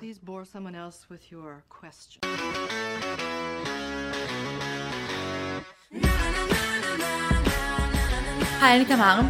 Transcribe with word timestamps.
Please 0.00 0.18
bore 0.18 0.44
someone 0.54 0.74
else 0.74 1.00
with 1.10 1.24
your 1.32 1.62
question. 1.68 2.20
היי, 8.62 8.76
אני 8.76 8.84
תמר. 8.84 9.20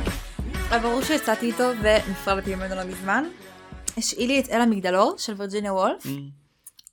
ברור 0.82 1.02
שיצאתי 1.02 1.46
איתו 1.46 1.64
ונפרדתי 1.82 2.54
ממנו 2.54 2.74
לא 2.74 2.84
מזמן. 2.84 3.24
השאיל 3.96 4.28
לי 4.28 4.40
את 4.40 4.48
אל 4.50 4.60
המגדלור 4.60 5.14
של 5.18 5.32
וירג'יניה 5.36 5.72
וולף. 5.72 6.02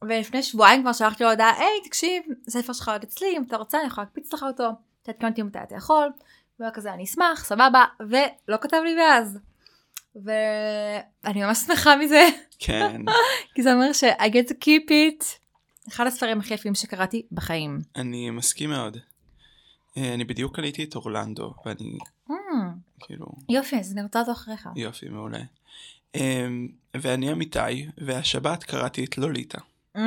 ולפני 0.02 0.44
שבועיים 0.44 0.82
כבר 0.82 0.94
שלחתי 0.94 1.24
לו 1.24 1.30
הודעה, 1.30 1.60
היי, 1.60 1.82
תקשיב, 1.84 2.24
ספר 2.50 2.74
שלך 2.74 2.90
עוד 2.90 3.04
אצלי, 3.04 3.38
אם 3.38 3.44
אתה 3.44 3.58
רוצה 3.58 3.80
אני 3.80 3.88
יכולה 3.88 4.06
להקפיץ 4.06 4.34
לך 4.34 4.44
אותו, 4.44 4.70
תעדכן 5.04 5.28
אותי 5.28 5.44
מתי 5.44 5.60
אתה 5.64 5.76
יכול. 5.76 6.10
והוא 6.60 6.66
היה 6.66 6.72
כזה, 6.72 6.94
אני 6.94 7.04
אשמח, 7.04 7.46
סבבה, 7.46 7.86
ולא 8.00 8.58
כתב 8.62 8.82
לי 8.86 8.96
מאז. 8.96 9.40
ואני 10.26 11.44
ממש 11.44 11.58
שמחה 11.58 11.96
מזה, 11.96 12.28
כן, 12.60 13.02
כי 13.56 13.64
זה 13.64 13.74
אומר 13.74 13.94
ש- 13.94 14.04
I 14.04 14.30
get 14.32 14.50
to 14.50 14.54
keep 14.54 14.90
it. 14.90 15.26
אחד 15.90 16.08
הספרים 16.08 16.40
הכי 16.40 16.54
יפים 16.54 16.76
שקראתי 16.76 17.22
בחיים. 17.32 17.80
אני 17.96 18.30
מסכים 18.30 18.70
מאוד. 18.70 18.98
אה, 19.98 20.14
אני 20.14 20.24
בדיוק 20.24 20.56
קניתי 20.56 20.84
את 20.84 20.96
אורלנדו, 20.96 21.54
ואני 21.66 21.98
Mm, 22.30 22.34
כאילו, 23.00 23.26
יופי, 23.50 23.80
אז 23.80 23.92
אני 23.94 24.02
רוצה 24.04 24.20
אותו 24.20 24.32
אחריך. 24.32 24.70
יופי, 24.76 25.10
מעולה. 25.10 25.40
אה, 26.16 26.48
ואני 26.94 27.32
אמיתי, 27.32 27.88
והשבת 27.98 28.64
קראתי 28.64 29.04
את 29.06 29.18
לוליטה. 29.18 29.58
Mm, 29.98 30.00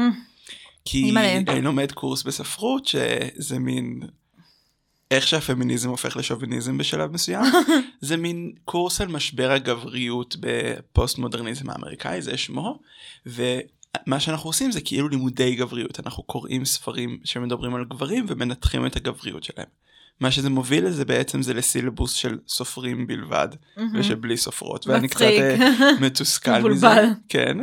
כי. 0.84 1.12
אני 1.48 1.62
לומד 1.62 1.92
קורס 1.92 2.23
בספרות 2.23 2.87
שזה 2.87 3.59
מין 3.59 4.01
איך 5.10 5.27
שהפמיניזם 5.27 5.88
הופך 5.88 6.16
לשוביניזם 6.16 6.78
בשלב 6.78 7.12
מסוים 7.12 7.45
זה 8.01 8.16
מין 8.16 8.52
קורס 8.64 9.01
על 9.01 9.09
משבר 9.09 9.51
הגבריות 9.51 10.37
בפוסט 10.41 11.18
מודרניזם 11.18 11.70
האמריקאי 11.70 12.23
זה 12.23 12.37
שמו 12.37 12.78
ומה 13.27 14.20
שאנחנו 14.20 14.48
עושים 14.48 14.73
זה 14.73 14.80
כאילו 14.80 15.09
לימודי 15.09 15.54
גבריות 15.54 16.01
אנחנו 16.01 16.23
קוראים 16.23 16.65
ספרים 16.65 17.18
שמדברים 17.24 17.74
על 17.74 17.85
גברים 17.85 18.26
ומנתחים 18.29 18.87
את 18.87 18.96
הגבריות 18.96 19.45
שלהם. 19.45 19.66
מה 20.20 20.30
שזה 20.30 20.51
מוביל 20.51 20.87
לזה 20.87 21.04
בעצם 21.04 21.42
זה 21.42 21.54
לסילבוס 21.54 22.13
של 22.13 22.38
סופרים 22.48 23.07
בלבד 23.07 23.48
ושבלי 23.95 24.37
סופרות 24.37 24.87
ואני 24.87 25.09
קצת. 25.09 25.20
אה, 25.23 25.57
מתוסכל 26.01 26.70
מזה. 26.70 26.87
כן. 27.29 27.59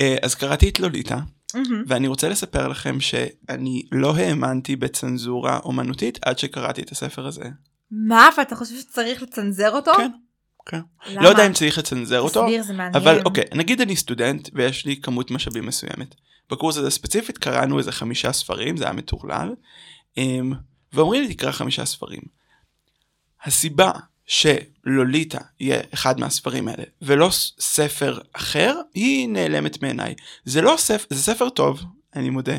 אה, 0.00 0.16
אז 0.22 0.34
קראתי 0.34 0.68
את 0.68 0.80
לוליטה 0.80 1.18
מהמם. 1.54 1.84
ואני 1.86 2.06
רוצה 2.06 2.28
לספר 2.28 2.68
לכם 2.68 3.00
שאני 3.00 3.82
לא 3.92 4.16
האמנתי 4.16 4.76
בצנזורה 4.76 5.58
אומנותית 5.64 6.18
עד 6.22 6.38
שקראתי 6.38 6.82
את 6.82 6.92
הספר 6.92 7.26
הזה. 7.26 7.44
מה, 7.90 8.28
ואתה 8.38 8.56
חושב 8.56 8.74
שצריך 8.80 9.22
לצנזר 9.22 9.70
אותו? 9.70 9.92
כן, 9.96 10.10
כן. 10.66 10.80
למה? 11.06 11.22
לא 11.22 11.28
יודע 11.28 11.46
אם 11.46 11.52
צריך 11.52 11.78
לצנזר 11.78 12.20
אותו, 12.20 12.42
תסביר, 12.42 12.64
מעניין. 12.68 12.94
אבל 12.94 13.20
אוקיי, 13.24 13.44
נגיד 13.54 13.80
אני 13.80 13.96
סטודנט 13.96 14.48
ויש 14.52 14.86
לי 14.86 14.96
כמות 14.96 15.30
משאבים 15.30 15.66
מסוימת. 15.66 16.14
בקורס 16.50 16.76
הזה 16.76 16.90
ספציפית 16.90 17.38
קראנו 17.38 17.78
איזה 17.78 17.92
חמישה 17.92 18.32
ספרים, 18.32 18.76
זה 18.76 18.84
היה 18.84 18.92
מטורלל, 18.92 19.54
אמ, 20.16 20.52
ואומרים 20.92 21.22
לי 21.22 21.34
תקרא 21.34 21.52
חמישה 21.52 21.84
ספרים. 21.84 22.22
הסיבה 23.44 23.90
שלוליטה 24.30 25.38
יהיה 25.60 25.80
אחד 25.94 26.20
מהספרים 26.20 26.68
האלה 26.68 26.82
ולא 27.02 27.28
ספר 27.60 28.18
אחר 28.32 28.74
היא 28.94 29.28
נעלמת 29.28 29.82
מעיניי. 29.82 30.14
זה 30.44 30.60
לא 30.62 30.74
ספר, 30.78 31.06
זה 31.10 31.22
ספר 31.22 31.48
טוב, 31.48 31.80
אני 32.16 32.30
מודה. 32.30 32.56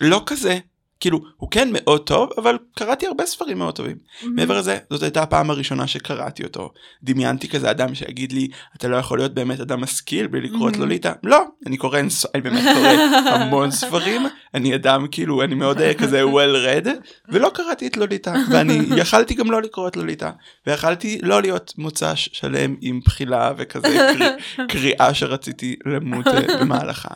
לא 0.00 0.22
כזה. 0.26 0.58
כאילו, 1.02 1.20
הוא 1.36 1.50
כן 1.50 1.68
מאוד 1.72 2.00
טוב, 2.00 2.30
אבל 2.38 2.58
קראתי 2.74 3.06
הרבה 3.06 3.26
ספרים 3.26 3.58
מאוד 3.58 3.76
טובים. 3.76 3.96
מהמם. 4.22 4.36
מעבר 4.36 4.58
לזה, 4.58 4.78
זאת 4.90 5.02
הייתה 5.02 5.22
הפעם 5.22 5.50
הראשונה 5.50 5.86
שקראתי 5.86 6.44
אותו. 6.44 6.72
דמיינתי 7.02 7.48
כזה 7.48 7.70
אדם 7.70 7.94
שיגיד 7.94 8.32
לי, 8.32 8.48
אתה 8.76 8.88
לא 8.88 8.96
יכול 8.96 9.18
להיות 9.18 9.34
באמת 9.34 9.60
אדם 9.60 9.80
משכיל 9.80 10.26
בלי 10.26 10.40
לקרוא 10.40 10.68
את 10.68 10.74
Mhm. 10.74 10.78
לוליטה. 10.78 11.12
לא, 11.24 11.42
אני 11.66 11.76
קורא, 11.76 11.98
אני 12.34 12.40
באמת 12.42 12.62
קורא 12.76 12.88
המון 13.34 13.70
ספרים, 13.80 14.22
אני 14.54 14.74
אדם 14.74 15.06
כאילו, 15.10 15.42
אני 15.42 15.54
מאוד 15.54 15.80
אה, 15.80 15.94
כזה 15.94 16.22
well 16.22 16.56
read, 16.86 16.88
ולא 17.28 17.50
קראתי 17.54 17.86
את 17.86 17.96
לוליטה, 17.96 18.34
ואני 18.52 18.78
יכלתי 19.02 19.34
גם 19.34 19.50
לא 19.50 19.62
לקרוא 19.62 19.88
את 19.88 19.96
לוליטה, 19.96 20.30
ויכלתי 20.66 21.18
לא 21.22 21.42
להיות 21.42 21.72
מוצ"ש 21.78 22.28
שלם 22.32 22.74
עם 22.80 23.00
בחילה 23.04 23.52
וכזה 23.56 23.88
קרי- 24.18 24.66
קריאה 24.72 25.14
שרציתי 25.14 25.76
למות 25.86 26.26
אה, 26.28 26.58
במהלכה. 26.60 27.08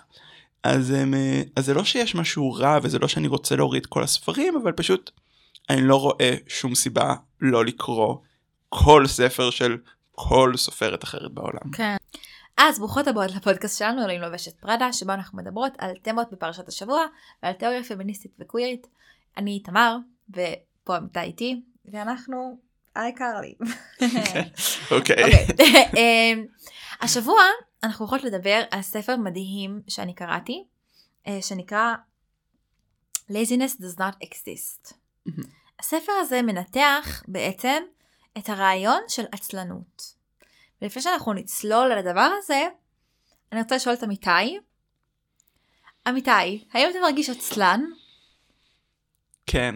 אז, 0.71 0.91
הם, 0.91 1.15
אה, 1.15 1.43
אז 1.57 1.67
זה 1.67 1.75
לא 1.75 1.85
שיש 1.85 2.15
משהו 2.15 2.53
רע 2.53 2.79
וזה 2.83 2.99
לא 2.99 3.09
שאני 3.09 3.29
רוצה 3.29 3.57
להוריד 3.57 3.87
כל 3.87 4.03
הספרים 4.03 4.57
אבל 4.63 4.73
פשוט 4.73 5.11
אני 5.71 5.83
לא 5.83 5.97
רואה 6.01 6.35
שום 6.49 6.75
סיבה 6.75 7.15
לא 7.41 7.65
לקרוא 7.65 8.17
כל 8.69 9.07
ספר 9.07 9.51
של 9.51 9.77
כל 10.13 10.53
סופרת 10.57 11.05
אחרת 11.05 11.33
בעולם. 11.33 11.71
כן. 11.73 11.97
אז 12.57 12.79
ברוכות 12.79 13.09
הבאות 13.09 13.31
לפודקאסט 13.31 13.79
שלנו, 13.79 14.03
אלוהים 14.03 14.21
לובשת 14.21 14.61
פראדה, 14.61 14.93
שבו 14.93 15.13
אנחנו 15.13 15.39
מדברות 15.39 15.73
על 15.79 15.91
תמות 16.03 16.33
בפרשת 16.33 16.69
השבוע 16.69 17.01
ועל 17.43 17.53
תיאוריה 17.53 17.85
פמיניסטית 17.85 18.31
וקווירית. 18.41 18.87
אני 19.37 19.61
תמר, 19.61 19.97
ופה 20.31 20.97
עמיתה 20.97 21.23
איתי, 21.23 21.61
ואנחנו 21.93 22.59
העיקר 22.97 23.41
לי. 23.41 23.55
אוקיי. 24.91 25.25
אוקיי. 25.25 25.47
אמ, 25.99 26.45
השבוע 27.01 27.43
אנחנו 27.83 28.07
הולכות 28.07 28.25
לדבר 28.25 28.63
על 28.71 28.83
ספר 28.83 29.17
מדהים 29.17 29.81
שאני 29.89 30.15
קראתי, 30.15 30.65
אה, 31.27 31.43
שנקרא 31.43 31.95
Laziness 33.31 33.81
does 33.81 33.99
not 33.99 34.25
exist. 34.25 34.95
הספר 35.79 36.13
הזה 36.13 36.43
מנתח 36.43 37.23
בעצם 37.29 37.83
את 38.39 38.49
הרעיון 38.49 39.01
של 39.09 39.25
עצלנות. 39.33 40.15
ולפני 40.83 41.03
שאנחנו 41.03 41.33
נצלול 41.33 41.93
על 41.93 41.99
הדבר 41.99 42.31
הזה, 42.39 42.69
אני 43.53 43.61
רוצה 43.63 43.77
לשאול 43.77 43.95
את 43.95 44.05
אמיתי. 44.05 44.59
אמיתי, 46.09 46.65
האם 46.73 46.91
אתה 46.91 46.99
מרגיש 47.03 47.31
עצלן? 47.31 47.85
כן. 49.47 49.75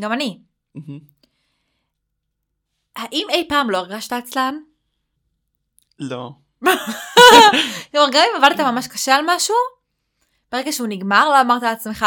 גם 0.00 0.12
אני. 0.12 0.40
האם 2.96 3.26
אי 3.30 3.46
פעם 3.48 3.70
לא 3.70 3.78
הרגשת 3.78 4.12
עצלן? 4.12 4.54
לא. 5.98 6.32
כלומר, 7.90 8.08
גם 8.12 8.24
אם 8.30 8.44
עבדת 8.44 8.60
ממש 8.60 8.86
קשה 8.86 9.14
על 9.14 9.24
משהו, 9.28 9.54
ברגע 10.52 10.72
שהוא 10.72 10.88
נגמר 10.88 11.28
לא 11.28 11.40
אמרת 11.40 11.62
לעצמך 11.62 12.06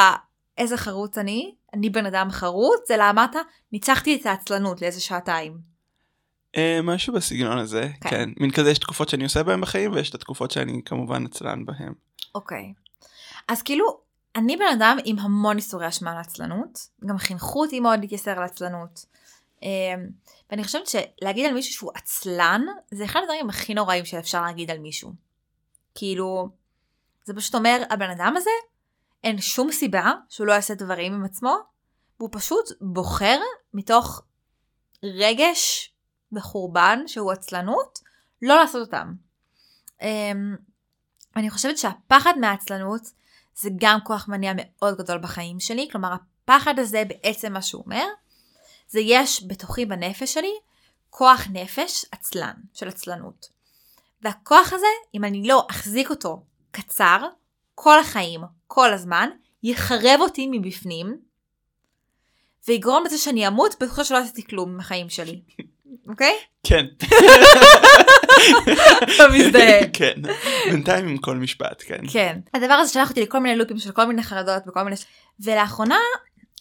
איזה 0.57 0.77
חרוץ 0.77 1.17
אני, 1.17 1.55
אני 1.73 1.89
בן 1.89 2.05
אדם 2.05 2.31
חרוץ, 2.31 2.91
אלא 2.91 3.09
אמרת 3.09 3.35
ניצחתי 3.71 4.15
את 4.15 4.25
העצלנות 4.25 4.81
לאיזה 4.81 5.01
שעתיים. 5.01 5.57
אה, 6.57 6.79
משהו 6.83 7.13
בסגנון 7.13 7.57
הזה 7.57 7.89
כן. 8.01 8.09
כן 8.09 8.29
מין 8.39 8.51
כזה 8.51 8.71
יש 8.71 8.79
תקופות 8.79 9.09
שאני 9.09 9.23
עושה 9.23 9.43
בהם 9.43 9.61
בחיים 9.61 9.93
ויש 9.93 10.09
את 10.09 10.15
התקופות 10.15 10.51
שאני 10.51 10.81
כמובן 10.85 11.25
עצלן 11.25 11.65
בהם. 11.65 11.93
אוקיי. 12.35 12.73
אז 13.47 13.61
כאילו, 13.61 13.99
אני 14.35 14.57
בן 14.57 14.65
אדם 14.73 14.97
עם 15.05 15.19
המון 15.19 15.57
איסורי 15.57 15.87
אשמה 15.87 16.11
על 16.11 16.17
עצלנות, 16.17 16.79
גם 17.05 17.17
חינכו 17.17 17.61
אותי 17.61 17.79
מאוד 17.79 17.99
להתייסר 17.99 18.31
על 18.31 18.43
עצלנות. 18.43 19.05
אמ, 19.63 20.07
ואני 20.49 20.63
חושבת 20.63 20.87
שלהגיד 20.87 21.45
על 21.45 21.53
מישהו 21.53 21.73
שהוא 21.73 21.91
עצלן, 21.95 22.61
זה 22.91 23.05
אחד 23.05 23.19
הדברים 23.23 23.49
הכי 23.49 23.73
נוראים 23.73 24.05
שאפשר 24.05 24.41
להגיד 24.41 24.71
על 24.71 24.79
מישהו. 24.79 25.11
כאילו, 25.95 26.49
זה 27.23 27.33
פשוט 27.33 27.55
אומר, 27.55 27.83
הבן 27.89 28.09
אדם 28.09 28.33
הזה, 28.37 28.49
אין 29.23 29.41
שום 29.41 29.71
סיבה 29.71 30.11
שהוא 30.29 30.47
לא 30.47 30.53
יעשה 30.53 30.75
דברים 30.75 31.13
עם 31.13 31.25
עצמו, 31.25 31.55
והוא 32.19 32.29
פשוט 32.31 32.65
בוחר 32.81 33.39
מתוך 33.73 34.21
רגש 35.03 35.93
וחורבן 36.31 36.99
שהוא 37.07 37.31
עצלנות, 37.31 37.99
לא 38.41 38.55
לעשות 38.55 38.81
אותם. 38.81 39.13
אמ, 40.01 40.55
אני 41.35 41.49
חושבת 41.49 41.77
שהפחד 41.77 42.33
מהעצלנות 42.39 43.01
זה 43.55 43.69
גם 43.75 43.99
כוח 44.03 44.27
מניע 44.27 44.53
מאוד 44.55 44.97
גדול 44.97 45.17
בחיים 45.17 45.59
שלי, 45.59 45.87
כלומר 45.91 46.13
הפחד 46.13 46.79
הזה 46.79 47.03
בעצם 47.07 47.53
מה 47.53 47.61
שהוא 47.61 47.83
אומר, 47.85 48.05
זה 48.93 48.99
יש 48.99 49.43
בתוכי 49.47 49.85
בנפש 49.85 50.33
שלי 50.33 50.53
כוח 51.09 51.47
נפש 51.53 52.05
עצלן, 52.11 52.53
של 52.73 52.87
עצלנות. 52.87 53.49
והכוח 54.21 54.73
הזה, 54.73 54.87
אם 55.15 55.23
אני 55.23 55.47
לא 55.47 55.67
אחזיק 55.71 56.09
אותו 56.09 56.43
קצר, 56.71 57.17
כל 57.75 57.99
החיים, 57.99 58.41
כל 58.67 58.93
הזמן, 58.93 59.29
יחרב 59.63 60.19
אותי 60.19 60.47
מבפנים, 60.51 61.17
ויגרום 62.67 63.03
לזה 63.05 63.17
שאני 63.17 63.47
אמות 63.47 63.75
בתחושה 63.79 64.03
שלא 64.03 64.17
עשיתי 64.17 64.47
כלום 64.47 64.69
עם 64.69 64.79
החיים 64.79 65.09
שלי. 65.09 65.41
אוקיי? 66.09 66.37
כן. 66.63 66.85
אתה 69.03 69.27
מזדהה. 69.33 69.89
כן. 69.97 70.21
בינתיים 70.71 71.07
עם 71.07 71.17
כל 71.17 71.35
משפט 71.35 71.83
כן. 71.85 72.01
כן. 72.11 72.39
הדבר 72.53 72.73
הזה 72.73 72.93
שלח 72.93 73.09
אותי 73.09 73.21
לכל 73.21 73.39
מיני 73.39 73.55
לופים 73.55 73.79
של 73.79 73.91
כל 73.91 74.05
מיני 74.05 74.23
חרדות 74.23 74.63
וכל 74.67 74.83
מיני... 74.83 74.95
ולאחרונה 75.39 75.97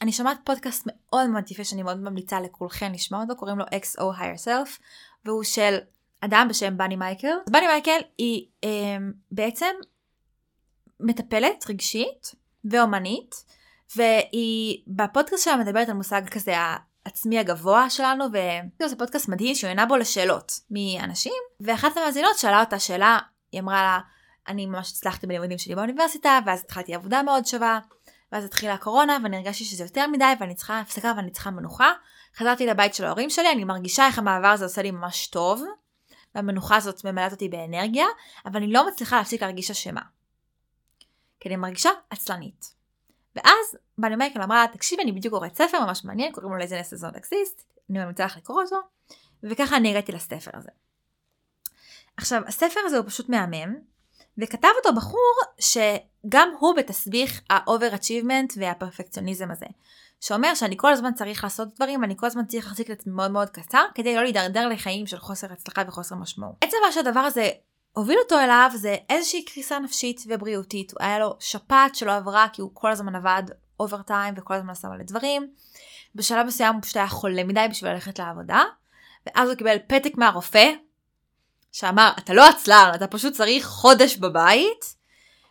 אני 0.02 0.12
שומעת 0.12 0.38
פודקאסט 0.44 0.87
מאוד 0.87 1.31
מאוד 1.31 1.50
יפה 1.50 1.64
שאני 1.64 1.82
מאוד 1.82 1.96
ממליצה 2.00 2.40
לכולכם 2.40 2.93
לשמוע 2.93 3.22
אותו, 3.22 3.37
קוראים 3.37 3.58
לו 3.58 3.64
XO 3.64 4.00
Higher 4.00 4.44
Self, 4.44 4.81
והוא 5.25 5.44
של 5.44 5.78
אדם 6.20 6.46
בשם 6.50 6.76
בני 6.76 6.96
מייקל. 6.96 7.37
בני 7.50 7.66
מייקל 7.66 7.99
היא 8.19 8.46
אה, 8.64 8.96
בעצם 9.31 9.75
מטפלת 11.00 11.64
רגשית 11.69 12.34
ואומנית, 12.64 13.44
והיא 13.96 14.82
בפודקאסט 14.87 15.44
שלה 15.44 15.56
מדברת 15.56 15.88
על 15.88 15.94
מושג 15.94 16.28
כזה 16.28 16.55
העצמי 16.56 17.38
הגבוה 17.38 17.90
שלנו, 17.90 18.25
וזה 18.82 18.96
פודקאסט 18.96 19.28
מדהים 19.28 19.55
שהוא 19.55 19.70
ענה 19.70 19.87
בו 19.87 19.96
לשאלות 19.96 20.52
מאנשים, 20.70 21.43
ואחת 21.60 21.96
המאזינות 21.96 22.38
שאלה 22.38 22.60
אותה 22.60 22.78
שאלה, 22.78 23.19
היא 23.52 23.60
אמרה 23.60 23.82
לה, 23.82 23.98
אני 24.48 24.66
ממש 24.66 24.90
הצלחתי 24.90 25.26
בלימודים 25.26 25.58
שלי 25.58 25.75
באוניברסיטה, 25.75 26.38
ואז 26.46 26.60
התחלתי 26.60 26.94
עבודה 26.94 27.22
מאוד 27.22 27.46
שווה, 27.46 27.78
ואז 28.32 28.44
התחילה 28.44 28.75
הקורונה, 28.75 29.19
ואני 29.23 29.37
הרגשתי 29.37 29.64
שזה 29.64 29.84
יותר 29.84 30.06
מדי, 30.06 30.32
ואני 30.40 30.55
צריכה 30.55 30.81
הפסקה 30.81 31.12
ואני 31.17 31.31
צריכה 31.31 31.50
מנוחה. 31.50 31.93
חזרתי 32.37 32.67
לבית 32.67 32.94
של 32.94 33.05
ההורים 33.05 33.31
שלי, 33.31 33.52
אני 33.52 33.64
מרגישה 33.64 34.06
איך 34.06 34.19
המעבר 34.19 34.46
הזה 34.49 34.64
עושה 34.64 34.82
לי 34.82 34.90
ממש 34.90 35.26
טוב, 35.26 35.62
והמנוחה 36.34 36.76
הזאת 36.76 37.05
ממלאת 37.05 37.32
אותי 37.32 37.49
באנרגיה, 37.49 38.06
אבל 38.46 38.56
אני 38.56 38.73
לא 38.73 38.88
מצליחה 38.88 39.17
להפסיק 39.17 39.43
להרגיש 39.43 39.70
אשמה. 39.70 40.00
כי 41.40 41.49
אני 41.49 41.56
מרגישה 41.56 41.90
עצלנית. 42.11 42.75
ואז 43.37 43.76
בני 43.99 44.17
מייקל 44.17 44.43
אמרה, 44.43 44.64
תקשיבי, 44.73 45.02
אני 45.02 45.12
בדיוק 45.12 45.34
קוראת 45.34 45.56
ספר 45.56 45.84
ממש 45.87 46.05
מעניין, 46.05 46.32
קוראים 46.32 46.52
לו 46.52 46.58
לזנס 46.58 46.93
הזון 46.93 47.14
אקסיסט, 47.14 47.64
אני 47.90 47.99
ממליצה 47.99 48.25
לך 48.25 48.37
לקרוא 48.37 48.62
אותו, 48.62 48.76
וככה 49.43 49.76
אני 49.76 49.90
הגעתי 49.90 50.12
לספר 50.12 50.50
הזה. 50.55 50.70
עכשיו, 52.17 52.43
הספר 52.46 52.81
הזה 52.87 52.99
הוא 52.99 53.06
פשוט 53.06 53.29
מהמם, 53.29 53.75
וכתב 54.38 54.69
אותו 54.76 54.94
בחור 54.96 55.34
שגם 55.61 56.49
הוא 56.58 56.75
בתסביך 56.76 57.40
ה-over-achievement 57.50 58.55
והפרפקציוניזם 58.56 59.50
הזה. 59.50 59.67
שאומר 60.20 60.55
שאני 60.55 60.76
כל 60.79 60.93
הזמן 60.93 61.14
צריך 61.14 61.44
לעשות 61.44 61.69
דברים, 61.75 62.05
אני 62.05 62.14
כל 62.17 62.26
הזמן 62.26 62.46
צריך 62.46 62.67
להחזיק 62.67 62.90
את 62.90 62.99
עצמי 62.99 63.12
מאוד 63.12 63.31
מאוד 63.31 63.50
קצר, 63.50 63.84
כדי 63.94 64.17
לא 64.17 64.23
להידרדר 64.23 64.69
לחיים 64.69 65.06
של 65.06 65.19
חוסר 65.19 65.52
הצלחה 65.52 65.82
וחוסר 65.88 66.14
משמעות. 66.14 66.55
עצם 66.61 66.76
מה 66.87 66.93
שהדבר 66.93 67.20
הזה 67.20 67.49
הוביל 67.93 68.19
אותו 68.19 68.38
אליו 68.38 68.70
זה 68.75 68.96
איזושהי 69.08 69.44
קריסה 69.44 69.79
נפשית 69.79 70.20
ובריאותית. 70.29 70.93
היה 71.00 71.19
לו 71.19 71.37
שפעת 71.40 71.94
שלא 71.94 72.12
עברה 72.17 72.46
כי 72.52 72.62
הוא 72.62 72.70
כל 72.75 72.90
הזמן 72.90 73.14
עבד 73.14 73.43
אוברטיים 73.81 74.34
וכל 74.37 74.55
הזמן 74.55 74.70
עשה 74.70 74.88
מלא 74.88 75.05
דברים. 75.05 75.50
בשלב 76.14 76.46
מסוים 76.46 76.75
הוא 76.75 76.82
פשוט 76.82 76.96
היה 76.96 77.08
חולה 77.08 77.44
מדי 77.44 77.67
בשביל 77.70 77.90
ללכת 77.90 78.19
לעבודה, 78.19 78.62
ואז 79.26 79.49
הוא 79.49 79.56
קיבל 79.56 79.76
פתק 79.87 80.12
מהרופא, 80.17 80.70
שאמר, 81.72 82.12
אתה 82.19 82.34
לא 82.34 82.48
עצלן, 82.48 82.92
אתה 82.94 83.06
פשוט 83.06 83.32
צריך 83.34 83.66
חודש 83.66 84.16
בבית. 84.16 85.02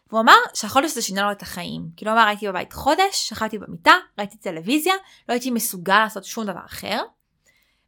והוא 0.09 0.21
אמר 0.21 0.37
שהחודש 0.53 0.91
הזה 0.91 1.01
שינה 1.01 1.21
לו 1.21 1.31
את 1.31 1.41
החיים. 1.41 1.89
כאילו 1.97 2.11
אמר, 2.11 2.27
הייתי 2.27 2.47
בבית 2.47 2.73
חודש, 2.73 3.29
שכבתי 3.29 3.57
במיטה, 3.57 3.93
ראיתי 4.17 4.37
טלוויזיה, 4.37 4.93
לא 5.29 5.33
הייתי 5.33 5.51
מסוגל 5.51 5.99
לעשות 5.99 6.25
שום 6.25 6.45
דבר 6.45 6.65
אחר, 6.65 7.03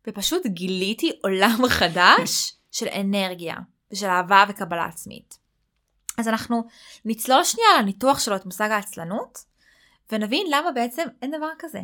ופשוט 0.07 0.45
גיליתי 0.45 1.11
עולם 1.23 1.57
חדש 1.79 2.53
של 2.71 2.87
אנרגיה, 2.87 3.55
ושל 3.91 4.05
אהבה 4.05 4.43
וקבלה 4.49 4.85
עצמית. 4.85 5.37
אז 6.17 6.27
אנחנו 6.27 6.67
נצלול 7.05 7.43
שנייה 7.43 7.69
לניתוח 7.79 8.19
שלו 8.19 8.35
את 8.35 8.45
מושג 8.45 8.71
העצלנות, 8.71 9.45
ונבין 10.11 10.47
למה 10.49 10.71
בעצם 10.71 11.03
אין 11.21 11.31
דבר 11.37 11.49
כזה. 11.59 11.79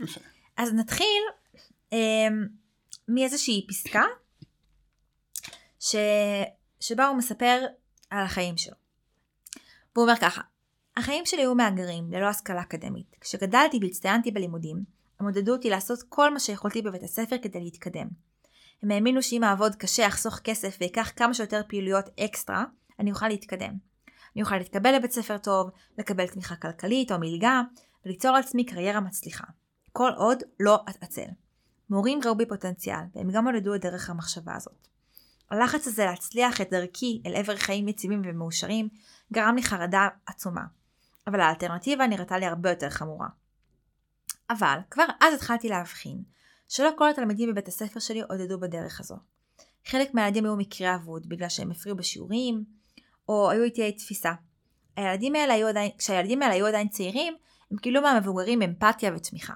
יפה. 0.00 0.20
אז 0.56 0.72
נתחיל 0.72 1.22
אה, 1.92 1.98
מאיזושהי 3.08 3.66
פסקה 3.68 4.04
ש... 5.82 5.96
שבה 6.80 7.06
הוא 7.06 7.16
מספר 7.16 7.60
על 8.10 8.24
החיים 8.24 8.56
שלו. 8.56 8.74
והוא 9.94 10.02
אומר 10.04 10.16
ככה, 10.20 10.40
החיים 10.96 11.26
שלי 11.26 11.40
היו 11.40 11.54
מהגרים, 11.54 12.12
ללא 12.12 12.26
השכלה 12.26 12.60
אקדמית. 12.60 13.16
כשגדלתי 13.20 13.78
והצטיינתי 13.82 14.30
בלימודים, 14.30 14.84
הם 15.20 15.26
עודדו 15.26 15.52
אותי 15.52 15.70
לעשות 15.70 16.02
כל 16.08 16.32
מה 16.32 16.40
שיכולתי 16.40 16.82
בבית 16.82 17.02
הספר 17.02 17.36
כדי 17.42 17.60
להתקדם. 17.60 18.08
הם 18.82 18.90
האמינו 18.90 19.22
שאם 19.22 19.44
אעבוד 19.44 19.74
קשה, 19.74 20.06
אחסוך 20.06 20.38
כסף 20.38 20.78
ואקח 20.80 21.12
כמה 21.16 21.34
שיותר 21.34 21.60
פעילויות 21.68 22.08
אקסטרה, 22.20 22.64
אני 22.98 23.10
אוכל 23.10 23.28
להתקדם. 23.28 23.72
אני 24.34 24.42
אוכל 24.42 24.56
להתקבל 24.56 24.94
לבית 24.96 25.12
ספר 25.12 25.38
טוב, 25.38 25.70
לקבל 25.98 26.26
תמיכה 26.26 26.56
כלכלית 26.56 27.12
או 27.12 27.18
מלגה, 27.18 27.62
וליצור 28.06 28.30
לעצמי 28.30 28.64
קריירה 28.64 29.00
מצליחה. 29.00 29.44
כל 29.92 30.10
עוד 30.16 30.42
לא 30.60 30.84
אתעצל. 30.90 31.28
מורים 31.90 32.20
ראו 32.24 32.34
בי 32.34 32.46
פוטנציאל, 32.46 33.04
והם 33.14 33.30
גם 33.30 33.46
עודדו 33.46 33.74
את 33.74 33.80
דרך 33.80 34.10
המחשבה 34.10 34.54
הזאת. 34.54 34.91
הלחץ 35.52 35.86
הזה 35.86 36.04
להצליח 36.04 36.60
את 36.60 36.70
דרכי 36.70 37.22
אל 37.26 37.36
עבר 37.36 37.56
חיים 37.56 37.88
יציבים 37.88 38.22
ומאושרים, 38.24 38.88
גרם 39.32 39.56
לי 39.56 39.62
חרדה 39.62 40.08
עצומה. 40.26 40.62
אבל 41.26 41.40
האלטרנטיבה 41.40 42.06
נראתה 42.06 42.38
לי 42.38 42.46
הרבה 42.46 42.70
יותר 42.70 42.90
חמורה. 42.90 43.28
אבל 44.50 44.78
כבר 44.90 45.04
אז 45.20 45.34
התחלתי 45.34 45.68
להבחין 45.68 46.22
שלא 46.68 46.90
כל 46.98 47.08
התלמידים 47.08 47.50
בבית 47.50 47.68
הספר 47.68 48.00
שלי 48.00 48.22
עודדו 48.22 48.60
בדרך 48.60 49.00
הזו. 49.00 49.16
חלק 49.86 50.14
מהילדים 50.14 50.44
היו 50.44 50.56
מקרה 50.56 50.94
אבוד 50.94 51.28
בגלל 51.28 51.48
שהם 51.48 51.70
הפריעו 51.70 51.96
בשיעורים, 51.96 52.64
או 53.28 53.50
היו 53.50 53.62
איתי 53.62 53.92
תפיסה. 53.92 54.32
הילדים 54.96 55.34
האלה 55.34 55.54
היו 55.54 55.68
עדיין, 55.68 55.90
כשהילדים 55.98 56.42
האלה 56.42 56.54
היו 56.54 56.66
עדיין 56.66 56.88
צעירים, 56.88 57.34
הם 57.70 57.76
קיבלו 57.76 58.02
מהמבוגרים 58.02 58.62
אמפתיה 58.62 59.12
ותמיכה. 59.16 59.54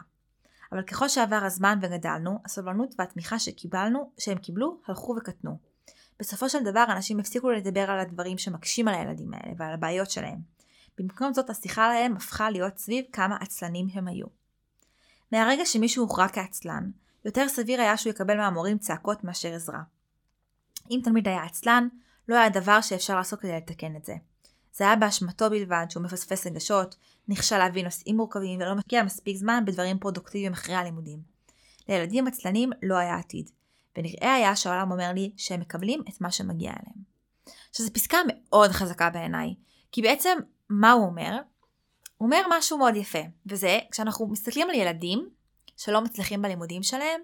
אבל 0.73 0.83
ככל 0.83 1.09
שעבר 1.09 1.41
הזמן 1.43 1.79
וגדלנו, 1.83 2.39
הסובלנות 2.45 2.95
והתמיכה 2.99 3.39
שקיבלנו, 3.39 4.11
שהם 4.19 4.39
קיבלו, 4.39 4.81
הלכו 4.87 5.15
וקטנו. 5.19 5.66
בסופו 6.21 6.49
של 6.49 6.65
דבר 6.65 6.85
אנשים 6.89 7.21
הפסיקו 7.21 7.51
לדבר 7.51 7.91
על 7.91 7.99
הדברים 7.99 8.39
שמקשים 8.39 8.89
על 8.89 8.95
הילדים 8.95 9.35
האלה 9.35 9.55
ועל 9.57 9.73
הבעיות 9.75 10.11
שלהם. 10.11 10.39
במקום 10.99 11.33
זאת 11.33 11.51
השיחה 11.51 11.85
עליהם 11.85 12.17
הפכה 12.17 12.51
להיות 12.51 12.79
סביב 12.79 13.05
כמה 13.13 13.37
עצלנים 13.41 13.87
הם 13.93 14.09
היו. 14.09 14.27
מהרגע 15.33 15.67
שמישהו 15.67 16.05
הוכרע 16.05 16.29
כעצלן, 16.29 16.91
יותר 17.25 17.49
סביר 17.49 17.81
היה 17.81 17.97
שהוא 17.97 18.11
יקבל 18.11 18.37
מהמורים 18.37 18.79
צעקות 18.79 19.25
מאשר 19.25 19.55
עזרה. 19.55 19.83
אם 20.91 21.01
תלמיד 21.05 21.29
היה 21.29 21.45
עצלן, 21.45 21.89
לא 22.29 22.37
היה 22.37 22.49
דבר 22.49 22.81
שאפשר 22.81 23.17
לעשות 23.17 23.41
כדי 23.41 23.57
לתקן 23.57 23.97
את 23.97 24.05
זה. 24.05 24.15
זה 24.73 24.85
היה 24.85 24.97
באשמתו 24.97 25.51
בלבד 25.51 25.87
שהוא 25.89 26.03
מפספס 26.03 26.47
רגשות, 26.47 26.97
נכשל 27.29 27.59
להביא 27.59 27.85
נושאים 27.85 28.17
מורכבים 28.17 28.61
ולא 28.61 28.75
משקיע 28.75 29.03
מספיק 29.03 29.37
זמן 29.37 29.65
בדברים 29.67 29.99
פרודוקטיביים 29.99 30.53
אחרי 30.53 30.75
הלימודים. 30.75 31.19
לילדים 31.89 32.27
עצלנים 32.27 32.71
לא 32.83 32.95
היה 32.95 33.17
עתיד, 33.17 33.51
ונראה 33.97 34.35
היה 34.35 34.57
שהעולם 34.57 34.91
אומר 34.91 35.13
לי 35.15 35.33
שהם 35.37 35.61
מקבלים 35.61 36.03
את 36.09 36.21
מה 36.21 36.31
שמגיע 36.31 36.71
אליהם. 36.71 37.17
שזו 37.73 37.93
פסקה 37.93 38.19
מאוד 38.27 38.71
חזקה 38.71 39.11
בעיניי, 39.11 39.55
כי 39.93 40.03
בעצם 40.03 40.39
מה 40.71 40.93
הוא 40.93 41.07
אומר? 41.07 41.39
הוא 42.17 42.27
אומר 42.27 42.41
משהו 42.51 42.79
מאוד 42.79 42.97
יפה, 42.97 43.19
וזה 43.47 43.79
כשאנחנו 43.91 44.27
מסתכלים 44.29 44.71
על 44.71 44.75
ילדים 44.75 45.29
שלא 45.77 46.01
מצליחים 46.01 46.43
בלימודים 46.43 46.83
שלהם, 46.83 47.21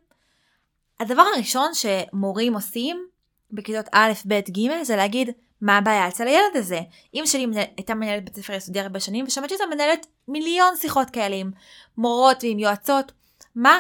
הדבר 1.01 1.23
הראשון 1.35 1.71
שמורים 1.75 2.55
עושים 2.55 3.07
בכיתות 3.51 3.87
א', 3.93 4.13
ב', 4.27 4.35
ג' 4.35 4.83
זה 4.83 4.97
להגיד 4.97 5.31
מה 5.61 5.79
הבעיה 5.79 6.09
אצל 6.09 6.27
הילד 6.27 6.57
הזה. 6.57 6.81
אמא 7.15 7.27
שלי 7.27 7.47
הייתה 7.77 7.95
מנהלת 7.95 8.25
בית 8.25 8.37
ספר 8.37 8.53
יסודי 8.53 8.81
הרבה 8.81 9.01
שנים 9.01 9.25
ושמעתי 9.25 9.55
אותה 9.55 9.65
מנהלת 9.75 10.07
מיליון 10.29 10.77
שיחות 10.77 11.11
כאלה 11.11 11.37
עם 11.37 11.51
מורות 11.97 12.45
ועם 12.45 12.59
יועצות. 12.59 13.13
מה 13.55 13.79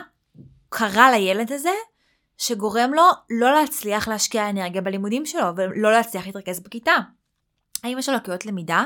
קרה 0.69 1.11
לילד 1.11 1.53
הזה 1.53 1.71
שגורם 2.39 2.95
לו 2.95 3.03
לא 3.31 3.53
להצליח 3.53 4.09
להשקיע 4.09 4.51
אנרגיה 4.51 4.81
בלימודים 4.81 5.27
שלו 5.27 5.57
ולא 5.57 5.93
להצליח 5.93 6.27
להתרכז 6.27 6.61
בכיתה? 6.61 6.95
האם 7.83 7.99
יש 7.99 8.09
לו 8.09 8.15
לקויות 8.15 8.47
למידה? 8.47 8.85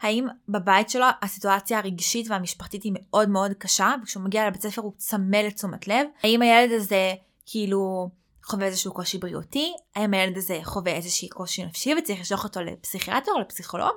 האם 0.00 0.26
בבית 0.48 0.90
שלו 0.90 1.06
הסיטואציה 1.22 1.78
הרגשית 1.78 2.30
והמשפחתית 2.30 2.82
היא 2.82 2.92
מאוד 2.94 3.28
מאוד 3.28 3.52
קשה 3.58 3.94
וכשהוא 4.02 4.24
מגיע 4.24 4.46
לבית 4.46 4.62
ספר 4.62 4.82
הוא 4.82 4.92
צמא 4.96 5.36
לתשומת 5.36 5.88
לב? 5.88 6.06
האם 6.22 6.42
הילד 6.42 6.72
הזה 6.72 7.14
כאילו 7.46 8.10
חווה 8.44 8.66
איזשהו 8.66 8.92
קושי 8.92 9.18
בריאותי? 9.18 9.72
האם 9.94 10.14
הילד 10.14 10.36
הזה 10.36 10.60
חווה 10.62 10.92
איזשהו 10.92 11.28
קושי 11.28 11.64
נפשי 11.64 11.94
וצריך 11.98 12.20
לשלוח 12.20 12.44
אותו 12.44 12.60
לפסיכיאטר 12.60 13.32
או 13.32 13.40
לפסיכולוג? 13.40 13.92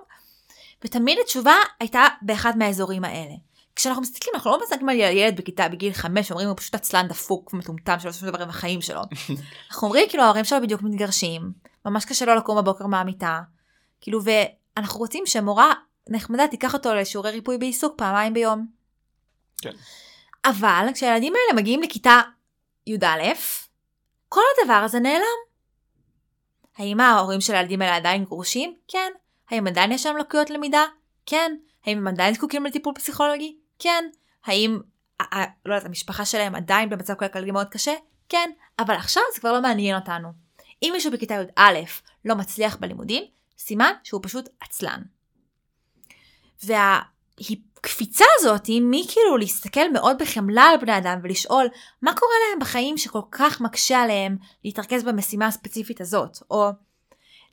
ותמיד 0.85 1.17
התשובה 1.23 1.55
הייתה 1.79 2.01
באחד 2.21 2.57
מהאזורים 2.57 3.03
האלה. 3.03 3.33
כשאנחנו 3.77 4.01
מסתכלים 4.01 4.35
אנחנו 4.35 4.51
לא 4.51 4.59
מסתכלים 4.63 4.89
על 4.89 4.95
ילד 4.95 5.37
בכיתה 5.37 5.69
בגיל 5.69 5.93
5 5.93 6.31
אומרים 6.31 6.47
הוא 6.47 6.57
פשוט 6.57 6.75
עצלן 6.75 7.07
דפוק 7.07 7.53
ומטומטם 7.53 7.99
שלא 7.99 8.09
עושה 8.09 8.19
שום 8.19 8.29
דבר 8.29 8.41
עם 8.41 8.49
החיים 8.49 8.81
שלו. 8.81 9.01
אנחנו 9.69 9.87
אומרים 9.87 10.09
כאילו 10.09 10.23
ההורים 10.23 10.45
שלו 10.45 10.61
בדיוק 10.61 10.81
מתגרשים 10.81 11.51
ממש 11.85 12.05
קשה 12.05 12.25
לו 12.25 12.35
לקום 12.35 12.57
בבוקר 12.57 12.87
מהמיטה 12.87 13.41
כאילו 14.01 14.19
ואנחנו 14.23 14.99
רוצים 14.99 15.25
שמורה 15.25 15.73
נחמדה 16.09 16.47
תיקח 16.47 16.73
אותו 16.73 16.95
לשיעורי 16.95 17.31
ריפוי 17.31 17.57
בעיסוק 17.57 17.93
פעמיים 17.97 18.33
ביום. 18.33 18.67
כן. 19.61 19.73
אבל 20.45 20.87
כשהילדים 20.93 21.33
האלה 21.35 21.61
מגיעים 21.61 21.81
לכיתה 21.81 22.21
י"א 22.87 23.33
כל 24.29 24.41
הדבר 24.61 24.73
הזה 24.73 24.99
נעלם. 24.99 25.37
האם 26.77 26.99
ההורים 26.99 27.41
של 27.41 27.55
הילדים 27.55 27.81
האלה 27.81 27.95
עדיין 27.95 28.23
גרושים? 28.23 28.75
כן. 28.87 29.11
האם 29.49 29.67
עדיין 29.67 29.91
יש 29.91 30.05
להם 30.05 30.17
לקויות 30.17 30.49
למידה? 30.49 30.85
כן. 31.25 31.55
האם 31.85 31.97
הם 31.97 32.07
עדיין 32.07 32.33
זקוקים 32.33 32.65
לטיפול 32.65 32.93
פסיכולוגי? 32.93 33.57
כן. 33.79 34.05
האם, 34.45 34.79
לא 35.65 35.73
יודעת, 35.73 35.85
המשפחה 35.85 36.25
שלהם 36.25 36.55
עדיין 36.55 36.89
במצב 36.89 37.13
כלכלי 37.13 37.51
מאוד 37.51 37.67
קשה? 37.69 37.93
כן. 38.29 38.51
אבל 38.79 38.95
עכשיו 38.95 39.23
זה 39.33 39.39
כבר 39.39 39.51
לא 39.51 39.61
מעניין 39.61 39.95
אותנו. 39.95 40.47
אם 40.83 40.89
מישהו 40.93 41.11
בכיתה 41.11 41.33
י"א 41.33 41.73
לא 42.25 42.35
מצליח 42.35 42.75
בלימודים, 42.75 43.23
סימן 43.57 43.91
שהוא 44.03 44.21
פשוט 44.23 44.49
עצלן. 44.61 45.01
והקפיצה 46.63 48.25
הזאת 48.39 48.65
היא 48.65 48.81
מכאילו 48.85 49.37
להסתכל 49.37 49.91
מאוד 49.93 50.17
בחמלה 50.19 50.63
על 50.63 50.77
בני 50.77 50.97
אדם 50.97 51.19
ולשאול 51.23 51.67
מה 52.01 52.13
קורה 52.13 52.33
להם 52.49 52.59
בחיים 52.59 52.97
שכל 52.97 53.21
כך 53.31 53.61
מקשה 53.61 54.01
עליהם 54.01 54.37
להתרכז 54.63 55.03
במשימה 55.03 55.47
הספציפית 55.47 56.01
הזאת, 56.01 56.37
או 56.51 56.69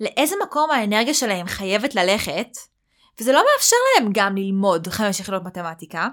לאיזה 0.00 0.34
מקום 0.42 0.70
האנרגיה 0.70 1.14
שלהם 1.14 1.46
חייבת 1.46 1.94
ללכת, 1.94 2.48
וזה 3.20 3.32
לא 3.32 3.44
מאפשר 3.52 3.76
להם 3.94 4.10
גם 4.14 4.36
ללמוד 4.36 4.88
חמש 4.88 5.20
יחידות 5.20 5.42
מתמטיקה. 5.44 6.08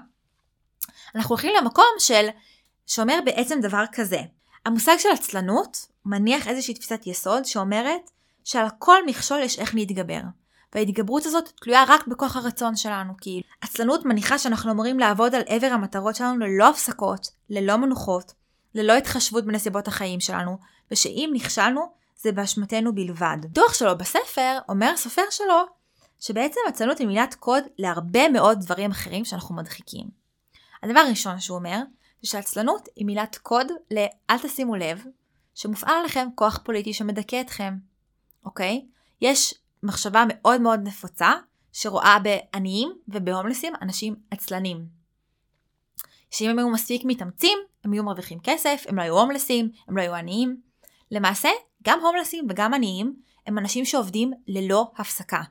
אנחנו 1.14 1.28
הולכים 1.28 1.52
למקום 1.60 1.94
של, 1.98 2.28
שאומר 2.86 3.18
בעצם 3.24 3.60
דבר 3.60 3.84
כזה, 3.92 4.20
המושג 4.66 4.96
של 4.98 5.08
עצלנות 5.08 5.86
מניח 6.04 6.48
איזושהי 6.48 6.74
תפיסת 6.74 7.06
יסוד 7.06 7.44
שאומרת 7.44 8.10
שעל 8.44 8.66
כל 8.78 9.06
מכשול 9.06 9.38
יש 9.38 9.58
איך 9.58 9.74
להתגבר. 9.74 10.20
וההתגברות 10.74 11.26
הזאת 11.26 11.52
תלויה 11.62 11.84
רק 11.88 12.06
בכוח 12.06 12.36
הרצון 12.36 12.76
שלנו, 12.76 13.12
כי 13.20 13.42
עצלנות 13.60 14.04
מניחה 14.04 14.38
שאנחנו 14.38 14.70
אמורים 14.72 14.98
לעבוד 14.98 15.34
על 15.34 15.42
עבר 15.46 15.66
המטרות 15.66 16.14
שלנו 16.16 16.38
ללא 16.38 16.68
הפסקות, 16.68 17.26
ללא 17.50 17.76
מנוחות, 17.76 18.32
ללא 18.74 18.92
התחשבות 18.92 19.44
בנסיבות 19.44 19.88
החיים 19.88 20.20
שלנו, 20.20 20.58
ושאם 20.90 21.30
נכשלנו, 21.34 21.92
זה 22.16 22.32
באשמתנו 22.32 22.94
בלבד. 22.94 23.36
דוח 23.44 23.74
שלו 23.74 23.98
בספר 23.98 24.58
אומר 24.68 24.90
הסופר 24.94 25.22
שלו 25.30 25.66
שבעצם 26.22 26.60
עצלנות 26.68 26.98
היא 26.98 27.06
מילת 27.06 27.34
קוד 27.34 27.64
להרבה 27.78 28.28
מאוד 28.28 28.60
דברים 28.60 28.90
אחרים 28.90 29.24
שאנחנו 29.24 29.54
מדחיקים. 29.54 30.06
הדבר 30.82 31.00
הראשון 31.00 31.40
שהוא 31.40 31.58
אומר, 31.58 31.78
זה 32.22 32.28
שעצלנות 32.28 32.88
היא 32.96 33.06
מילת 33.06 33.38
קוד 33.42 33.66
ל"אל 33.90 34.38
תשימו 34.38 34.76
לב", 34.76 35.04
שמופעל 35.54 35.94
עליכם 36.00 36.28
כוח 36.34 36.60
פוליטי 36.64 36.92
שמדכא 36.92 37.40
אתכם, 37.40 37.74
אוקיי? 38.44 38.86
יש 39.20 39.54
מחשבה 39.82 40.24
מאוד 40.28 40.60
מאוד 40.60 40.80
נפוצה 40.82 41.32
שרואה 41.72 42.16
בעניים 42.18 42.92
ובהומלסים 43.08 43.72
אנשים 43.82 44.14
עצלנים. 44.30 44.86
שאם 46.30 46.50
הם 46.50 46.58
היו 46.58 46.68
מספיק 46.68 47.02
מתאמצים, 47.04 47.58
הם 47.84 47.92
היו 47.92 48.04
מרוויחים 48.04 48.38
כסף, 48.42 48.84
הם 48.88 48.96
לא 48.96 49.02
היו 49.02 49.18
הומלסים, 49.18 49.70
הם 49.88 49.96
לא 49.96 50.02
היו 50.02 50.14
עניים. 50.14 50.60
למעשה, 51.10 51.48
גם 51.82 52.00
הומלסים 52.00 52.46
וגם 52.50 52.74
עניים 52.74 53.16
הם 53.46 53.58
אנשים 53.58 53.84
שעובדים 53.84 54.32
ללא 54.46 54.90
הפסקה. 54.96 55.42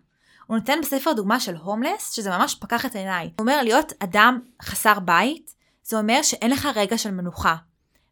הוא 0.51 0.57
נותן 0.57 0.79
בספר 0.81 1.13
דוגמה 1.13 1.39
של 1.39 1.55
הומלס, 1.55 2.11
שזה 2.11 2.29
ממש 2.29 2.55
פקח 2.55 2.85
את 2.85 2.95
עיניי. 2.95 3.25
הוא 3.25 3.31
אומר 3.39 3.61
להיות 3.63 3.93
אדם 3.99 4.39
חסר 4.61 4.99
בית, 4.99 5.53
זה 5.83 5.97
אומר 5.97 6.21
שאין 6.21 6.51
לך 6.51 6.67
רגע 6.75 6.97
של 6.97 7.11
מנוחה. 7.11 7.55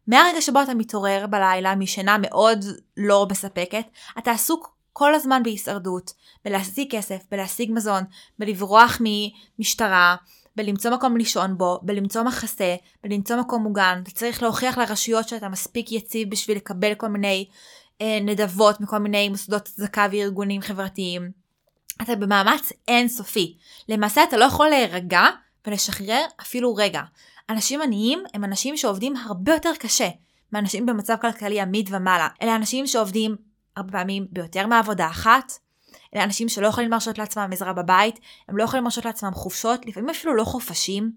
מהרגע 0.06 0.40
שבו 0.40 0.62
אתה 0.62 0.74
מתעורר 0.74 1.26
בלילה 1.26 1.74
משינה 1.74 2.16
מאוד 2.18 2.64
לא 2.96 3.26
מספקת, 3.30 3.84
אתה 4.18 4.30
עסוק 4.30 4.76
כל 4.92 5.14
הזמן 5.14 5.42
בהישרדות, 5.42 6.12
בלהשיג 6.44 6.96
כסף, 6.96 7.22
בלהשיג 7.30 7.72
מזון, 7.72 8.02
בלברוח 8.38 9.00
ממשטרה, 9.00 10.16
בלמצוא 10.56 10.90
מקום 10.90 11.16
לישון 11.16 11.58
בו, 11.58 11.80
בלמצוא 11.82 12.22
מחסה, 12.22 12.76
בלמצוא 13.04 13.36
מקום 13.36 13.62
מוגן. 13.62 14.00
אתה 14.02 14.10
צריך 14.10 14.42
להוכיח 14.42 14.78
לרשויות 14.78 15.28
שאתה 15.28 15.48
מספיק 15.48 15.92
יציב 15.92 16.30
בשביל 16.30 16.56
לקבל 16.56 16.94
כל 16.94 17.08
מיני 17.08 17.46
אה, 18.00 18.18
נדבות 18.22 18.80
מכל 18.80 18.98
מיני 18.98 19.28
מוסדות 19.28 19.62
צדקה 19.62 20.06
וארגונים 20.12 20.60
חברתיים. 20.60 21.39
אתה 22.02 22.16
במאמץ 22.16 22.72
אינסופי. 22.88 23.56
למעשה 23.88 24.24
אתה 24.24 24.36
לא 24.36 24.44
יכול 24.44 24.68
להירגע 24.68 25.22
ולשחרר 25.66 26.24
אפילו 26.40 26.74
רגע. 26.74 27.02
אנשים 27.50 27.82
עניים 27.82 28.22
הם 28.34 28.44
אנשים 28.44 28.76
שעובדים 28.76 29.16
הרבה 29.16 29.52
יותר 29.52 29.72
קשה 29.78 30.08
מאנשים 30.52 30.86
במצב 30.86 31.16
כלכלי 31.20 31.60
עמיד 31.60 31.88
ומעלה. 31.92 32.28
אלה 32.42 32.56
אנשים 32.56 32.86
שעובדים 32.86 33.36
הרבה 33.76 33.92
פעמים 33.92 34.26
ביותר 34.30 34.66
מעבודה 34.66 35.06
אחת. 35.06 35.52
אלה 36.14 36.24
אנשים 36.24 36.48
שלא 36.48 36.66
יכולים 36.66 36.90
להרשות 36.90 37.18
לעצמם 37.18 37.50
עזרה 37.52 37.72
בבית, 37.72 38.20
הם 38.48 38.56
לא 38.56 38.64
יכולים 38.64 38.84
להרשות 38.84 39.04
לעצמם 39.04 39.30
חופשות, 39.34 39.86
לפעמים 39.86 40.10
אפילו 40.10 40.34
לא 40.34 40.44
חופשים. 40.44 41.12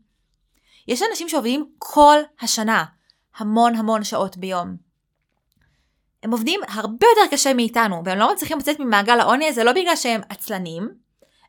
יש 0.88 1.02
אנשים 1.12 1.30
שעובדים 1.30 1.70
כל 1.78 2.18
השנה, 2.42 2.86
המון 3.38 3.76
המון 3.76 4.04
שעות 4.04 4.38
ביום. 4.38 4.76
הם 6.24 6.32
עובדים 6.32 6.62
הרבה 6.68 7.08
יותר 7.08 7.36
קשה 7.36 7.54
מאיתנו, 7.54 8.02
והם 8.06 8.18
לא 8.18 8.34
מצליחים 8.34 8.58
לצאת 8.58 8.80
ממעגל 8.80 9.20
העוני 9.20 9.48
הזה 9.48 9.64
לא 9.64 9.74
בגלל 9.74 9.96
שהם 9.96 10.22
עצלנים, 10.30 10.90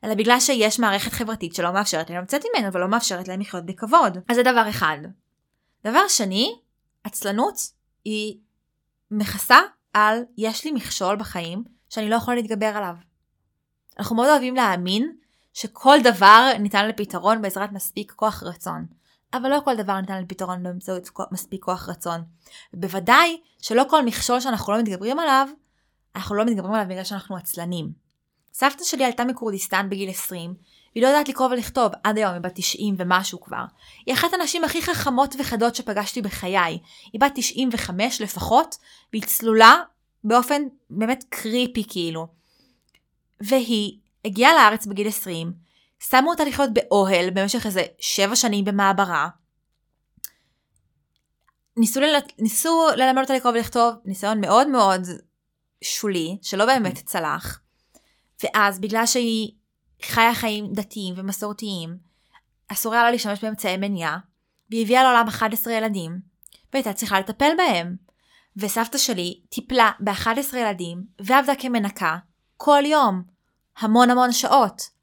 אלא 0.05 0.15
בגלל 0.15 0.41
שיש 0.41 0.79
מערכת 0.81 1.13
חברתית 1.13 1.55
שלא 1.55 1.73
מאפשרת 1.73 2.11
להם 2.11 2.23
לצאת 2.23 2.43
ממנו 2.45 2.73
ולא 2.73 2.89
מאפשרת 2.89 3.29
להם 3.29 3.41
לחיות 3.41 3.67
בכבוד. 3.67 4.19
אז 4.29 4.37
זה 4.37 4.43
דבר 4.43 4.69
אחד. 4.69 4.99
דבר 5.85 6.09
שני, 6.09 6.59
עצלנות 7.05 7.55
היא 8.05 8.39
מכסה 9.11 9.59
על 9.93 10.23
יש 10.37 10.65
לי 10.65 10.73
מכשול 10.73 11.17
בחיים 11.17 11.65
שאני 11.89 12.11
לא 12.11 12.17
יכולה 12.17 12.37
להתגבר 12.37 12.67
עליו. 12.67 12.95
אנחנו 13.99 14.17
מאוד 14.17 14.29
אוהבים 14.29 14.55
להאמין 14.55 15.13
שכל 15.53 15.99
דבר 16.05 16.51
ניתן 16.59 16.89
לפתרון 16.89 17.43
בעזרת 17.43 17.73
מספיק 17.73 18.13
כוח 18.17 18.43
רצון. 18.43 18.87
אבל 19.37 19.51
לא 19.51 19.61
כל 19.65 19.77
דבר 19.77 20.01
ניתן 20.01 20.23
לפתרון 20.23 20.63
באמצעות 20.63 21.09
מספיק 21.33 21.65
כוח 21.65 21.89
רצון. 21.89 22.23
בוודאי 22.75 23.41
שלא 23.63 23.83
כל 23.91 24.05
מכשול 24.05 24.41
שאנחנו 24.41 24.73
לא 24.73 24.79
מתגברים 24.79 25.19
עליו, 25.19 25.49
אנחנו 26.17 26.35
לא 26.35 26.45
מתגברים 26.45 26.75
עליו 26.75 26.87
בגלל 26.89 27.05
שאנחנו 27.05 27.37
עצלנים. 27.37 27.93
סבתא 28.53 28.85
שלי 28.85 29.05
עלתה 29.05 29.25
מכורדיסטן 29.25 29.91
בגיל 29.91 30.11
20, 30.11 30.55
והיא 30.95 31.03
לא 31.03 31.09
יודעת 31.09 31.29
לקרוא 31.29 31.49
ולכתוב, 31.49 31.93
עד 32.03 32.17
היום 32.19 32.33
היא 32.33 32.41
בת 32.41 32.53
90 32.55 32.95
ומשהו 32.99 33.41
כבר. 33.41 33.65
היא 34.07 34.15
אחת 34.15 34.29
הנשים 34.33 34.65
הכי 34.65 34.83
חכמות 34.83 35.35
וחדות 35.39 35.75
שפגשתי 35.75 36.23
בחיי. 36.23 36.79
היא 37.13 37.21
בת 37.21 37.33
95 37.35 38.21
לפחות, 38.21 38.77
והיא 39.13 39.23
צלולה 39.23 39.75
באופן 40.25 40.63
באמת 40.91 41.25
קריפי 41.29 41.85
כאילו. 41.89 42.27
והיא 43.41 43.99
הגיעה 44.25 44.55
לארץ 44.55 44.87
בגיל 44.87 45.09
20, 45.09 45.53
שמו 46.11 46.31
אותה 46.31 46.45
לחיות 46.45 46.71
באוהל 46.73 47.31
במשך 47.31 47.67
איזה 47.67 47.83
7 48.01 48.37
שנים 48.37 48.65
במעברה. 48.65 49.29
ניסו, 51.77 52.01
ל... 52.01 52.05
ניסו 52.39 52.87
ללמד 52.97 53.23
אותה 53.23 53.35
לקרוא 53.35 53.53
ולכתוב, 53.53 53.95
ניסיון 54.05 54.41
מאוד 54.41 54.69
מאוד 54.69 55.01
שולי, 55.85 56.39
שלא 56.43 56.67
באמת 56.67 56.99
צלח. 57.05 57.61
ואז 58.43 58.81
בגלל 58.81 59.07
שהיא 59.07 59.53
חיה 60.03 60.35
חיים 60.35 60.73
דתיים 60.73 61.15
ומסורתיים, 61.17 61.99
אסור 62.69 62.95
היה 62.95 63.03
לה 63.03 63.11
להשתמש 63.11 63.45
באמצעי 63.45 63.77
מניעה, 63.77 64.19
והיא 64.71 64.83
הביאה 64.83 65.03
לעולם 65.03 65.29
11 65.29 65.73
ילדים, 65.73 66.19
והייתה 66.73 66.93
צריכה 66.93 67.21
לטפל 67.21 67.51
בהם. 67.57 67.97
וסבתא 68.57 68.99
שלי 68.99 69.41
טיפלה 69.49 69.91
ב-11 70.01 70.57
ילדים 70.57 71.05
ועבדה 71.21 71.53
כמנקה 71.59 72.17
כל 72.57 72.83
יום, 72.87 73.23
המון 73.79 74.11
המון 74.11 74.33
שעות. 74.33 74.94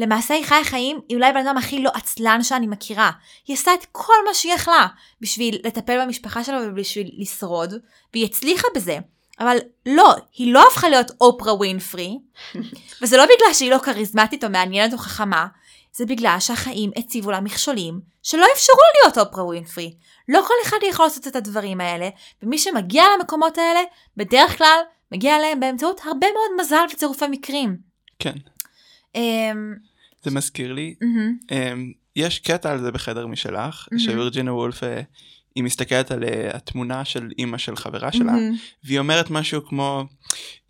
למעשה 0.00 0.34
היא 0.34 0.44
חיה 0.44 0.64
חיים 0.64 1.00
היא 1.08 1.16
אולי 1.16 1.32
בן 1.32 1.46
אדם 1.46 1.56
הכי 1.56 1.82
לא 1.82 1.90
עצלן 1.94 2.42
שאני 2.42 2.66
מכירה. 2.66 3.10
היא 3.46 3.54
עשתה 3.54 3.74
את 3.74 3.86
כל 3.92 4.12
מה 4.28 4.34
שהיא 4.34 4.54
יכלה 4.54 4.86
בשביל 5.20 5.58
לטפל 5.64 6.04
במשפחה 6.04 6.44
שלה 6.44 6.60
ובשביל 6.66 7.10
לשרוד, 7.18 7.74
והיא 8.12 8.24
הצליחה 8.24 8.68
בזה. 8.74 8.98
אבל 9.40 9.56
לא, 9.86 10.14
היא 10.34 10.54
לא 10.54 10.66
הפכה 10.66 10.88
להיות 10.88 11.10
אופרה 11.20 11.54
ווינפרי, 11.54 12.18
וזה 13.02 13.16
לא 13.16 13.24
בגלל 13.24 13.52
שהיא 13.52 13.70
לא 13.70 13.78
כריזמטית 13.78 14.44
או 14.44 14.50
מעניינת 14.50 14.92
או 14.92 14.98
חכמה, 14.98 15.46
זה 15.92 16.06
בגלל 16.06 16.36
שהחיים 16.40 16.90
הציבו 16.96 17.30
לה 17.30 17.40
מכשולים 17.40 18.00
שלא 18.22 18.46
אפשרו 18.54 18.76
לה 18.76 19.00
להיות 19.02 19.28
אופרה 19.28 19.44
ווינפרי. 19.44 19.94
לא 20.28 20.40
כל 20.46 20.54
אחד 20.62 20.76
יכול 20.88 21.06
לעשות 21.06 21.26
את 21.26 21.36
הדברים 21.36 21.80
האלה, 21.80 22.08
ומי 22.42 22.58
שמגיע 22.58 23.04
למקומות 23.18 23.58
האלה, 23.58 23.80
בדרך 24.16 24.58
כלל 24.58 24.80
מגיע 25.12 25.36
אליהם 25.36 25.60
באמצעות 25.60 26.00
הרבה 26.04 26.26
מאוד 26.26 26.60
מזל 26.60 26.84
וצירופי 26.92 27.24
מקרים. 27.30 27.76
כן. 28.18 28.34
Um, 29.16 29.89
זה 30.22 30.30
מזכיר 30.30 30.72
לי, 30.72 30.94
mm-hmm. 31.04 31.50
um, 31.50 31.54
יש 32.16 32.38
קטע 32.38 32.72
על 32.72 32.80
זה 32.80 32.92
בחדר 32.92 33.26
משלך, 33.26 33.88
מהמם. 33.92 34.04
שווירג'ינה 34.04 34.54
וולף, 34.54 34.84
אה, 34.84 35.02
היא 35.54 35.64
מסתכלת 35.64 36.10
על 36.10 36.24
אה, 36.24 36.50
התמונה 36.54 37.04
של 37.04 37.28
אימא 37.38 37.58
של 37.58 37.76
חברה 37.76 38.12
שלה, 38.12 38.24
מהמם. 38.24 38.56
והיא 38.84 38.98
אומרת 38.98 39.30
משהו 39.30 39.64
כמו, 39.64 40.04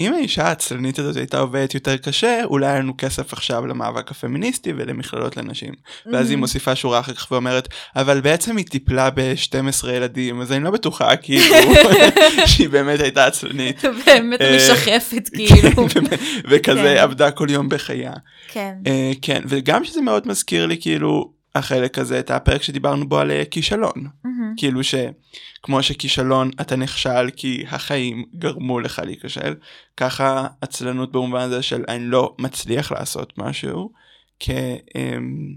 אם 0.01 0.15
האישה 0.15 0.47
העצלנית 0.47 0.99
הזאת 0.99 1.17
הייתה 1.17 1.39
עובדת 1.39 1.75
יותר 1.75 1.97
קשה, 1.97 2.45
אולי 2.45 2.67
היה 2.67 2.79
לנו 2.79 2.95
כסף 2.99 3.33
עכשיו 3.33 3.67
למאבק 3.67 4.11
הפמיניסטי 4.11 4.73
ולמכללות 4.77 5.37
לנשים. 5.37 5.75
ואז 6.13 6.31
היא. 6.31 6.39
מוסיפה 6.39 6.77
שורה 6.77 7.01
אחר 7.01 7.13
כך 7.13 7.31
ואומרת, 7.31 7.69
אבל 7.97 8.21
בעצם 8.21 8.57
היא 8.57 8.67
טיפלה 8.67 9.11
ב-12 9.15 9.89
ילדים, 9.89 10.41
אז 10.41 10.53
אני 10.53 10.65
לא 10.65 10.71
בטוחה 10.71 11.17
כאילו 11.17 11.55
שהיא 12.47 12.69
באמת 12.69 13.01
הייתה 13.01 13.27
עצלנית. 13.27 13.85
באמת 14.07 14.41
אה, 14.41 14.57
משחפת 14.57 15.29
כאילו. 15.35 15.87
וכזה 16.51 16.95
כן. 16.97 16.97
עבדה 16.97 17.31
כל 17.31 17.47
יום 17.51 17.69
בחייה. 17.69 18.13
כן. 18.49 18.75
אה, 18.87 19.13
כן, 19.23 19.43
וגם 19.49 19.85
שזה 19.85 20.01
מאוד 20.01 20.29
מזכיר 20.29 20.67
לי 20.67 20.77
כאילו 20.81 21.40
החלק 21.55 21.99
הזה, 21.99 22.21
את 22.21 22.31
הפרק 22.31 22.63
שדיברנו 22.63 23.09
בו 23.09 23.19
על 23.19 23.31
אה, 23.31 23.45
כישלון. 23.45 24.07
מהמם. 24.25 24.55
כאילו 24.57 24.81
שכמו 24.85 25.83
שכישלון 25.83 26.51
אתה 26.61 26.77
נכשל 26.77 27.31
כי 27.37 27.65
החיים 27.69 28.25
גרמו 28.35 28.81
לך 28.81 29.03
להיכשל, 29.05 29.55
ככה 29.97 30.47
עצלנות 30.61 31.13
במובן 31.13 31.41
הזה 31.41 31.63
של 31.63 31.85
אני 31.89 32.05
לא 32.05 32.35
מצליח 32.39 32.93
לעשות 32.93 33.39
משהו, 33.39 33.93
כ... 34.41 34.51
אמ, 34.95 35.55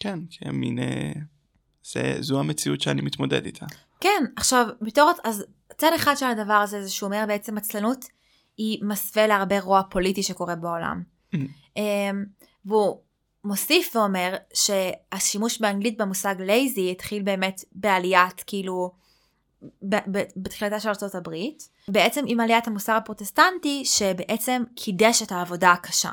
כן, 0.00 0.18
כמין... 0.30 0.78
אה, 0.78 1.12
זה, 1.84 2.16
זו 2.20 2.40
המציאות 2.40 2.80
שאני 2.80 3.02
מתמודד 3.02 3.46
איתה. 3.46 3.66
כן, 4.00 4.24
עכשיו, 4.36 4.66
בתור, 4.80 5.10
אז 5.24 5.44
צד 5.76 5.90
אחד 5.96 6.14
של 6.16 6.26
הדבר 6.26 6.54
הזה 6.54 6.82
זה 6.82 6.90
שהוא 6.90 7.06
אומר 7.06 7.24
בעצם 7.28 7.58
עצלנות 7.58 8.04
היא 8.56 8.78
מסווה 8.82 9.26
להרבה 9.26 9.60
רוע 9.60 9.82
פוליטי 9.90 10.22
שקורה 10.22 10.56
בעולם. 10.56 11.02
Mhm. 11.34 11.38
אמ, 11.76 12.24
והוא 12.64 13.00
מוסיף 13.44 13.96
ואומר 13.96 14.36
שהשימוש 14.54 15.60
באנגלית 15.60 15.98
במושג 15.98 16.34
לייזי 16.38 16.90
התחיל 16.90 17.22
באמת 17.22 17.64
בעליית 17.72 18.42
כאילו 18.46 18.92
בתחילתה 20.36 20.80
של 20.80 20.88
ארצות 20.88 21.14
הברית, 21.14 21.68
בעצם 21.88 22.24
עם 22.26 22.40
עליית 22.40 22.66
המוסר 22.66 22.92
הפרוטסטנטי 22.92 23.84
שבעצם 23.84 24.62
קידש 24.76 25.22
את 25.22 25.32
העבודה 25.32 25.72
הקשה. 25.72 26.10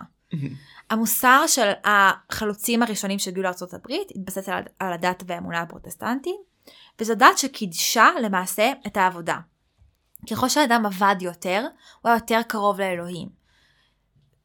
המוסר 0.89 1.43
של 1.47 1.71
החלוצים 1.83 2.83
הראשונים 2.83 3.19
שהגיעו 3.19 3.43
לארצות 3.43 3.73
הברית 3.73 4.11
התבסס 4.15 4.49
על, 4.49 4.63
על 4.79 4.93
הדת 4.93 5.23
והאמונה 5.27 5.61
הפרוטסטנטית, 5.61 6.35
וזו 6.99 7.15
דת 7.15 7.37
שקידשה 7.37 8.07
למעשה 8.21 8.71
את 8.87 8.97
העבודה. 8.97 9.37
ככל 10.31 10.49
שהאדם 10.49 10.85
עבד 10.85 11.15
יותר, 11.21 11.67
הוא 12.01 12.09
היה 12.09 12.15
יותר 12.15 12.41
קרוב 12.47 12.81
לאלוהים. 12.81 13.38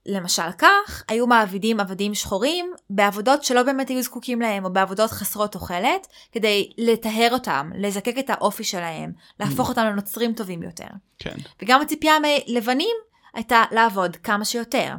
למשל 0.07 0.53
כך, 0.59 1.03
היו 1.09 1.27
מעבידים 1.27 1.81
עבדים 1.81 2.15
שחורים 2.15 2.73
בעבודות 2.91 3.45
שלא 3.45 3.63
באמת 3.63 3.89
היו 3.89 4.03
זקוקים 4.03 4.41
להם, 4.41 4.65
או 4.65 4.73
בעבודות 4.73 5.11
חסרות 5.11 5.53
תוחלת, 5.53 6.07
כדי 6.33 6.73
לטהר 6.79 7.29
אותם, 7.33 7.71
לזקק 7.79 8.15
את 8.19 8.31
האופי 8.31 8.65
שלהם, 8.65 9.13
להפוך 9.41 9.69
אותם 9.69 9.85
לנוצרים 9.85 10.35
טובים 10.35 10.63
יותר. 10.63 10.89
כן. 11.19 11.37
וגם 11.63 11.81
הציפייה 11.81 12.15
מלבנים 12.23 12.97
הייתה 13.35 13.65
לעבוד 13.73 14.17
כמה 14.17 14.45
שיותר. 14.45 14.95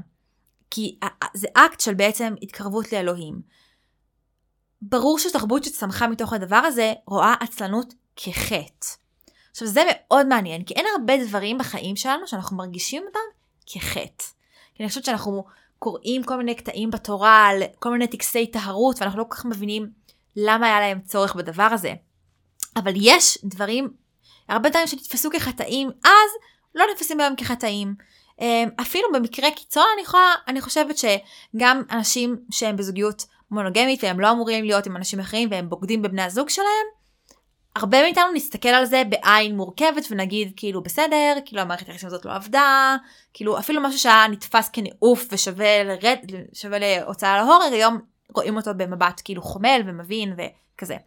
כי 0.71 0.99
זה 1.33 1.47
אקט 1.53 1.79
של 1.79 1.93
בעצם 1.93 2.33
התקרבות 2.41 2.93
לאלוהים. 2.93 3.41
ברור 4.81 5.19
שתרבות 5.19 5.63
שצמחה 5.63 6.07
מתוך 6.07 6.33
הדבר 6.33 6.55
הזה 6.55 6.93
רואה 7.07 7.33
עצלנות 7.39 7.93
כחטא. 8.15 8.87
עכשיו 9.51 9.67
זה 9.67 9.81
מאוד 9.89 10.27
מעניין, 10.27 10.63
כי 10.63 10.73
אין 10.73 10.85
הרבה 10.95 11.25
דברים 11.25 11.57
בחיים 11.57 11.95
שלנו 11.95 12.27
שאנחנו 12.27 12.57
מרגישים 12.57 13.03
אותם 13.07 13.19
כחטא. 13.65 14.34
כי 14.75 14.83
אני 14.83 14.89
חושבת 14.89 15.05
שאנחנו 15.05 15.45
קוראים 15.79 16.23
כל 16.23 16.37
מיני 16.37 16.55
קטעים 16.55 16.91
בתורה 16.91 17.47
על 17.47 17.63
כל 17.79 17.91
מיני 17.91 18.07
טקסי 18.07 18.47
טהרות, 18.47 19.01
ואנחנו 19.01 19.19
לא 19.19 19.23
כל 19.23 19.35
כך 19.35 19.45
מבינים 19.45 19.89
למה 20.35 20.65
היה 20.65 20.79
להם 20.79 20.99
צורך 21.01 21.35
בדבר 21.35 21.67
הזה. 21.71 21.93
אבל 22.75 22.93
יש 22.95 23.37
דברים, 23.43 23.89
הרבה 24.49 24.69
דברים 24.69 24.87
שנתפסו 24.87 25.29
כחטאים 25.29 25.91
אז, 26.03 26.29
לא 26.75 26.85
נתפסים 26.91 27.19
היום 27.19 27.35
כחטאים. 27.35 27.95
אמ, 28.41 28.69
אפילו 28.81 29.07
במקרה 29.13 29.51
קיצון 29.51 29.85
אני, 29.93 30.01
יכולה, 30.01 30.33
אני 30.47 30.61
חושבת 30.61 30.95
שגם 30.97 31.81
אנשים 31.91 32.37
שהם 32.51 32.77
בזוגיות 32.77 33.25
מונוגמית 33.51 34.03
והם 34.03 34.19
לא 34.19 34.31
אמורים 34.31 34.65
להיות 34.65 34.85
עם 34.85 34.95
אנשים 34.95 35.19
אחרים 35.19 35.49
והם 35.51 35.69
בוגדים 35.69 36.01
בבני 36.01 36.21
הזוג 36.21 36.49
שלהם, 36.49 36.85
הרבה 37.75 38.01
מאיתנו 38.01 38.31
נסתכל 38.33 38.69
על 38.69 38.85
זה 38.85 39.03
בעין 39.09 39.57
מורכבת 39.57 40.07
ונגיד 40.11 40.53
כאילו 40.55 40.83
בסדר, 40.83 41.37
כאילו 41.45 41.61
המערכת 41.61 41.87
היחסים 41.87 42.07
הזאת 42.07 42.25
לא 42.25 42.35
עבדה, 42.35 42.95
כאילו 43.33 43.59
אפילו 43.59 43.81
משהו 43.81 43.99
שהיה 43.99 44.27
נתפס 44.27 44.69
כנעוף 44.69 45.27
ושווה 45.31 45.83
לרד, 45.83 46.17
שווה 46.53 46.79
להוצאה 46.79 47.37
להורג, 47.37 47.73
היום 47.73 47.99
רואים 48.35 48.57
אותו 48.57 48.71
במבט 48.77 49.21
כאילו 49.23 49.41
חומל 49.41 49.81
ומבין 49.85 50.35
וכזה. 50.37 50.97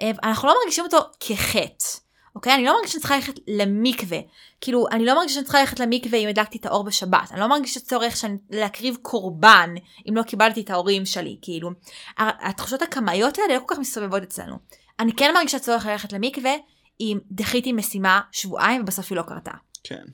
אה, 0.00 0.10
אנחנו 0.22 0.48
לא 0.48 0.54
מרגישים 0.62 0.84
אותו 0.84 0.98
כחטא. 1.20 2.08
אוקיי? 2.34 2.54
אני 2.54 2.64
לא 2.64 2.74
מרגישה 2.74 2.92
שאני 2.92 3.00
צריכה 3.00 3.16
ללכת 3.16 3.34
למקווה. 3.48 4.18
כאילו, 4.60 4.86
אני 4.90 5.04
לא 5.04 5.14
מרגישה 5.14 5.34
שאני 5.34 5.44
צריכה 5.44 5.60
ללכת 5.60 5.80
למקווה 5.80 6.18
אם 6.18 6.28
הדלקתי 6.28 6.58
את 6.58 6.66
האור 6.66 6.84
בשבת. 6.84 7.32
אני 7.32 7.40
לא 7.40 7.46
מרגישה 7.46 7.80
צורך 7.80 8.16
שאני 8.16 8.36
להקריב 8.50 8.96
קורבן 9.02 9.74
אם 10.08 10.16
לא 10.16 10.22
קיבלתי 10.22 10.60
את 10.60 10.70
ההורים 10.70 11.06
שלי. 11.06 11.38
כאילו, 11.42 11.70
התחושות 12.18 12.82
הקמאיות 12.82 13.38
האלה 13.38 13.54
לא 13.54 13.60
כל 13.66 13.74
כך 13.74 13.80
מסתובבות 13.80 14.22
אצלנו. 14.22 14.56
אני 15.00 15.12
כן 15.12 15.34
מרגישה 15.34 15.58
צורך 15.58 15.86
ללכת 15.86 16.12
למקווה 16.12 16.52
אם 17.00 17.18
דחיתי 17.30 17.72
משימה 17.72 18.20
שבועיים 18.32 18.82
ובסוף 18.82 19.06
היא 19.10 19.16
לא 19.16 19.22
קרתה. 19.22 19.52
כן. 19.84 20.04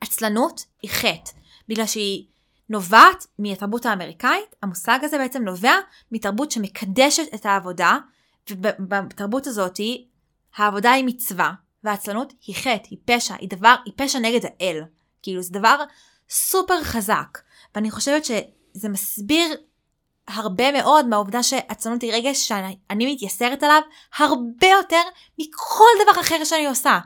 עצלנות 0.00 0.64
היא 0.82 0.90
חטא, 0.90 1.30
בגלל 1.68 1.86
שהיא 1.86 2.26
נובעת 2.68 3.26
מהתרבות 3.38 3.86
האמריקאית, 3.86 4.54
המושג 4.62 4.98
הזה 5.02 5.18
בעצם 5.18 5.42
נובע 5.42 5.74
מתרבות 6.12 6.50
שמקדשת 6.50 7.34
את 7.34 7.46
העבודה, 7.46 7.98
ובתרבות 8.50 9.46
הזאת 9.46 9.80
העבודה 10.56 10.92
היא 10.92 11.04
מצווה, 11.04 11.52
והעצלנות 11.84 12.32
היא 12.46 12.56
חטא, 12.56 12.88
היא 12.90 12.98
פשע, 13.04 13.34
היא 13.38 13.48
דבר, 13.48 13.74
היא 13.84 13.92
פשע 13.96 14.18
נגד 14.18 14.40
האל. 14.44 14.82
כאילו 15.22 15.42
זה 15.42 15.52
דבר 15.52 15.76
סופר 16.30 16.82
חזק, 16.82 17.38
ואני 17.74 17.90
חושבת 17.90 18.24
שזה 18.24 18.88
מסביר 18.88 19.56
הרבה 20.32 20.72
מאוד 20.72 21.06
מהעובדה 21.06 21.42
שעצלנות 21.42 22.02
היא 22.02 22.12
רגש 22.12 22.48
שאני 22.48 23.14
מתייסרת 23.14 23.62
עליו 23.62 23.82
הרבה 24.16 24.66
יותר 24.66 25.02
מכל 25.38 25.84
דבר 26.02 26.20
אחר 26.20 26.44
שאני 26.44 26.66
עושה. 26.66 26.98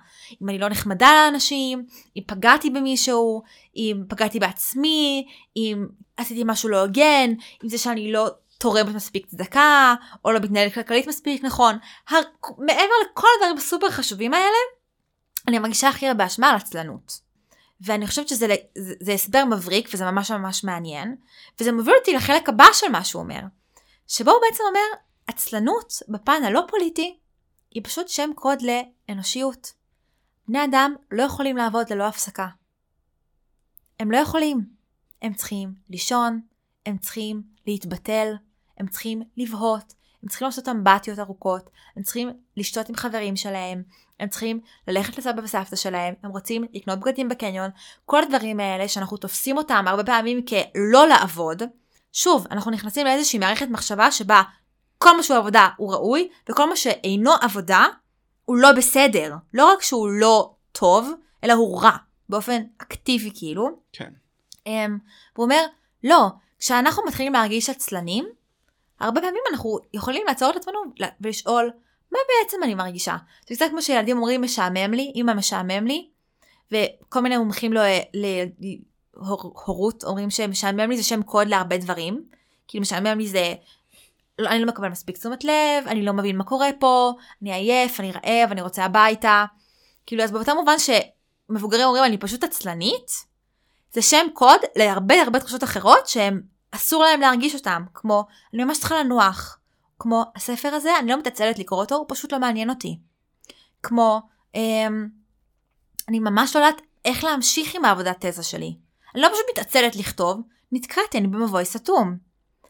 אם 0.42 0.48
אני 0.48 0.58
לא 0.58 0.68
נחמדה 0.68 1.08
לאנשים, 1.12 1.86
אם 2.16 2.22
פגעתי 2.26 2.70
במישהו, 2.70 3.42
אם 3.76 4.02
פגעתי 4.08 4.38
בעצמי, 4.38 5.26
אם 5.56 5.86
עשיתי 6.16 6.42
משהו 6.44 6.68
לא 6.68 6.82
הוגן, 6.82 7.30
אם 7.64 7.68
זה 7.68 7.78
שאני 7.78 8.12
לא 8.12 8.28
תורמת 8.58 8.94
מספיק 8.94 9.26
צדקה, 9.26 9.94
או 10.24 10.32
לא 10.32 10.40
מתנהלת 10.40 10.74
כלכלית 10.74 11.06
מספיק 11.06 11.44
נכון. 11.44 11.78
הר... 12.08 12.20
מעבר 12.58 12.94
לכל 13.10 13.26
הדברים 13.36 13.56
הסופר 13.56 13.90
חשובים 13.90 14.34
האלה, 14.34 14.56
אני 15.48 15.58
מרגישה 15.58 15.88
הכי 15.88 16.08
הרבה 16.08 16.26
אשמה 16.26 16.50
על 16.50 16.56
עצלנות. 16.56 17.24
ואני 17.80 18.06
חושבת 18.06 18.28
שזה 18.28 18.46
זה, 18.78 18.94
זה 19.00 19.12
הסבר 19.12 19.44
מבריק 19.44 19.88
וזה 19.92 20.04
ממש 20.04 20.30
ממש 20.30 20.64
מעניין, 20.64 21.16
וזה 21.60 21.72
מוביל 21.72 21.94
אותי 21.98 22.12
לחלק 22.12 22.48
הבא 22.48 22.64
של 22.72 22.88
מה 22.88 23.04
שהוא 23.04 23.22
אומר, 23.22 23.40
שבו 24.06 24.30
הוא 24.30 24.40
בעצם 24.50 24.62
אומר, 24.68 25.00
עצלנות 25.26 25.92
בפן 26.08 26.42
הלא 26.44 26.62
פוליטי 26.68 27.18
היא 27.70 27.82
פשוט 27.84 28.08
שם 28.08 28.30
קוד 28.34 28.58
לאנושיות. 28.62 29.72
בני 30.48 30.64
אדם 30.64 30.94
לא 31.10 31.22
יכולים 31.22 31.56
לעבוד 31.56 31.92
ללא 31.92 32.04
הפסקה. 32.04 32.46
הם 34.00 34.10
לא 34.10 34.16
יכולים. 34.16 34.64
הם 35.22 35.34
צריכים 35.34 35.74
לישון, 35.90 36.40
הם 36.86 36.98
צריכים 36.98 37.42
להתבטל, 37.66 38.34
הם 38.78 38.86
צריכים 38.86 39.22
לבהות, 39.36 39.94
הם 40.22 40.28
צריכים 40.28 40.46
לעשות 40.46 40.68
אמבטיות 40.68 41.18
ארוכות, 41.18 41.70
הם 41.96 42.02
צריכים 42.02 42.30
לשתות 42.56 42.88
עם 42.88 42.94
חברים 42.94 43.36
שלהם, 43.36 43.82
הם 44.20 44.28
צריכים 44.28 44.60
ללכת 44.88 45.18
לסבא 45.18 45.40
וסבתא 45.44 45.76
שלהם, 45.76 46.14
הם 46.22 46.30
רוצים 46.30 46.64
לקנות 46.72 47.00
בגדים 47.00 47.28
בקניון, 47.28 47.70
כל 48.04 48.22
הדברים 48.22 48.60
האלה 48.60 48.88
שאנחנו 48.88 49.16
תופסים 49.16 49.56
אותם 49.56 49.84
הרבה 49.88 50.04
פעמים 50.04 50.44
כלא 50.46 51.08
לעבוד. 51.08 51.62
שוב, 52.12 52.46
אנחנו 52.50 52.70
נכנסים 52.70 53.06
לאיזושהי 53.06 53.38
מערכת 53.38 53.68
מחשבה 53.68 54.10
שבה 54.10 54.42
כל 54.98 55.16
מה 55.16 55.22
שהוא 55.22 55.36
עבודה 55.36 55.68
הוא 55.76 55.92
ראוי, 55.92 56.28
וכל 56.48 56.68
מה 56.68 56.76
שאינו 56.76 57.32
עבודה 57.40 57.86
הוא 58.44 58.56
לא 58.56 58.72
בסדר. 58.72 59.34
לא 59.54 59.72
רק 59.72 59.82
שהוא 59.82 60.08
לא 60.10 60.54
טוב, 60.72 61.12
אלא 61.44 61.52
הוא 61.52 61.82
רע, 61.82 61.96
באופן 62.28 62.62
אקטיבי 62.78 63.30
כאילו. 63.34 63.68
כן. 63.92 64.10
Um, 64.68 64.70
והוא 65.34 65.44
אומר, 65.44 65.64
לא, 66.04 66.26
כשאנחנו 66.58 67.02
מתחילים 67.06 67.32
להרגיש 67.32 67.70
עצלנים, 67.70 68.26
הרבה 69.00 69.20
פעמים 69.20 69.42
אנחנו 69.50 69.78
יכולים 69.94 70.26
לעצור 70.26 70.50
את 70.50 70.56
עצמנו 70.56 70.78
ולשאול, 71.20 71.70
מה 72.12 72.18
בעצם 72.28 72.62
אני 72.62 72.74
מרגישה? 72.74 73.16
זה 73.48 73.54
קצת 73.54 73.66
כמו 73.70 73.82
שילדים 73.82 74.16
אומרים 74.16 74.42
משעמם 74.42 74.94
לי, 74.94 75.12
אמא 75.16 75.34
משעמם 75.34 75.86
לי, 75.86 76.08
וכל 76.72 77.20
מיני 77.20 77.36
מומחים 77.36 77.72
להורות 79.16 80.04
אומרים 80.04 80.30
שמשעמם 80.30 80.90
לי 80.90 80.96
זה 80.96 81.02
שם 81.02 81.22
קוד 81.22 81.48
להרבה 81.48 81.76
דברים. 81.76 82.24
כאילו 82.68 82.82
משעמם 82.82 83.18
לי 83.18 83.28
זה, 83.28 83.54
לא, 84.38 84.48
אני 84.48 84.60
לא 84.60 84.66
מקבל 84.66 84.88
מספיק 84.88 85.18
תשומת 85.18 85.44
לב, 85.44 85.86
אני 85.86 86.02
לא 86.02 86.12
מבין 86.12 86.36
מה 86.36 86.44
קורה 86.44 86.68
פה, 86.78 87.12
אני 87.42 87.52
עייף, 87.52 88.00
אני 88.00 88.12
רעב, 88.12 88.50
אני 88.50 88.62
רוצה 88.62 88.84
הביתה. 88.84 89.44
כאילו 90.06 90.22
אז 90.22 90.30
באותה 90.32 90.54
מובן 90.54 90.76
שמבוגרים 90.78 91.86
אומרים 91.86 92.04
אני 92.04 92.18
פשוט 92.18 92.44
עצלנית, 92.44 93.10
זה 93.92 94.02
שם 94.02 94.26
קוד 94.34 94.60
להרבה 94.76 95.22
הרבה 95.22 95.40
תחושות 95.40 95.64
אחרות 95.64 96.08
שהם 96.08 96.42
אסור 96.70 97.02
להם 97.02 97.20
להרגיש 97.20 97.54
אותם, 97.54 97.82
כמו 97.94 98.24
אני 98.54 98.64
ממש 98.64 98.78
צריכה 98.78 99.00
לנוח, 99.00 99.58
כמו 99.98 100.24
הספר 100.36 100.68
הזה, 100.68 100.98
אני 100.98 101.10
לא 101.10 101.18
מתעצלת 101.18 101.58
לקרוא 101.58 101.80
אותו, 101.80 101.94
הוא 101.94 102.06
פשוט 102.08 102.32
לא 102.32 102.38
מעניין 102.38 102.70
אותי. 102.70 102.98
כמו, 103.82 104.20
אמ, 104.54 105.08
אני 106.08 106.18
ממש 106.18 106.56
לא 106.56 106.60
יודעת 106.60 106.82
איך 107.04 107.24
להמשיך 107.24 107.74
עם 107.74 107.84
העבודת 107.84 108.26
תזה 108.26 108.42
שלי. 108.42 108.76
אני 109.14 109.22
לא 109.22 109.28
פשוט 109.28 109.44
מתעצלת 109.52 109.96
לכתוב, 109.96 110.40
נתקעתי, 110.72 111.18
אני 111.18 111.26
במבוי 111.26 111.64
סתום. 111.64 112.16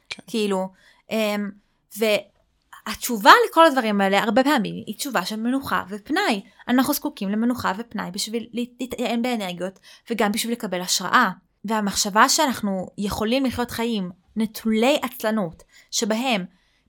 כן. 0.08 0.22
כאילו, 0.26 0.68
אמ, 1.10 1.50
והתשובה 1.98 3.32
לכל 3.50 3.66
הדברים 3.66 4.00
האלה 4.00 4.22
הרבה 4.22 4.44
פעמים 4.44 4.74
היא 4.87 4.96
תשובה 4.96 5.24
של 5.24 5.37
מנוחה 5.37 5.84
ופנאי. 5.88 6.42
אנחנו 6.68 6.94
זקוקים 6.94 7.28
למנוחה 7.28 7.72
ופנאי 7.78 8.10
בשביל 8.10 8.46
להתטען 8.52 9.22
באנרגיות 9.22 9.78
וגם 10.10 10.32
בשביל 10.32 10.52
לקבל 10.52 10.80
השראה. 10.80 11.30
והמחשבה 11.64 12.28
שאנחנו 12.28 12.87
יכולים 12.98 13.44
לחיות 13.44 13.70
חיים 13.70 14.10
נטולי 14.37 14.98
עצלנות, 15.02 15.62
שבהם 15.90 16.44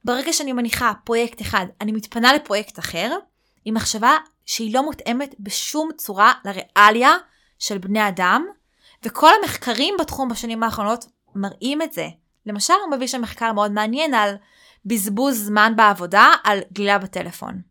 ברגע 0.06 0.34
שאני 0.34 0.54
מניחה 0.54 0.91
פרויקט 1.04 1.41
אחד, 1.41 1.65
אני 1.82 1.91
מתפנה 1.91 2.34
לפרויקט 2.34 2.80
אחר, 2.80 3.18
היא 3.65 3.74
מחשבה 3.74 4.18
שהיא 4.46 4.74
לא 4.74 4.84
מותאמת 4.84 5.36
בשום 5.39 5.89
צורה 5.98 6.34
לריאליה 6.46 7.15
של 7.60 7.78
בני 7.78 8.08
אדם, 8.08 8.46
וכל 9.04 9.30
המחקרים 9.41 9.96
בתחום 10.00 10.30
בשנים 10.30 10.63
האחרונות 10.63 11.06
מראים 11.36 11.82
את 11.82 11.94
זה. 11.94 12.08
למשל, 12.46 12.74
הוא 12.86 12.96
מביא 12.96 13.08
שם 13.08 13.22
מחקר 13.22 13.54
מאוד 13.54 13.72
מעניין 13.72 14.13
על 14.13 14.36
בזבוז 14.86 15.46
זמן 15.46 15.74
בעבודה, 15.76 16.32
על 16.44 16.60
גלילה 16.74 16.98
בטלפון. 16.98 17.62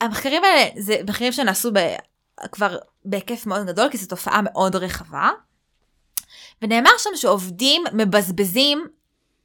המחקרים 0.00 0.44
האלה 0.44 0.70
זה 0.78 0.96
מחקרים 1.08 1.32
שנעשו 1.32 1.70
ב... 1.72 1.78
כבר 2.52 2.78
בהיקף 3.04 3.46
מאוד 3.46 3.66
גדול, 3.66 3.88
כי 3.90 3.98
זו 3.98 4.08
תופעה 4.08 4.40
מאוד 4.42 4.76
רחבה. 4.76 5.30
ונאמר 6.62 6.90
שם 6.98 7.10
שעובדים 7.16 7.84
מבזבזים 7.92 8.86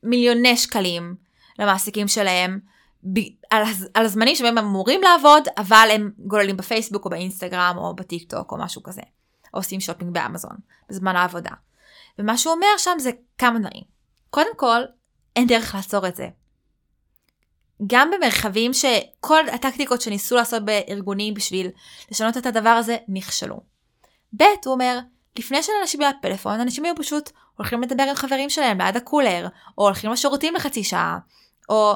מיליוני 0.04 0.58
שקלים 0.58 1.16
למעסיקים 1.60 2.08
שלהם 2.08 2.60
על, 3.50 3.64
על 3.94 4.06
הזמנים 4.06 4.36
שבהם 4.36 4.58
הם 4.58 4.66
אמורים 4.66 5.02
לעבוד, 5.02 5.44
אבל 5.58 5.88
הם 5.92 6.12
גוללים 6.18 6.58
בפייסבוק 6.58 7.06
או 7.06 7.10
באינסטגרם 7.10 7.76
או 7.78 7.96
בטיק 7.96 8.30
טוק 8.32 8.52
או 8.52 8.58
משהו 8.58 8.84
כזה. 8.84 9.02
או 9.54 9.60
עושים 9.60 9.80
שופינג 9.80 10.14
באמזון 10.14 10.56
בזמן 10.90 11.16
העבודה. 11.16 11.52
ומה 12.20 12.38
שהוא 12.38 12.54
אומר 12.54 12.68
שם 12.78 13.00
זה 13.00 13.12
כמה 13.38 13.60
דברים. 13.60 13.84
קודם 14.30 14.56
כל, 14.56 14.82
אין 15.36 15.48
דרך 15.48 15.76
לעצור 15.76 16.08
את 16.08 16.16
זה. 16.16 16.28
גם 17.88 18.12
במרחבים 18.12 18.72
שכל 18.74 19.50
הטקטיקות 19.50 20.02
שניסו 20.02 20.36
לעשות 20.36 20.66
בארגונים 20.66 21.34
בשביל 21.34 21.70
לשנות 22.12 22.38
את 22.38 22.46
הדבר 22.46 22.70
הזה 22.70 22.98
נכשלו. 23.08 23.60
ב', 24.38 24.44
הוא 24.66 24.74
אומר, 24.74 25.00
לפני 25.38 25.64
שלאנשים 25.64 26.02
היה 26.02 26.12
פלאפון, 26.22 26.60
אנשים 26.60 26.86
היו 26.86 26.96
פשוט 26.96 27.30
הולכים 27.58 27.82
לדבר 27.82 28.04
עם 28.04 28.16
חברים 28.16 28.50
שלהם 28.50 28.82
ליד 28.82 28.98
ה 28.98 29.04
cooler, 29.04 29.48
או 29.78 29.84
הולכים 29.84 30.12
לשירותים 30.12 30.56
לחצי 30.56 30.84
שעה, 30.84 31.18
או 31.70 31.96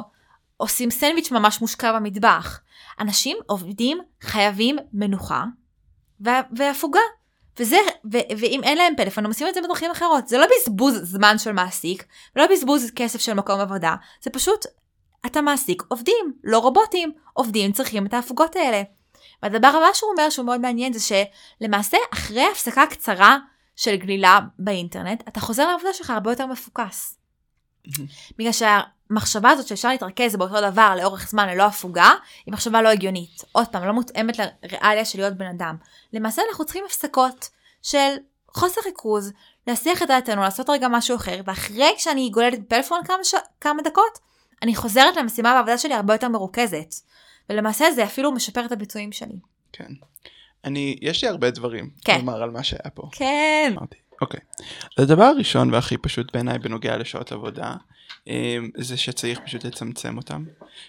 עושים 0.58 0.92
סנדוויץ' 0.92 1.32
ממש 1.32 1.62
מושקע 1.62 1.92
במטבח. 1.94 2.60
אנשים 3.00 3.38
עובדים 3.46 3.98
חייבים 4.22 4.78
מנוחה 4.94 5.44
והפוגה. 6.52 7.00
וזה, 7.60 7.78
ו- 8.14 8.38
ואם 8.38 8.62
אין 8.64 8.78
להם 8.78 8.94
פלאפון, 8.98 9.26
הם 9.26 9.32
עושים 9.32 9.48
את 9.48 9.54
זה 9.54 9.62
בדרכים 9.62 9.92
אחרות. 9.92 10.28
זה 10.28 10.38
לא 10.38 10.46
בזבוז 10.46 10.96
זמן 11.04 11.38
של 11.38 11.52
מעסיק, 11.52 12.06
ולא 12.36 12.48
בזבוז 12.48 12.92
כסף 12.96 13.22
של 13.22 13.34
מקום 13.34 13.60
עבודה, 13.60 13.96
זה 14.22 14.30
פשוט, 14.30 14.66
אתה 15.26 15.42
מעסיק 15.42 15.84
עובדים, 15.88 16.34
לא 16.44 16.60
רובוטים. 16.60 17.12
עובדים 17.34 17.72
צריכים 17.72 18.06
את 18.06 18.14
ההפוגות 18.14 18.56
האלה. 18.56 18.82
והדבר 19.44 19.68
הבא 19.68 19.94
שהוא 19.94 20.12
אומר 20.12 20.30
שהוא 20.30 20.46
מאוד 20.46 20.62
מעניין 20.62 20.94
זה 20.94 21.00
שלמעשה 21.60 21.98
אחרי 22.14 22.48
הפסקה 22.52 22.86
קצרה 22.90 23.38
של 23.82 23.96
גלילה 23.96 24.40
באינטרנט, 24.60 25.24
אתה 25.28 25.40
חוזר 25.40 25.68
לעבודה 25.68 25.94
שלך 25.94 26.10
הרבה 26.10 26.32
יותר 26.32 26.46
מפוקס. 26.46 27.18
בגלל 28.38 28.52
שהמחשבה 28.52 29.50
הזאת 29.50 29.68
שאפשר 29.68 29.90
להתרכז 29.90 30.36
באותו 30.36 30.72
דבר 30.72 30.96
לאורך 30.98 31.30
זמן 31.30 31.48
ללא 31.50 31.64
הפוגה, 31.64 32.10
היא 32.46 32.54
מחשבה 32.54 32.82
לא 32.82 32.90
הגיונית. 32.90 33.42
עוד 33.52 33.68
פעם, 33.68 33.84
לא 33.84 33.94
מותאמת 33.94 34.38
לריאליה 34.38 35.06
של 35.06 35.20
להיות 35.20 35.34
בן 35.34 35.46
אדם. 35.46 35.76
למעשה 36.14 36.42
אנחנו 36.50 36.66
צריכים 36.66 36.84
הפסקות 36.86 37.50
של 37.82 38.16
חוסר 38.54 38.82
ריכוז, 38.86 39.32
להסיח 39.68 40.04
את 40.04 40.08
דעתנו, 40.08 40.42
לעשות 40.42 40.70
רגע 40.70 40.88
משהו 40.88 41.16
אחר, 41.16 41.42
ואחרי 41.46 41.94
שאני 41.98 42.30
גולדת 42.30 42.60
בפלאפון 42.60 43.04
כמה, 43.06 43.24
ש... 43.24 43.36
כמה 43.62 43.82
דקות, 43.82 44.20
אני 44.62 44.76
חוזרת 44.76 45.16
למשימה 45.16 45.54
בעבודה 45.54 45.78
שלי 45.78 45.94
הרבה 45.94 46.14
יותר 46.14 46.28
מרוכזת. 46.28 46.96
ולמעשה 47.50 47.92
זה 47.92 48.04
אפילו 48.04 48.32
משפר 48.32 48.66
את 48.66 48.72
הביצועים 48.72 49.12
שלי. 49.12 49.40
כן. 49.74 49.94
אני, 50.66 50.98
יש 51.02 51.24
לי 51.24 51.30
הרבה 51.30 51.52
דברים 51.52 51.90
כן. 52.06 52.18
לומר 52.18 52.44
על 52.44 52.50
מה 52.50 52.64
שהיה 52.64 52.90
פה. 52.94 53.10
כן. 53.12 53.74
אמרתי. 53.78 53.96
אוקיי. 54.22 54.40
הדבר 54.98 55.24
הראשון 55.24 55.74
והכי 55.74 55.98
פשוט 55.98 56.34
בעיניי 56.34 56.60
בנוגע 56.60 56.98
לשעות 56.98 57.32
עבודה, 57.32 57.76
אמ, 58.28 58.70
זה 58.78 58.98
שצריך 58.98 59.40
פשוט 59.40 59.66
לצמצם 59.66 60.18
אותם. 60.18 60.44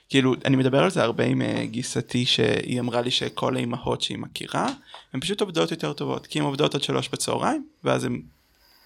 כאילו, 0.08 0.34
אני 0.44 0.56
מדבר 0.56 0.82
על 0.82 0.90
זה 0.90 1.02
הרבה 1.02 1.24
עם 1.24 1.42
אה, 1.42 1.66
גיסתי 1.66 2.26
שהיא 2.26 2.80
אמרה 2.80 3.00
לי 3.00 3.10
שכל 3.10 3.56
האימהות 3.56 4.02
שהיא 4.02 4.18
מכירה, 4.18 4.68
הן 5.12 5.20
פשוט 5.20 5.40
עובדות 5.40 5.70
יותר 5.70 5.92
טובות, 5.92 6.26
כי 6.26 6.38
הן 6.38 6.44
עובדות 6.44 6.74
עד 6.74 6.82
שלוש 6.82 7.08
בצהריים, 7.08 7.66
ואז 7.84 8.04
הן 8.04 8.22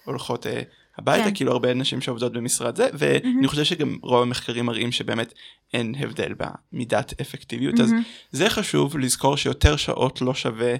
הולכות 0.05 0.47
אה, 0.47 0.63
הביתה, 0.99 1.25
כן. 1.25 1.35
כאילו 1.35 1.53
הרבה 1.53 1.75
נשים 1.75 2.01
שעובדות 2.01 2.33
במשרד 2.33 2.77
זה, 2.77 2.89
ואני 2.95 3.49
חושב 3.49 3.65
שגם 3.65 3.99
רוב 4.03 4.23
המחקרים 4.23 4.67
מראים 4.67 4.93
שבאמת 4.93 5.35
אין 5.75 5.95
הבדל 5.99 6.35
במידת 6.73 7.21
אפקטיביות, 7.21 7.81
אז 7.81 7.91
זה 8.33 8.51
חשוב 8.51 8.99
לזכור 8.99 9.37
שיותר 9.37 9.77
שעות 9.77 10.21
לא 10.21 10.35
שווה, 10.35 10.75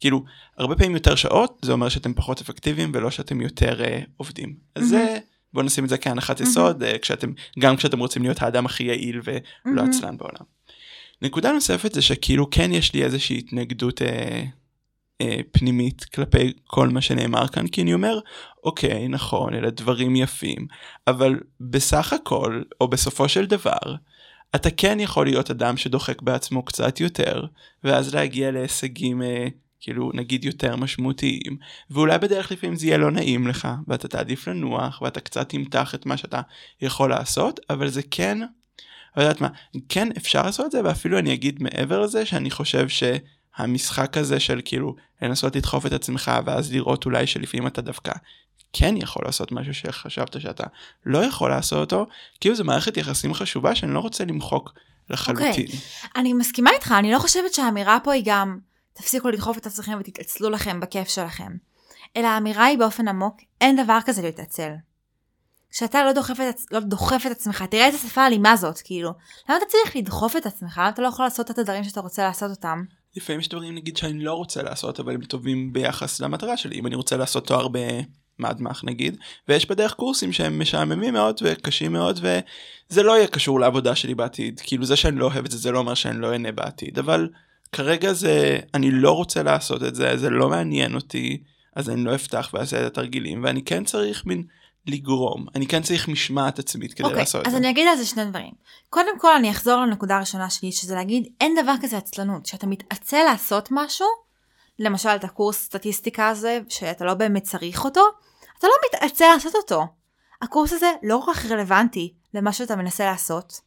כאילו, 0.00 0.24
הרבה 0.58 0.76
פעמים 0.76 0.94
יותר 0.94 1.14
שעות, 1.14 1.58
זה 1.62 1.72
אומר 1.72 1.88
שאתם 1.88 2.14
פחות 2.14 2.40
אפקטיביים 2.40 2.90
ולא 2.94 3.10
שאתם 3.10 3.40
יותר 3.40 3.80
uh, 3.80 4.10
עובדים. 4.16 4.56
אז 4.74 4.88
זה, 4.88 5.18
בואו 5.52 5.64
נשים 5.66 5.84
את 5.84 5.88
זה 5.88 5.98
כהנחת 5.98 6.40
יסוד, 6.40 6.82
uh, 6.82 6.98
כשאתם, 6.98 7.32
גם 7.58 7.76
כשאתם 7.76 7.98
רוצים 7.98 8.22
להיות 8.22 8.42
האדם 8.42 8.66
הכי 8.66 8.84
יעיל 8.84 9.20
ולא 9.24 9.82
עצלן 9.82 10.16
בעולם. 10.16 10.58
נקודה 11.22 11.52
נוספת 11.52 11.94
זה 11.94 12.02
שכאילו 12.02 12.50
כן 12.50 12.72
יש 12.72 12.94
לי 12.94 13.04
איזושהי 13.04 13.38
התנגדות 13.38 14.02
אה, 14.02 14.44
אה, 15.20 15.40
פנימית 15.52 16.04
כלפי 16.04 16.52
כל 16.66 16.88
מה 16.88 17.00
שנאמר 17.00 17.48
כאן, 17.48 17.66
כי 17.66 17.82
אני 17.82 17.94
אומר, 17.94 18.18
אוקיי, 18.68 19.08
נכון, 19.08 19.54
אלה 19.54 19.70
דברים 19.70 20.16
יפים, 20.16 20.66
אבל 21.06 21.40
בסך 21.60 22.12
הכל, 22.12 22.62
או 22.80 22.88
בסופו 22.88 23.28
של 23.28 23.46
דבר, 23.46 23.96
אתה 24.54 24.70
כן 24.70 25.00
יכול 25.00 25.26
להיות 25.26 25.50
אדם 25.50 25.76
שדוחק 25.76 26.22
בעצמו 26.22 26.62
קצת 26.62 27.00
יותר, 27.00 27.44
ואז 27.84 28.14
להגיע 28.14 28.50
להישגים 28.50 29.22
אה, 29.22 29.46
כאילו 29.80 30.10
נגיד 30.14 30.44
יותר 30.44 30.76
משמעותיים, 30.76 31.56
ואולי 31.90 32.18
בדרך 32.18 32.52
לפעמים 32.52 32.76
זה 32.76 32.86
יהיה 32.86 32.98
לא 32.98 33.10
נעים 33.10 33.46
לך, 33.46 33.68
ואתה 33.88 34.08
תעדיף 34.08 34.48
לנוח, 34.48 35.02
ואתה 35.02 35.20
קצת 35.20 35.48
תמתח 35.48 35.94
את 35.94 36.06
מה 36.06 36.16
שאתה 36.16 36.40
יכול 36.80 37.10
לעשות, 37.10 37.60
אבל 37.70 37.88
זה 37.88 38.02
כן, 38.10 38.38
לא 39.16 39.22
יודעת 39.22 39.40
מה, 39.40 39.48
כן 39.88 40.08
אפשר 40.16 40.42
לעשות 40.42 40.66
את 40.66 40.70
זה, 40.70 40.80
ואפילו 40.84 41.18
אני 41.18 41.34
אגיד 41.34 41.62
מעבר 41.62 42.00
לזה, 42.00 42.26
שאני 42.26 42.50
חושב 42.50 42.86
שהמשחק 42.88 44.16
הזה 44.16 44.40
של 44.40 44.60
כאילו 44.64 44.96
לנסות 45.22 45.56
לדחוף 45.56 45.86
את 45.86 45.92
עצמך, 45.92 46.30
ואז 46.44 46.72
לראות 46.72 47.04
אולי 47.06 47.26
שלפעמים 47.26 47.66
אתה 47.66 47.80
דווקא 47.82 48.12
כן 48.72 48.96
יכול 48.96 49.22
לעשות 49.24 49.52
משהו 49.52 49.74
שחשבת 49.74 50.40
שאתה 50.40 50.64
לא 51.06 51.24
יכול 51.24 51.50
לעשות 51.50 51.92
אותו, 51.92 52.06
כאילו 52.40 52.54
זו 52.54 52.64
מערכת 52.64 52.96
יחסים 52.96 53.34
חשובה 53.34 53.74
שאני 53.74 53.94
לא 53.94 54.00
רוצה 54.00 54.24
למחוק 54.24 54.72
לחלוטין. 55.10 55.48
אוקיי. 55.48 55.66
אני 56.16 56.32
מסכימה 56.32 56.70
איתך, 56.70 56.94
אני 56.98 57.12
לא 57.12 57.18
חושבת 57.18 57.54
שהאמירה 57.54 57.98
פה 58.04 58.12
היא 58.12 58.22
גם 58.26 58.58
תפסיקו 58.92 59.28
לדחוף 59.28 59.58
את 59.58 59.66
עצמכם 59.66 59.98
ותתעצלו 60.00 60.50
לכם 60.50 60.80
בכיף 60.80 61.08
שלכם. 61.08 61.52
אלא 62.16 62.26
האמירה 62.26 62.64
היא 62.64 62.78
באופן 62.78 63.08
עמוק, 63.08 63.36
אין 63.60 63.84
דבר 63.84 63.98
כזה 64.06 64.22
להתעצל. 64.22 64.70
כשאתה 65.70 66.04
לא 66.04 66.12
דוחף, 66.12 66.40
את, 66.50 66.60
לא 66.70 66.80
דוחף 66.80 67.22
את 67.26 67.30
עצמך, 67.30 67.64
תראה 67.70 67.86
איזה 67.86 67.98
שפה 67.98 68.26
אלימה 68.26 68.56
זאת, 68.56 68.80
כאילו. 68.84 69.10
למה 69.48 69.58
אתה 69.58 69.66
צריך 69.68 69.96
לדחוף 69.96 70.36
את 70.36 70.46
עצמך? 70.46 70.78
למה 70.78 70.88
אתה 70.88 71.02
לא 71.02 71.06
יכול 71.06 71.24
לעשות 71.24 71.50
את 71.50 71.58
הדברים 71.58 71.84
שאתה 71.84 72.00
רוצה 72.00 72.24
לעשות 72.24 72.50
אותם? 72.50 72.84
לפעמים 73.16 73.40
יש 73.40 73.48
דברים 73.48 73.74
נגיד 73.74 73.96
שאני 73.96 74.24
לא 74.24 74.34
רוצה 74.34 74.62
לעשות 74.62 75.00
אבל 75.00 75.14
הם 75.14 75.24
טובים 75.24 75.72
ביחס 75.72 76.20
למטרה 76.20 76.56
שלי 76.56 76.78
אם 76.78 76.86
אני 76.86 76.94
רוצה 76.94 77.16
לעשות 77.16 77.46
תואר 77.46 77.68
במדמח 78.38 78.84
נגיד 78.84 79.16
ויש 79.48 79.66
בדרך 79.66 79.94
קורסים 79.94 80.32
שהם 80.32 80.60
משעממים 80.60 81.14
מאוד 81.14 81.40
וקשים 81.42 81.92
מאוד 81.92 82.20
וזה 82.22 83.02
לא 83.02 83.16
יהיה 83.16 83.26
קשור 83.26 83.60
לעבודה 83.60 83.94
שלי 83.94 84.14
בעתיד 84.14 84.60
כאילו 84.60 84.84
זה 84.84 84.96
שאני 84.96 85.16
לא 85.16 85.24
אוהב 85.24 85.44
את 85.44 85.50
זה 85.50 85.58
זה 85.58 85.70
לא 85.70 85.78
אומר 85.78 85.94
שאני 85.94 86.18
לא 86.20 86.32
אהנה 86.32 86.52
בעתיד 86.52 86.98
אבל 86.98 87.28
כרגע 87.72 88.12
זה 88.12 88.58
אני 88.74 88.90
לא 88.90 89.12
רוצה 89.12 89.42
לעשות 89.42 89.82
את 89.82 89.94
זה 89.94 90.16
זה 90.16 90.30
לא 90.30 90.48
מעניין 90.48 90.94
אותי 90.94 91.42
אז 91.76 91.90
אני 91.90 92.04
לא 92.04 92.14
אפתח 92.14 92.50
ואעשה 92.52 92.80
את 92.80 92.86
התרגילים 92.86 93.44
ואני 93.44 93.62
כן 93.62 93.84
צריך 93.84 94.26
מין 94.26 94.42
לגרום 94.88 95.46
אני 95.54 95.66
כן 95.66 95.82
צריך 95.82 96.08
משמעת 96.08 96.58
עצמית 96.58 96.94
כדי 96.94 97.04
אוקיי, 97.04 97.18
לעשות 97.18 97.42
את 97.42 97.46
אז 97.46 97.52
זה. 97.52 97.58
אני 97.58 97.70
אגיד 97.70 97.88
על 97.88 97.96
זה 97.96 98.04
שני 98.04 98.24
דברים. 98.24 98.52
קודם 98.90 99.18
כל 99.18 99.32
אני 99.36 99.50
אחזור 99.50 99.80
לנקודה 99.80 100.16
הראשונה 100.16 100.50
שלי, 100.50 100.72
שזה 100.72 100.94
להגיד 100.94 101.28
אין 101.40 101.54
דבר 101.62 101.74
כזה 101.82 101.96
עצלנות. 101.96 102.44
כשאתה 102.44 102.66
מתעצל 102.66 103.22
לעשות 103.24 103.68
משהו, 103.70 104.06
למשל 104.78 105.08
את 105.08 105.24
הקורס 105.24 105.62
סטטיסטיקה 105.62 106.28
הזה, 106.28 106.60
שאתה 106.68 107.04
לא 107.04 107.14
באמת 107.14 107.42
צריך 107.42 107.84
אותו, 107.84 108.00
אתה 108.58 108.66
לא 108.66 108.72
מתעצל 108.88 109.24
לעשות 109.34 109.54
אותו. 109.54 109.86
הקורס 110.42 110.72
הזה 110.72 110.92
לא 111.02 111.22
כל 111.24 111.34
כך 111.34 111.46
רלוונטי 111.46 112.12
למה 112.34 112.52
שאתה 112.52 112.76
מנסה 112.76 113.04
לעשות. 113.04 113.60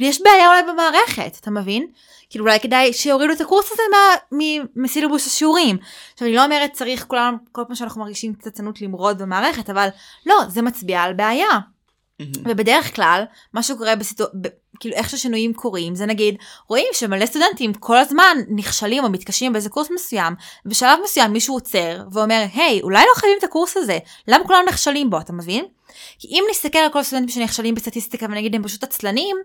ויש 0.00 0.22
בעיה 0.22 0.48
אולי 0.48 0.62
במערכת, 0.72 1.36
אתה 1.40 1.50
מבין? 1.50 1.86
כאילו 2.30 2.44
אולי 2.44 2.60
כדאי 2.60 2.92
שיורידו 2.92 3.32
את 3.32 3.40
הקורס 3.40 3.72
הזה 3.72 3.82
מה- 3.90 4.38
מסילובוס 4.76 5.26
השיעורים. 5.26 5.78
עכשיו 6.12 6.28
אני 6.28 6.36
לא 6.36 6.44
אומרת 6.44 6.72
צריך 6.72 7.04
כולם, 7.08 7.36
כל 7.52 7.62
פעם 7.66 7.74
שאנחנו 7.76 8.00
מרגישים 8.00 8.34
קצת 8.34 8.52
צנות 8.52 8.80
למרוד 8.82 9.22
במערכת, 9.22 9.70
אבל 9.70 9.88
לא, 10.26 10.34
זה 10.48 10.62
מצביע 10.62 11.02
על 11.02 11.12
בעיה. 11.12 11.48
מהמם. 12.20 12.32
ובדרך 12.44 12.96
כלל, 12.96 13.24
מה 13.52 13.62
שקורה 13.62 13.96
בסיטואציה, 13.96 14.40
כאילו 14.80 14.94
איך 14.94 15.10
ששינויים 15.10 15.54
קורים, 15.54 15.94
זה 15.94 16.06
נגיד, 16.06 16.36
רואים 16.68 16.86
שמלא 16.92 17.26
סטודנטים 17.26 17.74
כל 17.74 17.96
הזמן 17.96 18.36
נכשלים 18.48 19.04
או 19.04 19.10
מתקשים 19.10 19.52
באיזה 19.52 19.68
קורס 19.68 19.90
מסוים, 19.94 20.34
ובשלב 20.66 20.98
מסוים 21.04 21.32
מישהו 21.32 21.54
עוצר 21.54 22.02
ואומר, 22.12 22.44
היי, 22.54 22.80
אולי 22.82 23.04
לא 23.08 23.14
חייבים 23.14 23.38
את 23.38 23.44
הקורס 23.44 23.76
הזה, 23.76 23.98
למה 24.28 24.44
כולם 24.46 24.62
נכשלים 24.68 25.10
בו, 25.10 25.20
אתה 25.20 25.32
מבין? 25.32 25.64
כי 26.18 26.28
אם 26.28 26.44
נסתכל 26.50 26.78
על 26.78 26.92
כל 26.92 26.98
הסטודנטים 26.98 27.34
שנכשלים 27.34 27.74
בסטטיסטיקה 27.74 28.26
ונגיד 28.26 28.54
הם 28.54 28.62
פשוט 28.62 28.82
עצלנים, 28.82 29.36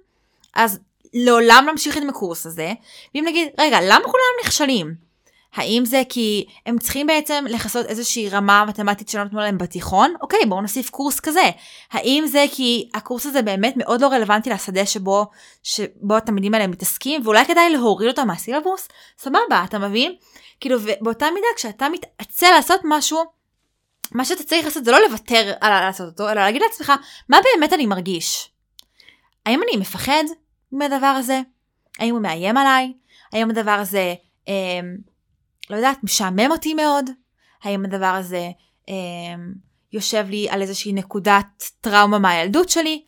אז 0.55 0.79
לעולם 1.13 1.67
נמשיך 1.71 1.97
עם 1.97 2.09
הקורס 2.09 2.45
הזה, 2.45 2.73
ואם 3.15 3.23
נגיד, 3.27 3.47
רגע, 3.59 3.77
למה 3.81 4.03
כולם 4.03 4.45
נכשלים? 4.45 5.10
האם 5.55 5.85
זה 5.85 6.03
כי 6.09 6.45
הם 6.65 6.79
צריכים 6.79 7.07
בעצם 7.07 7.45
לכסות 7.49 7.85
איזושהי 7.85 8.29
רמה 8.29 8.65
מתמטית 8.65 9.09
שלא 9.09 9.23
נתנו 9.23 9.39
להם 9.39 9.57
בתיכון? 9.57 10.13
אוקיי, 10.21 10.39
בואו 10.49 10.61
נוסיף 10.61 10.89
קורס 10.89 11.19
כזה. 11.19 11.49
האם 11.91 12.23
זה 12.27 12.45
כי 12.51 12.89
הקורס 12.93 13.25
הזה 13.25 13.41
באמת 13.41 13.73
מאוד 13.77 14.01
לא 14.01 14.07
רלוונטי 14.07 14.49
לשדה 14.49 14.85
שבו, 14.85 15.25
שבו 15.63 16.17
התלמידים 16.17 16.53
האלה 16.53 16.67
מתעסקים, 16.67 17.21
ואולי 17.23 17.45
כדאי 17.45 17.69
להוריד 17.69 18.07
אותם 18.07 18.27
מהסילבוס? 18.27 18.87
סבבה, 19.17 19.63
אתה 19.65 19.79
מבין? 19.79 20.15
כאילו, 20.59 20.77
ובאותה 20.81 21.25
מידה, 21.33 21.47
כשאתה 21.55 21.89
מתעצל 21.89 22.51
לעשות 22.55 22.81
משהו, 22.83 23.23
מה 24.11 24.25
שאתה 24.25 24.43
צריך 24.43 24.65
לעשות 24.65 24.85
זה 24.85 24.91
לא 24.91 24.99
לוותר 25.07 25.53
על 25.61 25.85
לעשות 25.85 26.07
אותו, 26.07 26.29
אלא 26.29 26.41
להגיד 26.41 26.61
לעצמך, 26.61 26.93
מה 27.29 27.37
באמת 27.43 27.73
אני 27.73 27.85
מרגיש? 27.85 28.51
האם 29.45 29.61
אני 29.63 29.77
מפחד 29.77 30.23
מהדבר 30.71 31.05
הזה? 31.05 31.41
האם 31.99 32.13
הוא 32.13 32.21
מאיים 32.21 32.57
עליי? 32.57 32.93
האם 33.33 33.49
הדבר 33.49 33.71
הזה, 33.71 34.13
אה, 34.47 34.79
לא 35.71 35.75
יודעת, 35.75 36.03
משעמם 36.03 36.51
אותי 36.51 36.73
מאוד? 36.73 37.09
האם 37.63 37.85
הדבר 37.85 38.05
הזה 38.05 38.49
אה, 38.89 38.93
יושב 39.93 40.25
לי 40.29 40.47
על 40.49 40.61
איזושהי 40.61 40.93
נקודת 40.93 41.63
טראומה 41.81 42.19
מהילדות 42.19 42.69
שלי? 42.69 43.03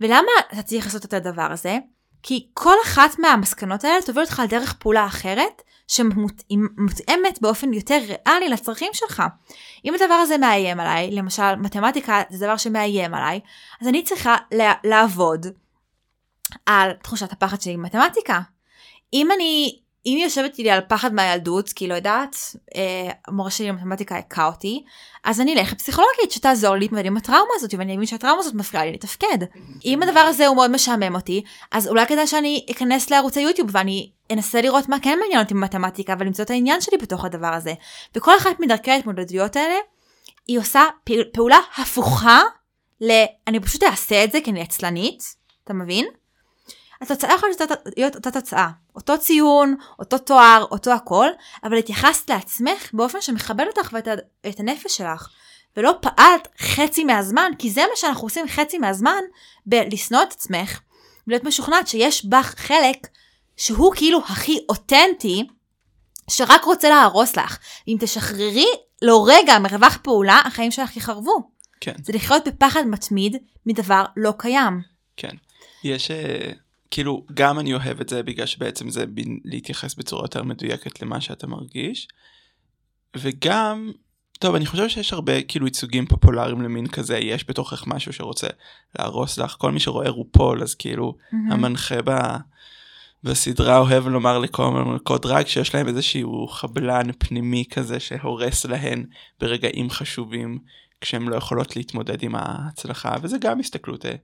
ולמה 0.00 0.30
אתה 0.52 0.62
צריך 0.62 0.84
לעשות 0.84 1.04
את 1.04 1.12
הדבר 1.12 1.52
הזה? 1.52 1.78
כי 2.22 2.48
כל 2.54 2.74
אחת 2.84 3.18
מהמסקנות 3.18 3.84
האלה 3.84 4.02
תוביל 4.02 4.22
אותך 4.22 4.40
על 4.40 4.46
דרך 4.46 4.72
פעולה 4.72 5.06
אחרת, 5.06 5.62
שמותאמת 5.88 7.38
באופן 7.40 7.72
יותר 7.72 7.98
ריאלי 7.98 8.48
לצרכים 8.48 8.90
שלך. 8.92 9.22
אם 9.84 9.94
הדבר 9.94 10.14
הזה 10.14 10.38
מאיים 10.38 10.80
עליי, 10.80 11.10
למשל 11.10 11.54
מתמטיקה 11.56 12.22
זה 12.30 12.46
דבר 12.46 12.56
שמאיים 12.56 13.14
עליי, 13.14 13.40
אז 13.80 13.88
אני 13.88 14.02
צריכה 14.02 14.36
לעבוד 14.84 15.46
על 16.66 16.92
תחושת 17.02 17.32
הפחד 17.32 17.60
שלי 17.60 17.76
במתמטיקה. 17.76 18.40
אם 19.12 19.28
אני, 19.32 19.78
אם 20.06 20.16
היא 20.16 20.24
יושבת 20.24 20.58
לי 20.58 20.70
על 20.70 20.80
פחד 20.88 21.14
מהילדות, 21.14 21.68
כי 21.68 21.88
לא 21.88 21.94
יודעת, 21.94 22.36
אה, 22.76 23.10
המורה 23.28 23.50
שלי 23.50 23.68
למתמטיקה 23.68 24.16
הכה 24.16 24.46
אותי, 24.46 24.84
אז 25.24 25.40
אני 25.40 25.54
אלך 25.54 25.72
לפסיכולוגית 25.72 26.30
שתעזור 26.30 26.74
לי 26.74 26.80
להתמודד 26.80 27.06
עם 27.06 27.16
הטראומה 27.16 27.50
הזאת, 27.56 27.74
ואני 27.78 27.96
מבין 27.96 28.06
שהטראומה 28.06 28.40
הזאת 28.40 28.54
מפריעה 28.54 28.84
לי 28.84 28.92
לתפקד. 28.92 29.38
אם 29.84 30.02
הדבר 30.02 30.20
הזה 30.20 30.46
הוא 30.46 30.56
מאוד 30.56 30.70
משעמם 30.70 31.14
אותי, 31.14 31.42
אז 31.72 31.88
אולי 31.88 32.06
כדאי 32.06 32.26
שאני 32.26 32.66
אכנס 32.70 33.10
לערוץ 33.10 33.36
היוטיוב 33.36 33.68
ואני 33.72 34.10
אנסה 34.32 34.60
לראות 34.60 34.88
מה 34.88 34.96
כן 35.02 35.18
מעניין 35.20 35.40
אותי 35.40 35.54
במתמטיקה 35.54 36.14
ולמצוא 36.18 36.44
את 36.44 36.50
העניין 36.50 36.80
שלי 36.80 36.96
בתוך 36.98 37.24
הדבר 37.24 37.54
הזה. 37.54 37.74
וכל 38.16 38.36
אחת 38.36 38.60
מדרכי 38.60 38.90
ההתמודדויות 38.90 39.56
האלה, 39.56 39.76
היא 40.46 40.58
עושה 40.58 40.82
פעול, 41.04 41.24
פעולה 41.32 41.58
הפוכה 41.76 42.42
ל... 43.00 43.12
אני 43.46 43.60
פשוט 43.60 43.82
אעשה 43.82 44.24
את 44.24 44.32
זה 44.32 44.38
כי 44.44 44.50
אני 44.50 44.60
עצלנית, 44.62 45.36
אתה 45.64 45.74
מבין? 45.74 46.06
התוצאה 47.00 47.34
יכולה 47.34 47.52
להיות 47.96 48.14
אותה 48.14 48.30
תוצאה, 48.30 48.68
אותו 48.96 49.18
ציון, 49.18 49.76
אותו 49.98 50.18
תואר, 50.18 50.64
אותו 50.70 50.92
הכל, 50.92 51.28
אבל 51.64 51.78
התייחסת 51.78 52.30
לעצמך 52.30 52.90
באופן 52.92 53.20
שמכבד 53.20 53.64
אותך 53.66 53.92
ואת 53.92 54.08
את 54.48 54.60
הנפש 54.60 54.96
שלך, 54.96 55.28
ולא 55.76 55.92
פעלת 56.00 56.48
חצי 56.58 57.04
מהזמן, 57.04 57.52
כי 57.58 57.70
זה 57.70 57.80
מה 57.80 57.96
שאנחנו 57.96 58.26
עושים 58.26 58.48
חצי 58.48 58.78
מהזמן, 58.78 59.20
בלשנוא 59.66 60.22
את 60.22 60.32
עצמך, 60.32 60.80
ולהיות 61.26 61.44
משוכנעת 61.44 61.88
שיש 61.88 62.24
בך 62.24 62.54
חלק 62.56 63.06
שהוא 63.56 63.94
כאילו 63.94 64.18
הכי 64.18 64.58
אותנטי, 64.68 65.46
שרק 66.30 66.64
רוצה 66.64 66.88
להרוס 66.88 67.36
לך. 67.36 67.58
אם 67.88 67.96
תשחררי 68.00 68.66
לו 69.02 69.22
רגע 69.22 69.58
מרווח 69.58 69.98
פעולה, 70.02 70.42
החיים 70.44 70.70
שלך 70.70 70.96
יחרבו. 70.96 71.50
כן. 71.80 71.94
זה 72.02 72.12
לחיות 72.12 72.48
בפחד 72.48 72.82
מתמיד 72.86 73.36
מדבר 73.66 74.04
לא 74.16 74.32
קיים. 74.38 74.80
כן. 75.16 75.36
יש 75.84 76.10
אה, 76.10 76.52
כאילו 76.94 77.24
גם 77.34 77.58
אני 77.58 77.74
אוהב 77.74 78.00
את 78.00 78.08
זה 78.08 78.22
בגלל 78.22 78.46
שבעצם 78.46 78.90
זה 78.90 79.06
בין, 79.06 79.40
להתייחס 79.44 79.94
בצורה 79.94 80.24
יותר 80.24 80.42
מדויקת 80.42 81.02
למה 81.02 81.20
שאתה 81.20 81.46
מרגיש. 81.46 82.08
וגם 83.16 83.92
טוב 84.38 84.54
אני 84.54 84.66
חושב 84.66 84.88
שיש 84.88 85.12
הרבה 85.12 85.42
כאילו 85.42 85.66
ייצוגים 85.66 86.06
פופולריים 86.06 86.62
למין 86.62 86.86
כזה 86.86 87.18
יש 87.18 87.48
בתוכך 87.48 87.86
משהו 87.86 88.12
שרוצה 88.12 88.46
להרוס 88.98 89.38
לך 89.38 89.56
כל 89.58 89.72
מי 89.72 89.80
שרואה 89.80 90.10
רופול 90.10 90.62
אז 90.62 90.74
כאילו 90.74 91.14
Mm-hmm. 91.14 91.52
המנחה 91.52 92.02
ב... 92.04 92.10
בסדרה 93.24 93.78
אוהב 93.78 94.08
לומר 94.08 94.38
לכל 94.38 94.70
מלכות 94.70 95.22
דרג 95.22 95.46
שיש 95.46 95.74
להם 95.74 95.88
איזשהו 95.88 96.48
חבלן 96.48 97.12
פנימי 97.18 97.64
כזה 97.70 98.00
שהורס 98.00 98.66
להן 98.66 99.04
ברגעים 99.40 99.90
חשובים 99.90 100.58
כשהן 101.00 101.22
לא 101.22 101.36
יכולות 101.36 101.76
להתמודד 101.76 102.22
עם 102.22 102.34
ההצלחה 102.34 103.16
וזה 103.22 103.38
גם 103.38 103.60
הסתכלות 103.60 104.06
אה, 104.06 104.14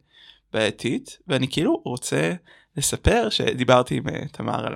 בעייתית 0.52 1.18
ואני 1.28 1.48
כאילו 1.48 1.83
רוצה 1.85 2.33
לספר 2.76 3.28
שדיברתי 3.30 3.96
עם 3.96 4.09
אה, 4.09 4.28
תמר 4.33 4.66
על 4.66 4.74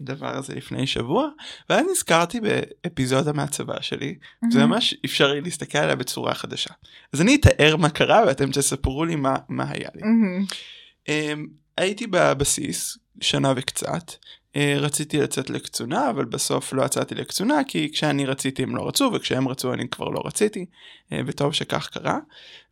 הדבר 0.00 0.36
הזה 0.36 0.54
לפני 0.54 0.86
שבוע 0.86 1.28
ואז 1.70 1.86
נזכרתי 1.90 2.40
באפיזודה 2.40 3.32
מהצבא 3.32 3.80
שלי 3.80 4.14
זה 4.50 4.66
ממש 4.66 4.94
אפשר 5.04 5.32
לי 5.32 5.40
להסתכל 5.40 5.78
עליה 5.78 5.96
בצורה 5.96 6.34
חדשה. 6.34 6.74
אז 7.12 7.20
אני 7.20 7.34
אתאר 7.34 7.76
מה 7.76 7.88
קרה 7.88 8.24
ואתם 8.26 8.50
תספרו 8.50 9.04
לי 9.04 9.16
מה, 9.16 9.36
מה 9.48 9.70
היה 9.70 9.88
לי. 9.94 10.02
אמ, 11.08 11.46
הייתי 11.76 12.06
בבסיס 12.06 12.98
שנה 13.20 13.52
וקצת 13.56 14.12
רציתי 14.78 15.18
לצאת 15.18 15.50
לקצונה 15.50 16.10
אבל 16.10 16.24
בסוף 16.24 16.72
לא 16.72 16.82
יצאתי 16.82 17.14
לקצונה 17.14 17.64
כי 17.68 17.90
כשאני 17.92 18.26
רציתי 18.26 18.62
הם 18.62 18.76
לא 18.76 18.88
רצו 18.88 19.10
וכשהם 19.14 19.48
רצו 19.48 19.72
אני 19.72 19.88
כבר 19.88 20.08
לא 20.08 20.22
רציתי 20.24 20.66
אה, 21.12 21.20
וטוב 21.26 21.52
שכך 21.52 21.88
קרה 21.92 22.18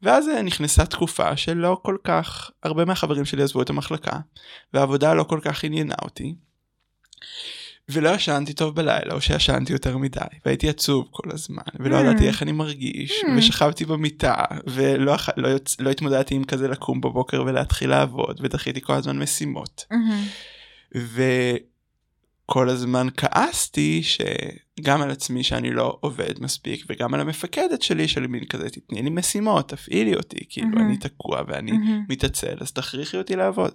ואז 0.02 0.28
אה, 0.28 0.42
נכנסה 0.42 0.86
תקופה 0.86 1.36
שלא 1.36 1.80
כל 1.82 1.96
כך 2.04 2.50
הרבה 2.62 2.84
מהחברים 2.84 3.24
שלי 3.24 3.42
עזבו 3.42 3.62
את 3.62 3.70
המחלקה 3.70 4.18
והעבודה 4.74 5.14
לא 5.14 5.22
כל 5.22 5.38
כך 5.42 5.64
עניינה 5.64 5.94
אותי. 6.02 6.34
ולא 7.88 8.08
ישנתי 8.10 8.52
טוב 8.52 8.74
בלילה 8.76 9.14
או 9.14 9.20
שישנתי 9.20 9.72
יותר 9.72 9.96
מדי 9.98 10.20
והייתי 10.44 10.68
עצוב 10.68 11.08
כל 11.10 11.30
הזמן 11.32 11.62
ולא 11.80 11.96
Mm. 11.96 12.00
ידעתי 12.00 12.26
איך 12.26 12.42
אני 12.42 12.52
מרגיש 12.52 13.22
Mm. 13.24 13.28
ושכבתי 13.38 13.84
במיטה 13.84 14.34
ולא 14.66 15.14
לא, 15.36 15.48
יוצ... 15.48 15.80
לא 15.80 15.90
התמודדתי 15.90 16.34
עם 16.34 16.44
כזה 16.44 16.68
לקום 16.68 17.00
בבוקר 17.00 17.42
ולהתחיל 17.46 17.90
לעבוד 17.90 18.40
ודחיתי 18.42 18.80
כל 18.80 18.92
הזמן 18.92 19.18
משימות 19.18 19.84
וכל 22.44 22.68
הזמן 22.68 23.06
כעסתי 23.16 24.02
שגם 24.02 25.02
על 25.02 25.10
עצמי 25.10 25.42
שאני 25.42 25.70
לא 25.70 25.98
עובד 26.00 26.40
מספיק 26.40 26.84
וגם 26.88 27.14
על 27.14 27.20
המפקדת 27.20 27.82
שלי 27.82 28.08
של 28.08 28.26
מין 28.26 28.44
כזה 28.44 28.70
תתני 28.70 29.02
לי 29.02 29.10
משימות 29.10 29.68
תפעילי 29.68 30.14
אותי 30.14 30.38
כאילו 30.48 30.68
מהמם. 30.68 30.88
אני 30.88 30.96
תקוע 30.96 31.42
ואני 31.48 31.72
מתעצל 32.08 32.56
אז 32.60 32.72
תכריחי 32.72 33.16
אותי 33.16 33.36
לעבוד. 33.36 33.72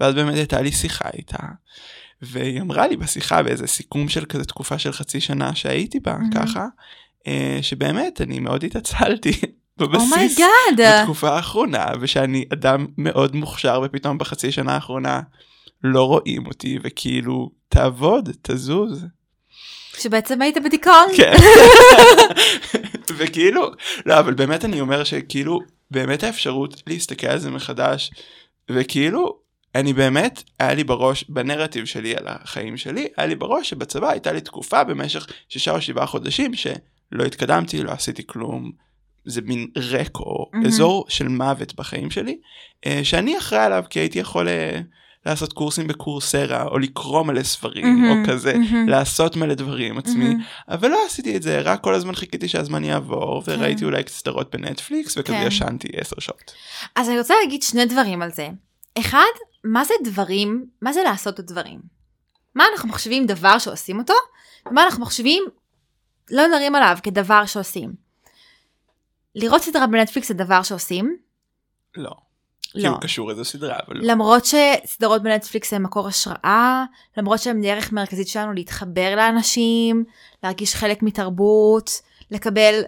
ואז 0.00 0.14
באמת 0.14 0.34
הייתה 0.34 0.60
לי 0.60 0.72
שיחה 0.72 1.08
איתה 1.14 1.38
והיא 2.22 2.60
אמרה 2.60 2.86
לי 2.86 2.96
בשיחה 2.96 3.42
באיזה 3.42 3.66
סיכום 3.66 4.08
של 4.08 4.24
כזה 4.24 4.44
תקופה 4.44 4.78
של 4.78 4.92
חצי 4.92 5.20
שנה 5.20 5.54
שהייתי 5.54 6.00
בה 6.00 6.12
מהמם. 6.12 6.30
ככה 6.30 6.66
אה, 7.26 7.58
שבאמת 7.62 8.20
אני 8.20 8.40
מאוד 8.40 8.64
התעצלתי 8.64 9.40
בבסיס 9.78 10.12
oh 10.12 10.34
my 10.34 10.56
god. 10.56 11.00
בתקופה 11.02 11.30
האחרונה 11.36 11.86
ושאני 12.00 12.44
אדם 12.52 12.86
מאוד 12.98 13.36
מוכשר 13.36 13.80
ופתאום 13.84 14.18
בחצי 14.18 14.52
שנה 14.52 14.74
האחרונה 14.74 15.20
לא 15.84 16.04
רואים 16.06 16.46
אותי 16.46 16.78
וכאילו 16.82 17.50
תעבוד 17.68 18.30
תזוז 18.42 19.06
שבעצם 19.98 20.42
היית 20.42 20.56
בדיכאון? 20.64 21.06
כן 21.16 21.32
וכאילו 23.18 23.70
לא 24.06 24.18
אבל 24.18 24.34
באמת 24.34 24.64
אני 24.64 24.80
אומר 24.80 25.04
שכאילו 25.04 25.60
באמת 25.90 26.22
האפשרות 26.22 26.82
להסתכל 26.86 27.26
על 27.26 27.38
זה 27.38 27.50
מחדש 27.50 28.10
וכאילו 28.70 29.38
אני 29.74 29.92
באמת 29.92 30.42
היה 30.58 30.74
לי 30.74 30.84
בראש 30.84 31.24
בנרטיב 31.28 31.84
שלי 31.84 32.16
על 32.16 32.24
החיים 32.26 32.76
שלי 32.76 33.08
היה 33.16 33.26
לי 33.26 33.34
בראש 33.34 33.70
שבצבא 33.70 34.10
הייתה 34.10 34.32
לי 34.32 34.40
תקופה 34.40 34.84
במשך 34.84 35.26
שישה 35.48 35.70
או 35.70 35.80
שבעה 35.80 36.06
חודשים 36.06 36.54
שלא 36.54 37.24
התקדמתי 37.26 37.82
לא 37.82 37.90
עשיתי 37.90 38.26
כלום 38.26 38.72
זה 39.24 39.40
מין 39.42 39.66
ריק 39.76 40.18
או 40.18 40.50
מהמם. 40.52 40.66
אזור 40.66 41.04
של 41.08 41.28
מוות 41.28 41.74
בחיים 41.74 42.10
שלי 42.10 42.38
אה, 42.86 43.00
שאני 43.04 43.38
אחראי 43.38 43.64
עליו 43.64 43.84
כי 43.90 44.00
הייתי 44.00 44.18
יכול 44.18 44.48
אה, 44.48 44.80
לעשות 45.26 45.52
קורסים 45.52 45.86
בקורסרה 45.86 46.64
או 46.64 46.78
לקרוא 46.78 47.22
מלא 47.22 47.42
ספרים 47.42 47.86
או 47.86 48.08
מהמם, 48.08 48.26
כזה 48.26 48.58
מהמם. 48.58 48.88
לעשות 48.88 49.36
מלא 49.36 49.54
דברים 49.54 49.98
עצמי 49.98 50.28
מהמם. 50.28 50.40
אבל 50.68 50.90
לא 50.90 50.98
עשיתי 51.06 51.36
את 51.36 51.42
זה 51.42 51.60
רק 51.60 51.80
כל 51.80 51.94
הזמן 51.94 52.14
חיכיתי 52.14 52.48
שהזמן 52.48 52.84
יעבור 52.84 53.42
וראיתי 53.46 53.80
כן. 53.80 53.86
אולי 53.86 54.04
קצת 54.04 54.14
סדרות 54.14 54.54
בנטפליקס 54.54 55.18
וכזה 55.18 55.32
כן. 55.32 55.44
ישנתי 55.46 55.88
עשר 55.96 56.16
שעות. 56.18 56.52
אז 56.96 57.08
אני 57.08 57.18
רוצה 57.18 57.34
להגיד 57.44 57.62
שני 57.62 57.86
דברים 57.86 58.22
על 58.22 58.30
זה. 58.30 58.48
אחד, 58.98 59.32
מה 59.64 59.84
זה 59.84 59.94
דברים, 60.04 60.66
מה 60.82 60.92
זה 60.92 61.02
לעשות 61.04 61.34
את 61.34 61.38
הדברים? 61.38 61.80
מה 62.54 62.64
אנחנו 62.72 62.88
מחשבים 62.88 63.26
דבר 63.26 63.58
שעושים 63.58 63.98
אותו, 63.98 64.14
ומה 64.70 64.84
אנחנו 64.84 65.02
מחשבים 65.02 65.44
לא 66.30 66.48
מדברים 66.48 66.74
עליו 66.74 66.98
כדבר 67.02 67.46
שעושים. 67.46 67.92
לראות 69.34 69.62
סדרה 69.62 69.86
בנטפליקס 69.86 70.28
זה 70.28 70.34
דבר 70.34 70.62
שעושים? 70.62 71.16
לא. 71.96 72.23
לא. 72.74 72.80
כי 72.82 72.86
הוא 72.86 73.00
קשור 73.00 73.30
איזו 73.30 73.44
סדרה 73.44 73.76
אבל 73.86 73.96
לא. 73.96 74.12
למרות 74.12 74.42
שסדרות 74.44 75.22
בנטפליקס 75.22 75.72
הן 75.72 75.82
מקור 75.82 76.08
השראה, 76.08 76.84
למרות 77.16 77.40
שהן 77.40 77.62
דרך 77.62 77.92
מרכזית 77.92 78.28
שלנו 78.28 78.52
להתחבר 78.52 79.14
לאנשים, 79.16 80.04
להרגיש 80.42 80.74
חלק 80.74 81.02
מתרבות, 81.02 81.90
לקבל, 82.30 82.82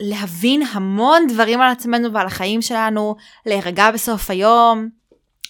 להבין 0.00 0.62
המון 0.72 1.26
דברים 1.26 1.60
על 1.60 1.72
עצמנו 1.72 2.12
ועל 2.12 2.26
החיים 2.26 2.62
שלנו, 2.62 3.16
להירגע 3.46 3.90
בסוף 3.90 4.30
היום, 4.30 4.88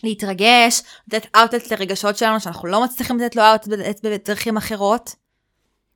להתרגש, 0.05 0.83
לתת 1.09 1.27
אאוטלט 1.37 1.73
לרגשות 1.73 2.17
שלנו 2.17 2.41
שאנחנו 2.41 2.69
לא 2.69 2.85
מצליחים 2.85 3.19
לתת 3.19 3.37
לו 3.37 3.43
אאוטלט 3.43 4.05
בדרכים 4.05 4.57
אחרות. 4.57 5.15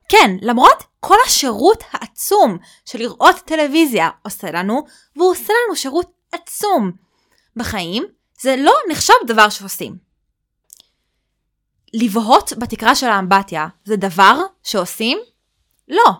כן, 0.08 0.36
למרות 0.42 0.82
כל 1.00 1.16
השירות 1.26 1.82
העצום 1.92 2.58
של 2.84 2.98
לראות 2.98 3.36
טלוויזיה 3.36 4.08
עושה 4.22 4.50
לנו, 4.50 4.84
והוא 5.16 5.30
עושה 5.30 5.52
לנו 5.66 5.76
שירות 5.76 6.12
עצום 6.32 6.92
בחיים, 7.60 8.04
זה 8.40 8.56
לא 8.58 8.72
נחשב 8.90 9.14
דבר 9.26 9.48
שעושים. 9.48 9.96
לבהות 11.94 12.52
בתקרה 12.58 12.94
של 12.94 13.06
האמבטיה 13.06 13.66
זה 13.84 13.96
דבר 13.96 14.36
שעושים? 14.62 15.18
לא. 15.88 16.12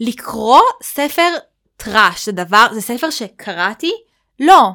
לקרוא 0.00 0.60
ספר 0.82 1.28
טראש 1.76 2.26
זה 2.26 2.32
דבר, 2.32 2.66
זה 2.72 2.80
ספר 2.80 3.10
שקראתי? 3.10 3.92
לא. 4.40 4.70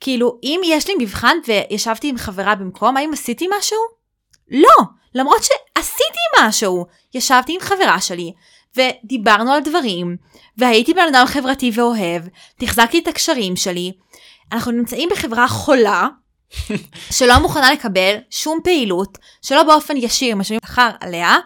כאילו, 0.00 0.38
אם 0.42 0.60
יש 0.64 0.88
לי 0.88 0.94
מבחן 0.98 1.36
וישבתי 1.46 2.08
עם 2.08 2.18
חברה 2.18 2.54
במקום, 2.54 2.96
האם 2.96 3.10
עשיתי 3.12 3.48
משהו? 3.58 3.78
לא. 4.50 4.84
למרות 5.14 5.42
שעשיתי 5.42 6.20
משהו. 6.40 6.86
ישבתי 7.14 7.54
עם 7.54 7.60
חברה 7.60 8.00
שלי, 8.00 8.32
ודיברנו 8.76 9.52
על 9.52 9.62
דברים, 9.62 10.16
והייתי 10.58 10.94
בן 10.94 11.14
אדם 11.14 11.26
חברתי 11.26 11.70
ואוהב, 11.74 12.22
תחזקתי 12.58 12.98
את 12.98 13.08
הקשרים 13.08 13.56
שלי. 13.56 13.92
אנחנו 14.52 14.72
נמצאים 14.72 15.08
בחברה 15.12 15.48
חולה, 15.48 16.08
שלא 17.10 17.38
מוכנה 17.38 17.72
לקבל 17.72 18.16
שום 18.30 18.58
פעילות, 18.64 19.18
שלא 19.42 19.62
באופן 19.62 19.96
ישיר 19.96 20.36
משלמים 20.36 20.60
שכר 20.66 20.90
עליה, 21.00 21.36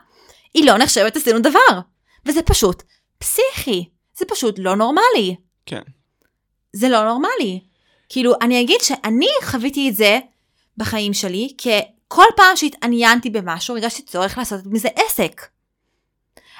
היא 0.54 0.66
לא 0.66 0.78
נחשבת 0.78 1.16
עשינו 1.16 1.38
דבר. 1.38 1.80
וזה 2.26 2.42
פשוט 2.42 2.82
פסיכי. 3.18 3.88
זה 4.18 4.24
פשוט 4.28 4.54
לא 4.58 4.76
נורמלי. 4.76 5.36
כן. 5.66 5.82
זה 6.72 6.88
לא 6.88 7.04
נורמלי. 7.04 7.60
כאילו, 8.08 8.34
אני 8.42 8.60
אגיד 8.60 8.80
שאני 8.82 9.28
חוויתי 9.42 9.88
את 9.88 9.96
זה 9.96 10.18
בחיים 10.76 11.14
שלי, 11.14 11.54
כי 11.58 11.70
כל 12.08 12.24
פעם 12.36 12.56
שהתעניינתי 12.56 13.30
במשהו, 13.30 13.76
הרגשתי 13.76 14.02
צורך 14.02 14.38
לעשות 14.38 14.60
מזה 14.66 14.88
עסק. 14.96 15.46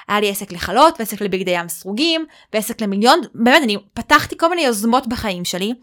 היה 0.07 0.19
לי 0.19 0.29
עסק 0.29 0.51
לחלות, 0.51 0.95
ועסק 0.99 1.21
לבגדי 1.21 1.51
ים 1.51 1.69
סרוגים, 1.69 2.25
ועסק 2.53 2.81
למיליון, 2.81 3.21
באמת, 3.33 3.63
אני 3.63 3.77
פתחתי 3.93 4.37
כל 4.37 4.49
מיני 4.49 4.61
יוזמות 4.61 5.07
בחיים 5.07 5.45
שלי, 5.45 5.73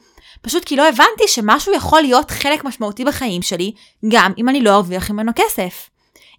פשוט 0.43 0.65
כי 0.65 0.77
לא 0.77 0.89
הבנתי 0.89 1.29
שמשהו 1.29 1.75
יכול 1.75 2.01
להיות 2.01 2.31
חלק 2.31 2.65
משמעותי 2.65 3.05
בחיים 3.05 3.43
שלי, 3.43 3.73
גם 4.09 4.33
אם 4.39 4.49
אני 4.49 4.61
לא 4.61 4.75
ארוויח 4.75 5.11
ממנו 5.11 5.33
כסף. 5.37 5.91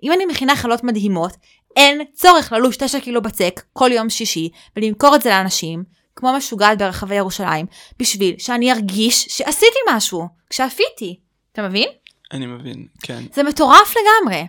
אם 0.03 0.11
אני 0.11 0.25
מכינה 0.25 0.55
חלות 0.55 0.83
מדהימות, 0.83 1.31
אין 1.75 2.01
צורך 2.13 2.51
ללוש 2.51 2.77
9 2.77 2.99
קילו 2.99 3.21
בצק 3.21 3.61
כל 3.73 3.91
יום 3.91 4.09
שישי 4.09 4.49
ולמכור 4.75 5.15
את 5.15 5.21
זה 5.21 5.29
לאנשים, 5.29 5.83
כמו 6.15 6.33
משוגעת 6.33 6.77
ברחבי 6.77 7.15
ירושלים, 7.15 7.65
בשביל 7.99 8.35
שאני 8.37 8.71
ארגיש 8.71 9.25
שעשיתי 9.29 9.79
משהו, 9.89 10.27
כשאפיתי. 10.49 11.19
אתה 11.51 11.67
מבין? 11.67 11.89
אני 12.31 12.45
מבין, 12.45 12.87
כן. 13.01 13.23
זה 13.33 13.43
מטורף 13.43 13.93
לגמרי. 13.97 14.47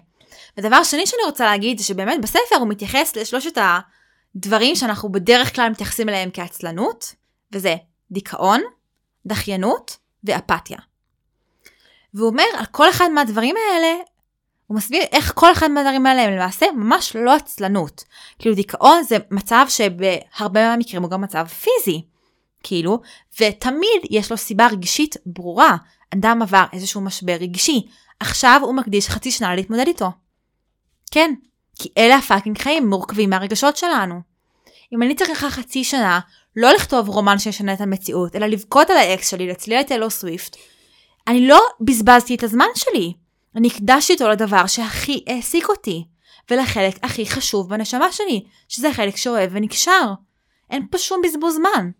ודבר 0.59 0.83
שני 0.83 1.07
שאני 1.07 1.23
רוצה 1.27 1.45
להגיד 1.45 1.79
זה 1.79 1.85
שבאמת 1.85 2.21
בספר 2.21 2.57
הוא 2.59 2.69
מתייחס 2.69 3.17
לשלושת 3.17 3.59
הדברים 4.37 4.77
שאנחנו 4.77 5.13
בדרך 5.13 5.55
כלל 5.55 5.69
מתייחסים 5.69 6.09
אליהם 6.09 6.31
כעצלנות, 6.33 7.15
וזה 7.53 7.77
דיכאון, 8.11 8.61
דחיינות 9.27 9.97
ואפתיה. 10.25 10.79
והוא 12.15 12.29
אומר 12.29 12.45
על 12.59 12.67
כל 12.67 12.91
אחד 12.91 13.09
מהדברים 13.09 13.55
האלה, 13.57 13.95
הוא 14.67 14.77
מסביר 14.77 15.03
איך 15.13 15.33
כל 15.35 15.53
אחד 15.53 15.71
מהדברים 15.71 16.07
האלה 16.07 16.23
הם 16.23 16.33
למעשה 16.33 16.67
ממש 16.77 17.17
לא 17.17 17.35
עצלנות. 17.35 18.05
כאילו 18.39 18.55
דיכאון 18.55 19.03
זה 19.03 19.17
מצב 19.31 19.67
שבהרבה 19.69 20.69
מהמקרים 20.69 21.03
הוא 21.03 21.11
גם 21.11 21.21
מצב 21.21 21.47
פיזי. 21.47 22.05
כאילו, 22.63 23.01
ותמיד 23.41 24.03
יש 24.11 24.31
לו 24.31 24.37
סיבה 24.37 24.67
רגשית 24.67 25.17
ברורה. 25.27 25.77
אדם 26.15 26.43
עבר 26.43 26.65
איזשהו 26.73 27.01
משבר 27.01 27.37
רגשי, 27.41 27.87
עכשיו 28.21 28.61
הוא 28.63 28.75
מקדיש 28.75 29.09
חצי 29.09 29.31
שנה 29.31 29.55
להתמודד 29.55 29.87
איתו. 29.87 30.11
כן, 31.11 31.35
כי 31.79 31.89
אלה 31.99 32.17
ה 32.17 32.22
fucking 32.22 32.59
חיים 32.59 32.87
מורכבים 32.87 33.31
מהרגשות 33.31 33.77
שלנו. 33.77 34.21
אם 34.93 35.03
אני 35.03 35.15
צריכה 35.15 35.51
חצי 35.51 35.85
שנה 35.85 36.21
לא 36.57 36.73
לכתוב 36.73 37.09
רומן 37.09 37.39
שישנה 37.39 37.73
את 37.73 37.81
המציאות, 37.81 38.37
אלא 38.37 38.47
לבכות 38.47 38.91
על 38.91 38.97
האקס 38.97 39.31
שלי, 39.31 39.47
לצרוח 39.47 39.81
את 39.87 39.93
טיילור 39.93 40.11
סוויפט, 40.11 40.57
אני 41.27 41.49
לא 41.49 41.61
בזבזתי 41.81 42.35
את 42.35 42.43
הזמן 42.43 42.67
שלי. 42.75 43.13
אני 43.57 43.69
הקדשתי 43.69 44.13
אותו 44.13 44.29
לדבר 44.29 44.67
שהכי 44.67 45.25
העסיק 45.27 45.69
אותי, 45.69 46.05
ולחלק 46.51 46.95
הכי 47.03 47.27
חשוב 47.27 47.69
בנשמה 47.69 48.13
שלי, 48.13 48.45
שזה 48.69 48.89
החלק 48.89 49.17
שאוהב 49.17 49.51
ונקשר. 49.53 50.13
אין 50.71 50.87
פה 50.91 50.99
שום 50.99 51.21
בזבוז 51.25 51.55
זמן. 51.55 51.91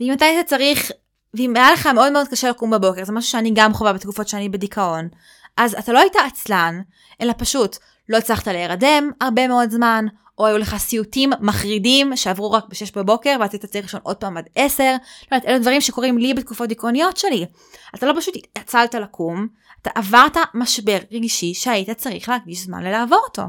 ואם 0.00 0.12
אתה 0.12 0.24
היית 0.24 0.46
צריך, 0.46 0.90
ואם 1.34 1.56
היה 1.56 1.72
לך 1.72 1.86
מאוד 1.86 2.12
מאוד 2.12 2.28
קשה 2.28 2.50
לקום 2.50 2.70
בבוקר, 2.70 3.04
זה 3.04 3.12
משהו 3.12 3.30
שאני 3.30 3.50
גם 3.54 3.74
חווה 3.74 3.92
בתקופות 3.92 4.28
שאני 4.28 4.48
בדיכאון, 4.48 5.08
אז 5.56 5.74
אתה 5.74 5.92
לא 5.92 5.98
היית 5.98 6.16
עצלן, 6.26 6.80
אלא 7.20 7.32
פשוט 7.38 7.76
לא 8.08 8.16
הצלחת 8.16 8.48
להירדם 8.48 9.10
הרבה 9.20 9.48
מאוד 9.48 9.70
זמן, 9.70 10.06
או 10.38 10.46
היו 10.46 10.58
לך 10.58 10.76
סיוטים 10.76 11.30
מחרידים 11.40 12.16
שעברו 12.16 12.52
רק 12.52 12.64
ב-6 12.68 12.92
בבוקר 12.96 13.36
ואז 13.40 13.50
היית 13.52 13.66
צריך 13.66 13.84
לישון 13.84 14.00
עוד 14.02 14.16
פעם 14.16 14.36
עד 14.36 14.48
10. 14.54 14.84
לא 14.84 15.36
יודעת, 15.36 15.48
אלה 15.48 15.58
דברים 15.58 15.80
שקורים 15.80 16.18
לי 16.18 16.34
בתקופות 16.34 16.68
דיכאוניות 16.68 17.16
שלי. 17.16 17.46
אתה 17.94 18.06
לא 18.06 18.20
פשוט 18.20 18.34
עצלת 18.54 18.94
לקום, 18.94 19.48
אתה 19.82 19.90
עברת 19.94 20.36
משבר 20.54 20.98
רגשי 21.12 21.54
שהיית 21.54 21.90
צריך 21.90 22.28
להקדיש 22.28 22.64
זמן 22.64 22.82
ללעבור 22.82 23.20
אותו. 23.28 23.42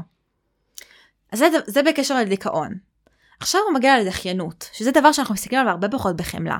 אז 1.32 1.38
זה, 1.38 1.48
זה 1.66 1.82
בקשר 1.82 2.18
לדיכאון. 2.18 2.74
עכשיו 3.40 3.60
הוא 3.66 3.74
מגיע 3.74 4.00
לדחיינות, 4.00 4.70
שזה 4.72 4.90
דבר 4.90 5.12
שאנחנו 5.12 5.34
מסתכלים 5.34 5.60
עליו 5.60 5.72
הרבה 5.72 5.88
פחות 5.88 6.16
בחמלה. 6.16 6.58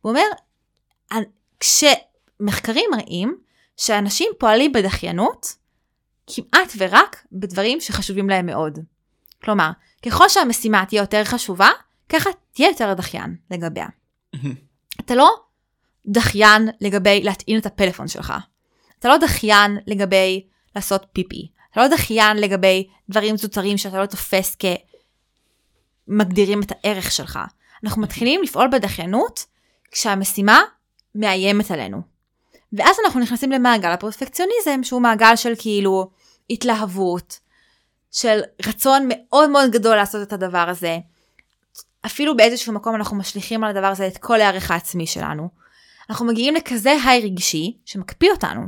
הוא 0.00 0.10
אומר, 0.10 0.26
כשמחקרים 1.60 2.90
מראים 2.92 3.38
שאנשים 3.76 4.32
פועלים 4.38 4.72
בדחיינות 4.72 5.54
כמעט 6.26 6.72
ורק 6.78 7.24
בדברים 7.32 7.80
שחשובים 7.80 8.30
להם 8.30 8.46
מאוד. 8.46 8.78
כלומר, 9.44 9.70
ככל 10.06 10.28
שהמשימה 10.28 10.84
תהיה 10.88 11.02
יותר 11.02 11.24
חשובה, 11.24 11.68
ככה 12.08 12.30
תהיה 12.52 12.68
יותר 12.68 12.94
דחיין 12.94 13.36
לגביה. 13.50 13.86
אתה 15.00 15.14
לא 15.14 15.30
דחיין 16.06 16.68
לגבי 16.80 17.22
להטעין 17.22 17.58
את 17.58 17.66
הפלאפון 17.66 18.08
שלך. 18.08 18.34
אתה 18.98 19.08
לא 19.08 19.16
דחיין 19.16 19.78
לגבי 19.86 20.46
לעשות 20.76 21.06
פיפי. 21.12 21.48
אתה 21.72 21.80
לא 21.80 21.88
דחיין 21.88 22.36
לגבי 22.36 22.88
דברים 23.08 23.36
זוטרים 23.36 23.78
שאתה 23.78 24.00
לא 24.00 24.06
תופס 24.06 24.56
כמגדירים 26.08 26.62
את 26.62 26.72
הערך 26.72 27.12
שלך. 27.12 27.38
אנחנו 27.84 28.02
מתחילים 28.06 28.42
לפעול 28.42 28.68
בדחיינות 28.72 29.46
כשהמשימה 29.90 30.62
מאיימת 31.14 31.70
עלינו. 31.70 32.02
ואז 32.72 32.96
אנחנו 33.04 33.20
נכנסים 33.20 33.52
למעגל 33.52 33.88
הפרפקציוניזם 33.88 34.82
שהוא 34.82 35.02
מעגל 35.02 35.36
של 35.36 35.52
כאילו 35.58 36.10
התלהבות, 36.50 37.38
של 38.10 38.40
רצון 38.66 39.08
מאוד 39.08 39.50
מאוד 39.50 39.70
גדול 39.70 39.96
לעשות 39.96 40.22
את 40.22 40.32
הדבר 40.32 40.68
הזה. 40.68 40.98
אפילו 42.06 42.36
באיזשהו 42.36 42.72
מקום 42.72 42.94
אנחנו 42.94 43.16
משליכים 43.16 43.64
על 43.64 43.76
הדבר 43.76 43.86
הזה 43.86 44.06
את 44.06 44.18
כל 44.18 44.40
הערך 44.40 44.70
העצמי 44.70 45.06
שלנו. 45.06 45.48
אנחנו 46.10 46.26
מגיעים 46.26 46.54
לכזה 46.54 46.96
היי 47.04 47.20
רגשי 47.20 47.76
שמקפיא 47.84 48.30
אותנו, 48.30 48.62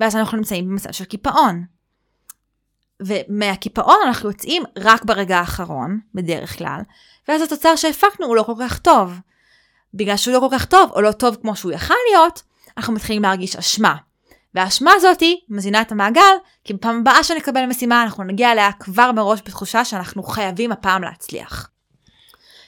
ואז 0.00 0.16
אנחנו 0.16 0.36
נמצאים 0.36 0.68
במצב 0.68 0.92
של 0.92 1.04
קיפאון. 1.04 1.64
ומהקיפאון 3.00 3.96
אנחנו 4.06 4.28
יוצאים 4.28 4.62
רק 4.78 5.04
ברגע 5.04 5.38
האחרון, 5.38 6.00
בדרך 6.14 6.58
כלל, 6.58 6.80
ואז 7.28 7.42
התוצר 7.42 7.76
שהפקנו 7.76 8.26
הוא 8.26 8.36
לא 8.36 8.42
כל 8.42 8.54
כך 8.60 8.78
טוב. 8.78 9.20
בגלל 9.94 10.16
שהוא 10.16 10.34
לא 10.34 10.40
כל 10.40 10.48
כך 10.58 10.64
טוב, 10.64 10.90
או 10.90 11.00
לא 11.00 11.12
טוב 11.12 11.36
כמו 11.42 11.56
שהוא 11.56 11.72
יכל 11.72 11.94
להיות, 12.10 12.42
אנחנו 12.76 12.92
מתחילים 12.92 13.22
להרגיש 13.22 13.56
אשמה. 13.56 13.96
והאשמה 14.56 14.92
הזאתי 14.92 15.40
מזינה 15.48 15.80
את 15.80 15.92
המעגל, 15.92 16.36
כי 16.64 16.74
בפעם 16.74 16.98
הבאה 17.00 17.24
שנקבל 17.24 17.66
משימה 17.66 18.02
אנחנו 18.02 18.24
נגיע 18.24 18.52
אליה 18.52 18.72
כבר 18.72 19.12
מראש 19.12 19.40
בתחושה 19.44 19.84
שאנחנו 19.84 20.22
חייבים 20.22 20.72
הפעם 20.72 21.02
להצליח. 21.02 21.70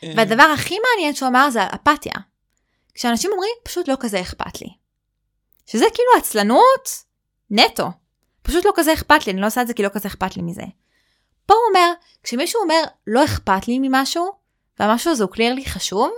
אה, 0.05 0.13
והדבר 0.17 0.43
הכי 0.43 0.77
מעניין 0.79 1.15
שהוא 1.15 1.29
אמר 1.29 1.51
זה 1.51 1.63
אפתיה. 1.63 2.13
כשאנשים 2.95 3.31
אומרים 3.33 3.51
פשוט 3.63 3.89
לא 3.89 3.95
כזה 4.01 4.21
אכפת 4.21 4.61
לי. 4.61 4.69
שזה 5.67 5.85
כאילו 5.95 6.09
עצלנות 6.19 7.05
נטו. 7.51 7.89
פשוט 8.43 8.65
לא 8.65 8.73
כזה 8.75 8.93
אכפת 8.93 9.27
לי, 9.27 9.33
אני 9.33 9.41
לא 9.41 9.47
עושה 9.47 9.63
את 9.63 9.67
זה 9.67 9.75
כי 9.75 9.83
לא 9.83 9.89
כזה 9.89 10.09
אכפת 10.09 10.37
לי 10.37 10.43
מזה. 10.43 10.65
פה 11.47 11.55
הוא 11.55 11.63
אומר, 11.69 11.93
כשמישהו 12.23 12.61
אומר 12.63 12.83
לא 13.07 13.25
אכפת 13.25 13.69
לי 13.69 13.79
ממשהו, 13.79 14.31
והמשהו 14.81 15.11
הזה 15.13 15.25
הוא 15.25 15.33
קלירלי 15.33 15.65
חשוב, 15.65 16.11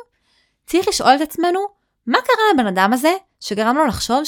צריך 0.66 0.88
לשאול 0.88 1.16
את 1.16 1.20
עצמנו, 1.20 1.60
מה 2.06 2.18
קרה 2.20 2.44
לבן 2.54 2.66
אדם 2.66 2.92
הזה 2.92 3.12
שגרם 3.40 3.76
לו 3.76 3.86
לחשוב 3.86 4.24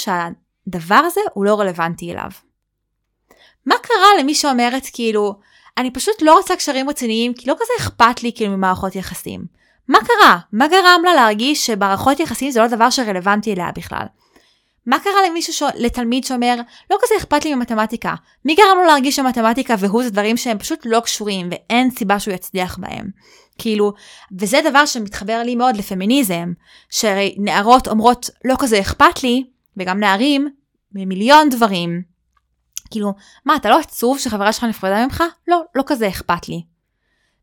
שהדבר 0.65 0.95
הזה 0.95 1.21
הוא 1.35 1.45
לא 1.45 1.61
רלוונטי 1.61 2.13
אליו? 2.13 2.31
מה 3.67 3.75
קרה 3.83 4.21
למי 4.21 4.35
שאומרת 4.35 4.83
כאילו, 4.93 5.35
אני 5.79 5.91
פשוט 5.91 6.23
לא 6.23 6.37
רוצה 6.37 6.57
קשרים 6.57 6.91
רציניים 6.91 7.35
כי 7.35 7.49
לא 7.49 7.55
כזה 7.55 7.73
אכפת 7.79 8.23
לי 8.23 8.33
כאילו 8.35 8.57
ממערכות 8.57 8.97
יחסים. 8.97 9.45
מה 9.89 9.99
קרה? 9.99 10.39
מה 10.53 10.69
גרם 10.69 11.01
לה 11.05 11.15
להרגיש 11.15 11.67
שמערכות 11.67 12.21
יחסים 12.21 12.51
זה 12.51 12.61
לא 12.61 12.67
דבר 12.67 12.91
שרלוונטי 12.91 13.53
אליה 13.53 13.71
בכלל? 13.75 14.07
מה 14.87 14.99
קרה 14.99 15.29
למישהו, 15.29 15.53
ש... 15.53 15.63
לתלמיד 15.75 16.25
שאומר, 16.25 16.57
לא 16.91 16.97
כזה 17.03 17.15
אכפת 17.19 17.45
לי 17.45 17.55
ממתמטיקה? 17.55 18.15
מי 18.45 18.55
גרם 18.55 18.77
לו 18.77 18.85
להרגיש 18.85 19.17
שמתמטיקה 19.17 19.75
והוא 19.79 20.03
זה 20.03 20.11
דברים 20.11 20.37
שהם 20.37 20.59
פשוט 20.59 20.79
לא 20.85 21.01
קשורים 21.01 21.49
ואין 21.51 21.91
סיבה 21.91 22.21
שהוא 22.21 22.35
יצליח 22.35 22.79
בהם? 22.79 23.11
כאילו, 23.59 23.93
וזה 24.39 24.61
דבר 24.71 24.87
שמתחבר 24.87 25.43
לי 25.45 25.55
מאוד 25.55 25.77
לפמיניזם, 25.77 26.53
שהרי 26.91 27.35
נערות 27.39 27.89
אומרות, 27.89 28.31
לא 28.45 28.55
כזה 28.59 28.81
אכפת 28.81 29.23
לי, 29.23 29.45
וגם 29.77 30.01
נערים, 30.01 30.49
ממיליון 30.93 31.49
דברים. 31.49 32.03
כאילו, 32.91 33.13
מה, 33.45 33.57
אתה 33.57 33.71
לא 33.71 33.79
עצוב 33.79 34.19
שחברה 34.19 34.53
שלך 34.53 34.65
נפרדה 34.65 35.05
ממך? 35.05 35.25
לא, 35.49 35.63
לא 35.75 35.83
כזה 35.87 36.09
אכפת 36.09 36.49
לי. 36.49 36.63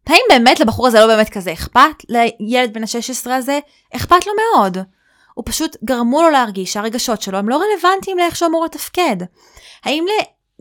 האם 0.08 0.22
באמת 0.30 0.60
לבחור 0.60 0.88
הזה 0.88 1.00
לא 1.00 1.08
באמת 1.08 1.30
כזה 1.30 1.54
אכפת? 1.54 2.06
לילד 2.10 2.74
בן 2.74 2.84
ה-16 2.84 3.32
הזה? 3.32 3.60
אכפת 3.96 4.28
לו 4.28 4.34
מאוד. 4.34 4.78
הוא 5.34 5.44
פשוט 5.46 5.78
גרמו 5.84 6.22
לו 6.22 6.30
להרגיש 6.30 6.74
שהרגשות 6.74 7.22
שלו 7.22 7.38
הם 7.38 7.50
לא 7.50 7.62
רלוונטיים 7.62 8.18
לאיך 8.18 8.36
שהוא 8.36 8.50
אמור 8.50 8.66
לתפקד. 8.66 9.16
האם 9.84 10.06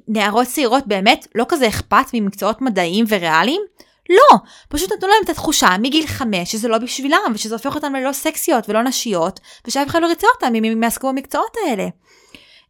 לנערות 0.09 0.47
צעירות 0.47 0.87
באמת 0.87 1.27
לא 1.35 1.45
כזה 1.49 1.69
אכפת 1.69 2.07
ממקצועות 2.15 2.63
מדעיים 2.63 3.05
וריאליים? 3.09 3.61
לא, 4.09 4.39
פשוט 4.69 4.93
נתנו 4.93 5.09
להם 5.09 5.25
את 5.25 5.29
התחושה 5.29 5.69
מגיל 5.83 6.07
חמש 6.07 6.53
שזה 6.53 6.69
לא 6.69 6.79
בשבילם 6.79 7.33
ושזה 7.35 7.55
הופך 7.55 7.75
אותם 7.75 7.95
ללא 7.95 8.13
סקסיות 8.13 8.69
ולא 8.69 8.83
נשיות 8.83 9.41
ושאף 9.67 9.89
אחד 9.89 10.03
לא 10.03 10.07
ריצה 10.07 10.27
אותם 10.35 10.55
אם 10.55 10.65
הם 10.65 10.83
יעסקו 10.83 11.09
במקצועות 11.09 11.57
האלה. 11.67 11.89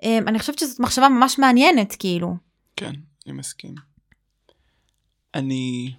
אמ, 0.03 0.25
אני 0.29 0.39
חושבת 0.39 0.59
שזאת 0.59 0.81
מחשבה 0.81 1.09
ממש 1.09 1.39
מעניינת 1.39 1.97
כאילו. 1.99 2.37
כן, 2.77 2.93
אני 3.27 3.35
מסכים. 3.35 3.75
אני 5.35 5.93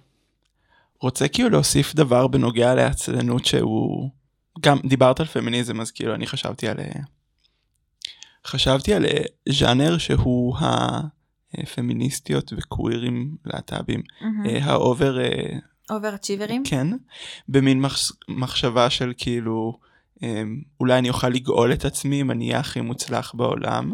רוצה 1.00 1.28
כאילו 1.28 1.48
להוסיף 1.48 1.94
דבר 1.94 2.26
בנוגע 2.26 2.74
לעצלנות 2.74 3.44
שהוא 3.44 4.10
גם 4.60 4.78
דיברת 4.84 5.20
על 5.20 5.26
פמיניזם 5.26 5.80
אז 5.80 5.90
כאילו 5.90 6.14
אני 6.14 6.26
חשבתי 6.26 6.68
על 6.68 6.76
חשבתי 8.46 8.94
על 8.94 9.06
ז'אנר 9.48 9.98
שהוא 9.98 10.56
הפמיניסטיות 11.58 12.52
וקווירים 12.56 13.36
להט"בים 13.44 14.02
אה, 14.46 14.64
ה 14.64 14.75
over 14.75 15.18
over 15.90 16.14
achiever 16.14 16.49
ים? 16.49 16.62
כן 16.64 16.86
במין 17.48 17.80
מחש... 17.80 18.12
מחשבה 18.28 18.90
של 18.90 19.12
כאילו 19.16 19.78
אולי 20.80 20.98
אני 20.98 21.08
אוכל 21.08 21.28
לגאול 21.28 21.72
את 21.72 21.84
עצמי 21.84 22.20
אם 22.20 22.30
אני 22.30 22.48
אהיה 22.48 22.60
הכי 22.60 22.80
מוצלח 22.80 23.34
בעולם. 23.34 23.92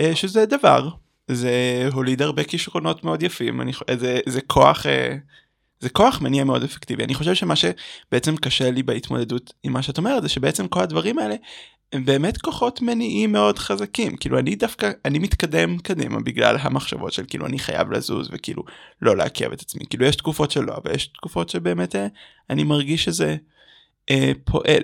אה, 0.00 0.16
שזה 0.16 0.46
דבר, 0.46 0.88
זה 1.28 1.88
הוליד 1.92 2.22
הרבה 2.22 2.44
כישרונות 2.44 3.04
מאוד 3.04 3.22
יפים, 3.22 3.60
אני, 3.60 3.72
זה, 3.94 4.20
זה 4.28 4.40
כוח, 4.40 4.86
אה, 4.86 5.16
זה 5.80 5.88
כוח 5.88 6.20
מניע 6.20 6.44
מאוד 6.44 6.62
אפקטיבי. 6.62 7.04
אני 7.04 7.14
חושב 7.14 7.34
שמה 7.34 7.54
שבעצם 7.56 8.36
קשה 8.36 8.70
לי 8.70 8.82
בהתמודדות 8.82 9.52
עם 9.62 9.72
מה 9.72 9.82
שאת 9.82 9.98
אומרת, 9.98 10.22
זה 10.22 10.28
שבעצם 10.28 10.68
כל 10.68 10.80
הדברים 10.80 11.18
האלה 11.18 11.34
הם 11.92 12.04
באמת 12.04 12.38
כוחות 12.38 12.82
מניעים 12.82 13.32
מאוד 13.32 13.58
חזקים. 13.58 14.16
כאילו 14.16 14.38
אני 14.38 14.54
דווקא, 14.54 14.90
אני 15.04 15.18
מתקדם 15.18 15.78
קדימה 15.78 16.20
בגלל 16.20 16.56
המחשבות 16.60 17.12
של 17.12 17.24
כאילו 17.28 17.46
אני 17.46 17.58
חייב 17.58 17.92
לזוז 17.92 18.28
וכאילו 18.32 18.62
לא 19.02 19.16
לעכב 19.16 19.52
את 19.52 19.60
עצמי. 19.60 19.86
כאילו 19.90 20.04
יש 20.04 20.16
תקופות 20.16 20.50
שלא, 20.50 20.76
אבל 20.76 20.94
יש 20.94 21.06
תקופות 21.06 21.48
שבאמת 21.48 21.96
אה, 21.96 22.06
אני 22.50 22.64
מרגיש 22.64 23.04
שזה 23.04 23.36
אה, 24.10 24.32
פועל. 24.44 24.82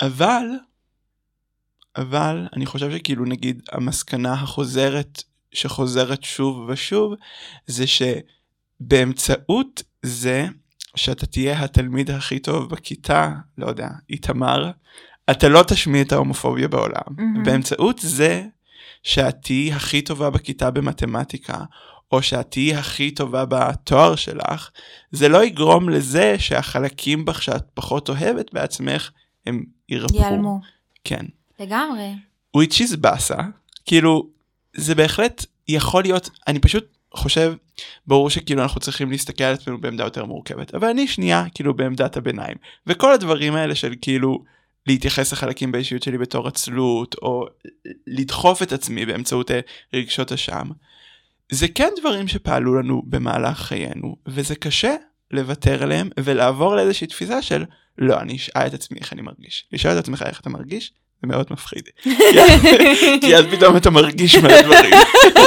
אבל, 0.00 0.46
אבל 1.96 2.48
אני 2.56 2.66
חושב 2.66 2.90
שכאילו 2.90 3.24
נגיד 3.24 3.62
המסקנה 3.72 4.32
החוזרת 4.32 5.22
שחוזרת 5.52 6.24
שוב 6.24 6.68
ושוב 6.68 7.14
זה 7.66 7.84
שבאמצעות 8.80 9.82
זה 10.02 10.46
שאתה 10.96 11.26
תהיה 11.26 11.64
התלמיד 11.64 12.10
הכי 12.10 12.38
טוב 12.38 12.70
בכיתה, 12.70 13.32
לא 13.58 13.66
יודע, 13.66 13.88
איתמר, 14.10 14.70
אתה 15.30 15.48
לא 15.48 15.62
תשמיע 15.62 16.02
את 16.02 16.12
ההומופוביה 16.12 16.68
בעולם. 16.68 17.02
מהמם. 17.16 17.42
באמצעות 17.42 17.98
זה 17.98 18.44
שאת 19.02 19.36
תהיי 19.42 19.72
הכי 19.72 20.02
טובה 20.02 20.30
בכיתה 20.30 20.70
במתמטיקה, 20.70 21.58
או 22.12 22.22
שאת 22.22 22.50
תהיי 22.50 22.74
הכי 22.74 23.10
טובה 23.10 23.44
בתואר 23.44 24.16
שלך, 24.16 24.70
זה 25.12 25.28
לא 25.28 25.44
יגרום 25.44 25.88
לזה 25.88 26.36
שהחלקים 26.38 27.24
בך 27.24 27.42
שאת 27.42 27.64
פחות 27.74 28.08
אוהבת 28.08 28.52
בעצמך, 28.52 29.10
הם 29.46 29.64
ירפאו. 29.88 30.16
ייעלמו. 30.18 30.60
כן. 31.04 31.24
לגמרי. 31.60 32.14
which 32.56 32.74
is 32.78 32.96
באסה, 32.96 33.36
כאילו 33.86 34.28
זה 34.74 34.94
בהחלט 34.94 35.46
יכול 35.68 36.02
להיות, 36.02 36.30
אני 36.48 36.58
פשוט 36.58 36.84
חושב, 37.14 37.54
ברור 38.06 38.30
שכאילו 38.30 38.62
אנחנו 38.62 38.80
צריכים 38.80 39.10
להסתכל 39.10 39.44
על 39.44 39.54
עצמנו 39.54 39.80
בעמדה 39.80 40.04
יותר 40.04 40.24
מורכבת, 40.24 40.74
אבל 40.74 40.88
אני 40.88 41.08
שנייה 41.08 41.44
כאילו 41.54 41.74
בעמדת 41.74 42.16
הביניים, 42.16 42.56
וכל 42.86 43.12
הדברים 43.12 43.54
האלה 43.54 43.74
של 43.74 43.94
כאילו 44.00 44.44
להתייחס 44.86 45.32
לחלקים 45.32 45.72
באישיות 45.72 46.02
שלי 46.02 46.18
בתור 46.18 46.48
עצלות, 46.48 47.14
או 47.22 47.46
לדחוף 48.06 48.62
את 48.62 48.72
עצמי 48.72 49.06
באמצעות 49.06 49.50
רגשות 49.94 50.32
אשם, 50.32 50.62
זה 51.52 51.68
כן 51.68 51.88
דברים 52.00 52.28
שפעלו 52.28 52.74
לנו 52.74 53.02
במהלך 53.06 53.58
חיינו, 53.58 54.16
וזה 54.26 54.54
קשה 54.54 54.94
לוותר 55.30 55.82
עליהם 55.82 56.08
ולעבור 56.20 56.76
לאיזושהי 56.76 57.06
תפיסה 57.06 57.42
של 57.42 57.64
לא, 57.98 58.20
אני 58.20 58.36
אשאל 58.36 58.66
את 58.66 58.74
עצמי 58.74 58.98
איך 59.00 59.12
אני 59.12 59.22
מרגיש. 59.22 59.66
לשאול 59.72 59.92
את 59.94 59.98
עצמך 59.98 60.22
איך 60.26 60.40
אתה 60.40 60.50
מרגיש, 60.50 60.92
זה 61.22 61.28
מאוד 61.28 61.46
מפחיד. 61.50 61.82
כי- 63.20 63.36
אז 63.36 63.44
פתאום 63.50 63.76
אתה 63.76 63.90
מרגיש 63.90 64.36
מלא 64.36 64.62
דברים. 64.62 64.92
אמ, 64.94 65.38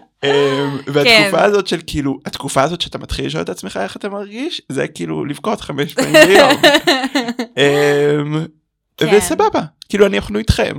והתקופה 0.86 1.38
כן. 1.38 1.44
הזאת 1.44 1.66
של 1.66 1.80
כאילו, 1.86 2.18
התקופה 2.26 2.62
הזאת 2.62 2.80
שאתה 2.80 2.98
מתחיל 2.98 3.26
לשאול 3.26 3.42
את 3.42 3.48
עצמך 3.48 3.76
איך 3.82 3.96
אתה 3.96 4.08
מרגיש, 4.08 4.62
זה 4.68 4.88
כאילו 4.88 5.24
לבכות 5.24 5.60
חמש 5.60 5.94
פעמים 5.94 6.12
ביום. 6.12 6.50
אמ, 7.58 8.46
כן. 8.96 9.16
וסבבה, 9.16 9.60
כאילו 9.88 10.06
אנחנו 10.06 10.38
איתכם. 10.38 10.76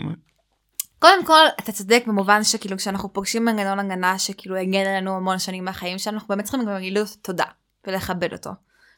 קודם 1.00 1.26
כל, 1.26 1.46
אתה 1.60 1.72
צודק 1.72 2.04
במובן 2.08 2.44
שכאילו 2.44 2.78
כשאנחנו 2.78 3.14
פוגשים 3.14 3.46
מנגנון 3.46 3.80
הגנה 3.80 4.20
שכאילו 4.20 4.56
הגן 4.56 4.86
עלינו 4.88 5.16
המון 5.16 5.40
שנים 5.40 5.66
מהחיים 5.66 5.98
שלנו, 5.98 6.16
אנחנו 6.16 6.28
באמת 6.28 6.44
צריכים 6.44 6.66
גם 6.66 6.74
להגיד 6.74 6.94
לו 6.94 7.02
תודה 7.22 7.46
ולכבד 7.88 8.34
אותו. 8.34 8.50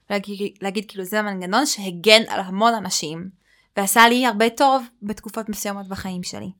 להגיד, 0.09 0.51
להגיד 0.61 0.85
כאילו 0.87 1.03
זה 1.03 1.19
המנגנון 1.19 1.65
שהגן 1.65 2.21
על 2.27 2.39
המון 2.39 2.73
אנשים 2.73 3.29
ועשה 3.77 4.09
לי 4.09 4.25
הרבה 4.25 4.49
טוב 4.49 4.85
בתקופות 5.01 5.49
מסוימות 5.49 5.87
בחיים 5.87 6.23
שלי. 6.23 6.51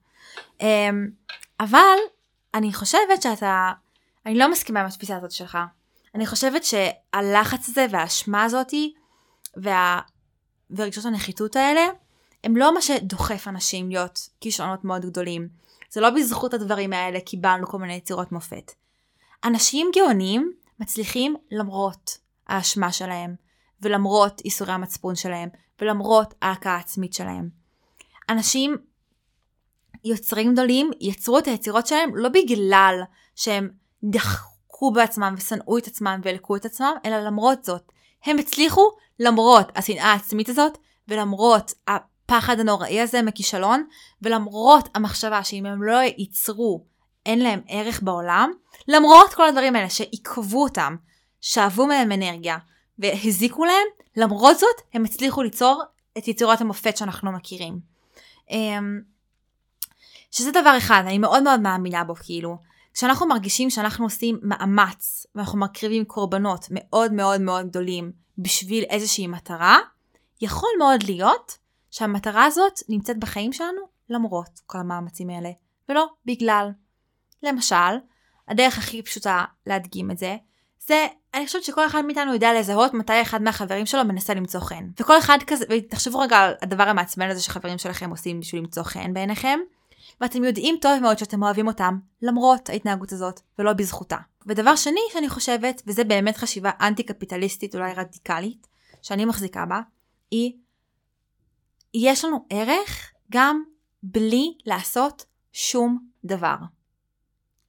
אמ, 0.62 1.08
אבל 1.60 1.98
אני 2.54 2.74
חושבת 2.74 3.22
שאתה, 3.22 3.72
אני 4.26 4.36
לא 4.36 4.52
מסכימה 4.52 4.80
עם 4.80 4.86
התפיסה 4.86 5.18
הזאת 5.18 5.32
שלך. 5.32 5.58
אני 6.16 6.26
חושבת 6.26 6.64
שהלחץ 6.64 7.70
הזה 7.70 7.86
והאשמה 7.90 8.44
הזאתי 8.44 8.94
וה... 9.58 10.00
ורגשות 10.70 11.06
הנחיתות 11.06 11.56
האלה 11.56 11.82
הם 12.44 12.58
לא 12.58 12.74
מה 12.74 12.82
שדוחף 12.82 13.48
אנשים 13.48 13.90
להיות 13.90 14.30
כישרונות 14.42 14.84
מאוד 14.84 15.06
גדולים. 15.06 15.48
זה 15.90 16.02
לא 16.02 16.10
בזכות 16.10 16.54
הדברים 16.54 16.94
האלה 16.94 17.20
קיבלנו 17.20 17.68
כל 17.68 17.78
מיני 17.78 17.94
יצירות 17.94 18.32
מופת. 18.32 18.72
אנשים 19.44 19.92
גאונים 19.96 20.54
מצליחים 20.80 21.36
למרות 21.52 22.18
האשמה 22.48 22.92
שלהם, 22.92 23.36
ולמרות 23.82 24.42
איסורי 24.46 24.72
המצפון 24.72 25.16
שלהם, 25.16 25.50
ולמרות 25.82 26.34
ההכאה 26.42 26.76
העצמית 26.76 27.14
שלהם. 27.14 27.50
אנשים 28.30 28.78
יוצרים 30.06 30.54
גדולים 30.54 30.92
יצרו 31.00 31.40
את 31.40 31.48
היצירות 31.48 31.88
שלהם 31.88 32.16
לא 32.16 32.30
בגלל 32.30 33.02
שהם 33.36 33.70
דחקו 34.04 34.92
בעצמם 34.92 35.36
ושנאו 35.38 35.78
את 35.78 35.88
עצמם 35.88 36.22
והלקו 36.24 36.56
את 36.56 36.66
עצמם, 36.66 36.94
אלא 37.06 37.20
למרות 37.20 37.64
זאת. 37.64 37.92
הם 38.26 38.38
הצליחו 38.38 38.92
למרות 39.20 39.72
השנאה 39.76 40.12
העצמית 40.12 40.50
הזאת, 40.50 40.78
ולמרות 41.08 41.74
הפחד 41.88 42.60
הנוראי 42.60 43.02
הזה 43.02 43.22
מכישלון, 43.22 43.84
ולמרות 44.22 44.90
המחשבה 44.96 45.44
שאם 45.44 45.66
הם 45.66 45.84
לא 45.84 45.98
ייצרו, 46.18 46.86
אין 47.26 47.40
להם 47.40 47.62
ערך 47.68 48.04
בעולם, 48.04 48.52
למרות 48.88 49.34
כל 49.34 49.48
הדברים 49.48 49.76
האלה 49.76 49.90
שעיכבו 49.90 50.64
אותם, 50.64 50.96
שאבו 51.42 51.88
מהם 51.88 52.12
אנרגיה, 52.12 52.58
והזיקו 53.00 53.66
להם, 53.66 53.88
למרות 54.16 54.60
זאת, 54.60 54.82
הם 54.94 55.06
הצליחו 55.06 55.44
ליצור 55.44 55.84
את 56.18 56.28
יצירות 56.28 56.62
המופת 56.62 56.98
שאנחנו 56.98 57.32
מכירים. 57.32 57.80
שזה 60.34 60.52
דבר 60.52 60.78
אחד, 60.78 61.04
אני 61.08 61.18
מאוד 61.18 61.44
מאוד 61.44 61.60
מאמינה 61.60 62.04
בו, 62.04 62.16
כאילו. 62.16 62.58
כשאנחנו 62.94 63.28
מרגישים 63.28 63.70
שאנחנו 63.70 64.06
עושים 64.06 64.40
מאמץ, 64.42 65.26
ואנחנו 65.36 65.60
מקריבים 65.60 66.06
קורבנות 66.06 66.68
מאוד 66.72 67.14
מאוד 67.14 67.42
מאוד 67.42 67.68
גדולים 67.68 68.12
בשביל 68.38 68.84
איזושהי 68.84 69.28
מטרה, 69.28 69.78
יכול 70.42 70.70
מאוד 70.80 71.04
להיות 71.04 71.58
שהמטרה 71.92 72.46
הזאת 72.46 72.74
נמצאת 72.90 73.20
בחיים 73.20 73.54
שלנו 73.54 73.82
למרות 74.10 74.60
כל 74.66 74.78
המאמצים 74.78 75.30
האלה, 75.30 75.50
ולא 75.90 76.08
בגלל. 76.26 76.70
למשל, 77.44 77.76
הדרך 78.48 78.78
הכי 78.78 79.02
פשוטה 79.02 79.44
להדגים 79.68 80.12
את 80.12 80.18
זה, 80.18 80.38
זה, 80.80 81.08
אני 81.34 81.46
חושבת 81.46 81.64
שכל 81.64 81.86
אחד 81.86 82.06
מאיתנו 82.06 82.34
יודע 82.34 82.60
לזהות 82.60 82.94
מתי 82.94 83.22
אחד 83.22 83.42
מהחברים 83.42 83.86
שלו 83.86 84.04
מנסה 84.04 84.34
למצוא 84.34 84.60
חן. 84.60 84.90
וכל 85.00 85.18
אחד 85.18 85.38
כזה, 85.48 85.66
ותחשבו 85.70 86.20
רגע 86.20 86.38
על 86.38 86.54
הדבר 86.62 86.84
המעצבן 86.84 87.30
הזה 87.30 87.42
שחברים 87.42 87.78
שלכם 87.78 88.10
עושים 88.10 88.40
בשביל 88.40 88.62
למצוא 88.62 88.84
חן 88.84 89.14
בעיניכם, 89.14 89.60
ואתם 90.22 90.44
יודעים 90.44 90.76
טוב 90.82 91.00
מאוד 91.00 91.18
שאתם 91.18 91.44
אוהבים 91.44 91.68
אותם, 91.68 92.00
למרות 92.22 92.70
ההתנהגות 92.70 93.12
הזאת, 93.12 93.40
ולא 93.60 93.74
בזכותה. 93.74 94.18
ודבר 94.48 94.76
שני 94.76 95.00
שאני 95.14 95.30
חושבת, 95.30 95.82
וזה 95.88 96.04
באמת 96.04 96.38
חשיבה 96.38 96.72
אנטי 96.82 97.04
קפיטליסטית 97.04 97.76
אולי 97.76 97.94
רדיקלית, 97.94 98.68
שאני 99.02 99.26
מחזיקה 99.26 99.66
בה, 99.66 99.82
היא, 100.32 100.54
יש 101.94 102.26
לנו 102.26 102.46
ערך 102.50 103.12
גם 103.32 103.64
בלי 104.04 104.58
לעשות 104.66 105.26
שום 105.54 106.08
דבר. 106.24 106.56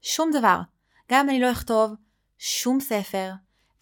שום 0.03 0.31
דבר. 0.33 0.61
גם 1.11 1.25
אם 1.25 1.31
אני 1.31 1.41
לא 1.41 1.53
אכתוב 1.53 1.93
שום 2.39 2.81
ספר, 2.81 3.33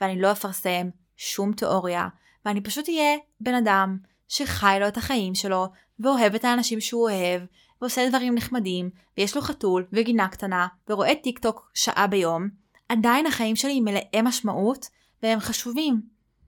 ואני 0.01 0.21
לא 0.21 0.33
אפרסם 0.33 0.89
שום 1.17 1.53
תיאוריה, 1.53 2.09
ואני 2.45 2.61
פשוט 2.61 2.89
אהיה 2.89 3.17
בן 3.41 3.55
אדם 3.55 3.99
שחי 4.29 4.77
לו 4.81 4.89
את 4.89 4.97
החיים 4.97 5.35
שלו, 5.35 5.67
ואוהב 5.99 6.35
את 6.35 6.45
האנשים 6.45 6.81
שהוא 6.81 7.11
אוהב, 7.11 7.43
ועושה 7.83 8.09
דברים 8.09 8.35
נחמדים, 8.35 8.91
ויש 9.19 9.37
לו 9.37 9.43
חתול 9.43 9.87
וגינה 9.93 10.29
קטנה, 10.29 10.67
ורואה 10.89 11.15
טיק 11.15 11.39
טוק 11.39 11.71
שעה 11.75 12.07
ביום, 12.07 12.49
עדיין 12.89 13.27
החיים 13.27 13.57
שלי 13.57 13.81
מלאי 13.81 14.23
משמעות, 14.23 14.87
והם 15.23 15.41
חשובים. 15.41 16.03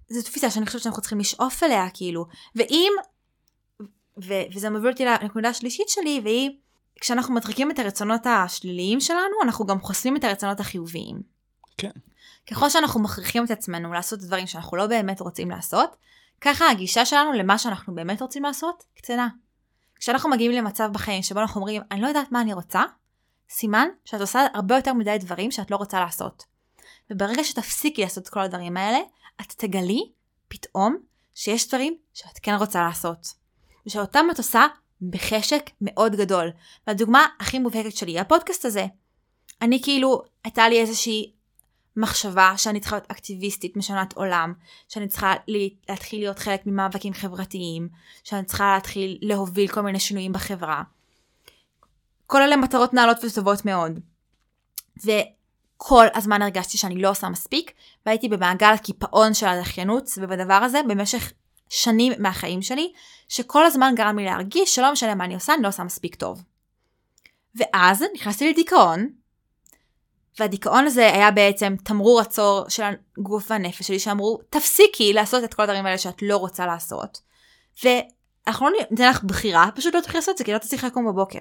זו 0.09 0.23
תפיסה 0.23 0.51
שאני 0.51 0.67
חושבת 0.67 0.83
שאנחנו 0.83 1.01
צריכים 1.01 1.19
לשאוף 1.19 1.63
אליה, 1.63 1.91
כאילו. 1.95 2.27
ואם, 2.57 2.93
ו- 4.25 4.43
וזה 4.55 4.71
מוביל 4.71 4.91
אותי 4.91 5.05
לנקודה 5.05 5.49
השלישית 5.49 5.89
שלי, 5.89 6.21
והיא, 6.25 6.51
כשאנחנו 7.01 7.35
מדחיקים 7.35 7.71
את 7.71 7.79
הרצונות 7.79 8.27
השליליים 8.27 9.01
שלנו, 9.01 9.35
אנחנו 9.43 9.67
גם 9.67 9.81
חוסמים 9.81 10.17
את 10.17 10.25
הרצונות 10.25 10.61
החיוביים. 10.61 11.23
כן. 11.79 11.91
ככל 12.51 12.71
שאנחנו 12.71 13.01
מכריחים 13.01 13.45
את 13.45 13.51
עצמנו 13.51 13.93
לעשות 13.93 14.21
דברים 14.21 14.47
שאנחנו 14.47 14.77
לא 14.77 14.87
באמת 14.87 15.21
רוצים 15.21 15.51
לעשות, 15.51 15.97
ככה 16.41 16.71
הגישה 16.71 17.05
שלנו 17.05 17.33
למה 17.33 17.59
שאנחנו 17.59 17.95
באמת 17.95 18.23
רוצים 18.23 18.43
לעשות 18.43 18.85
קטנה. 18.97 19.29
כשאנחנו 20.05 20.31
מגיעים 20.31 20.53
למצב 20.53 20.91
בחיים 20.93 21.23
שבו 21.23 21.41
אנחנו 21.41 21.61
אומרים, 21.61 21.83
אני 21.91 22.01
לא 22.01 22.07
יודעת 22.07 22.33
מה 22.33 22.41
אני 22.41 22.53
רוצה, 22.53 22.83
סימן 23.51 23.89
שאת 24.05 24.21
עושה 24.21 24.47
הרבה 24.55 24.77
יותר 24.77 24.93
מדי 24.93 25.17
דברים 25.21 25.51
שאת 25.51 25.71
לא 25.71 25.77
רוצה 25.77 26.01
לעשות. 26.01 26.45
וברגע 27.11 27.45
שתפסיקי 27.45 28.03
לעשות 28.03 28.25
את 28.25 28.29
כל 28.29 28.41
הדברים 28.41 28.77
האלה, 28.77 28.99
את 29.41 29.53
תגלי 29.57 30.13
פתאום 30.49 30.97
שיש 31.35 31.69
דברים 31.69 31.97
שאת 32.15 32.39
כן 32.43 32.55
רוצה 32.55 32.83
לעשות. 32.83 33.27
ושאותם 33.87 34.27
את 34.31 34.39
עושה 34.39 34.67
בחשק 35.11 35.71
מאוד 35.81 36.17
גדול. 36.17 36.51
והדוגמה 36.87 37.27
הכי 37.41 37.59
מובהקת 37.59 37.97
שלי, 37.97 38.19
הפודקאסט 38.19 38.65
הזה. 38.65 38.87
אני 39.63 39.83
כאילו, 39.83 40.23
הייתה 40.45 40.69
לי 40.69 40.81
איזושהי 40.81 41.33
מחשבה 41.97 42.53
שאני 42.57 42.81
צריכה 42.81 42.97
להיות 42.97 43.11
אקטיביסטית 43.11 43.77
משנת 43.77 44.13
עולם, 44.13 44.53
שאני 44.89 45.09
צריכה 45.09 45.35
להתחיל 45.89 46.21
להיות 46.21 46.39
חלק 46.39 46.67
ממאבקים 46.67 47.15
חברתיים, 47.15 47.89
שאני 48.25 48.45
צריכה 48.45 48.75
להתחיל 48.75 49.19
להוביל 49.21 49.69
כל 49.69 49.81
מיני 49.81 50.01
שינויים 50.01 50.33
בחברה. 50.33 50.83
כל 52.27 52.43
אלה 52.43 52.57
מטרות 52.57 52.95
נעלות 52.95 53.17
וטובות 53.25 53.65
מאוד. 53.65 54.01
וכל 55.05 56.07
הזמן 56.15 56.43
הרגשתי 56.43 56.79
שאני 56.79 57.03
לא 57.03 57.11
עושה 57.11 57.29
מספיק, 57.29 57.73
והייתי 58.07 58.29
במעגל 58.29 58.73
הקיפאון 58.75 59.35
של 59.35 59.47
הדחיינות 59.47 60.11
ובדבר 60.17 60.55
הזה 60.55 60.81
במשך 60.89 61.33
שנים 61.69 62.13
מהחיים 62.19 62.63
שלי, 62.63 62.93
שכל 63.29 63.67
הזמן 63.67 63.93
גרם 63.97 64.19
לי 64.19 64.25
להרגיש 64.25 64.75
שלא 64.75 64.93
משנה 64.93 65.15
מה 65.15 65.25
אני 65.25 65.35
עושה, 65.35 65.55
אני 65.55 65.63
לא 65.63 65.69
עושה 65.69 65.85
מספיק 65.85 66.15
טוב. 66.15 66.43
ואז 67.55 68.05
נכנסתי 68.15 68.51
לדיכאון, 68.51 69.09
והדיכאון 70.39 70.87
הזה 70.87 71.13
היה 71.13 71.31
בעצם 71.31 71.75
תמרור 71.85 72.21
עצור 72.21 72.65
של 72.69 72.83
הגוף 73.19 73.51
והנפש 73.51 73.87
שלי, 73.87 73.99
שאמרו, 73.99 74.39
תפסיקי 74.51 75.13
לעשות 75.13 75.45
את 75.45 75.55
כל 75.55 75.63
הדברים 75.63 75.87
האלה 75.87 75.99
שאת 75.99 76.23
לא 76.23 76.37
רוצה 76.37 76.67
לעשות. 76.67 77.21
ואנחנו 77.85 78.71
לא 78.71 78.79
ניתן 78.91 79.09
לך 79.11 79.25
בחירה, 79.25 79.69
פשוט 79.75 79.95
לא 79.95 80.01
תוכלי 80.01 80.19
לעשות 80.19 80.33
את 80.33 80.39
זה, 80.39 80.45
כי 80.45 80.53
לא 80.53 80.59
תצליחי 80.59 80.87
לקום 80.87 81.07
בבוקר. 81.09 81.41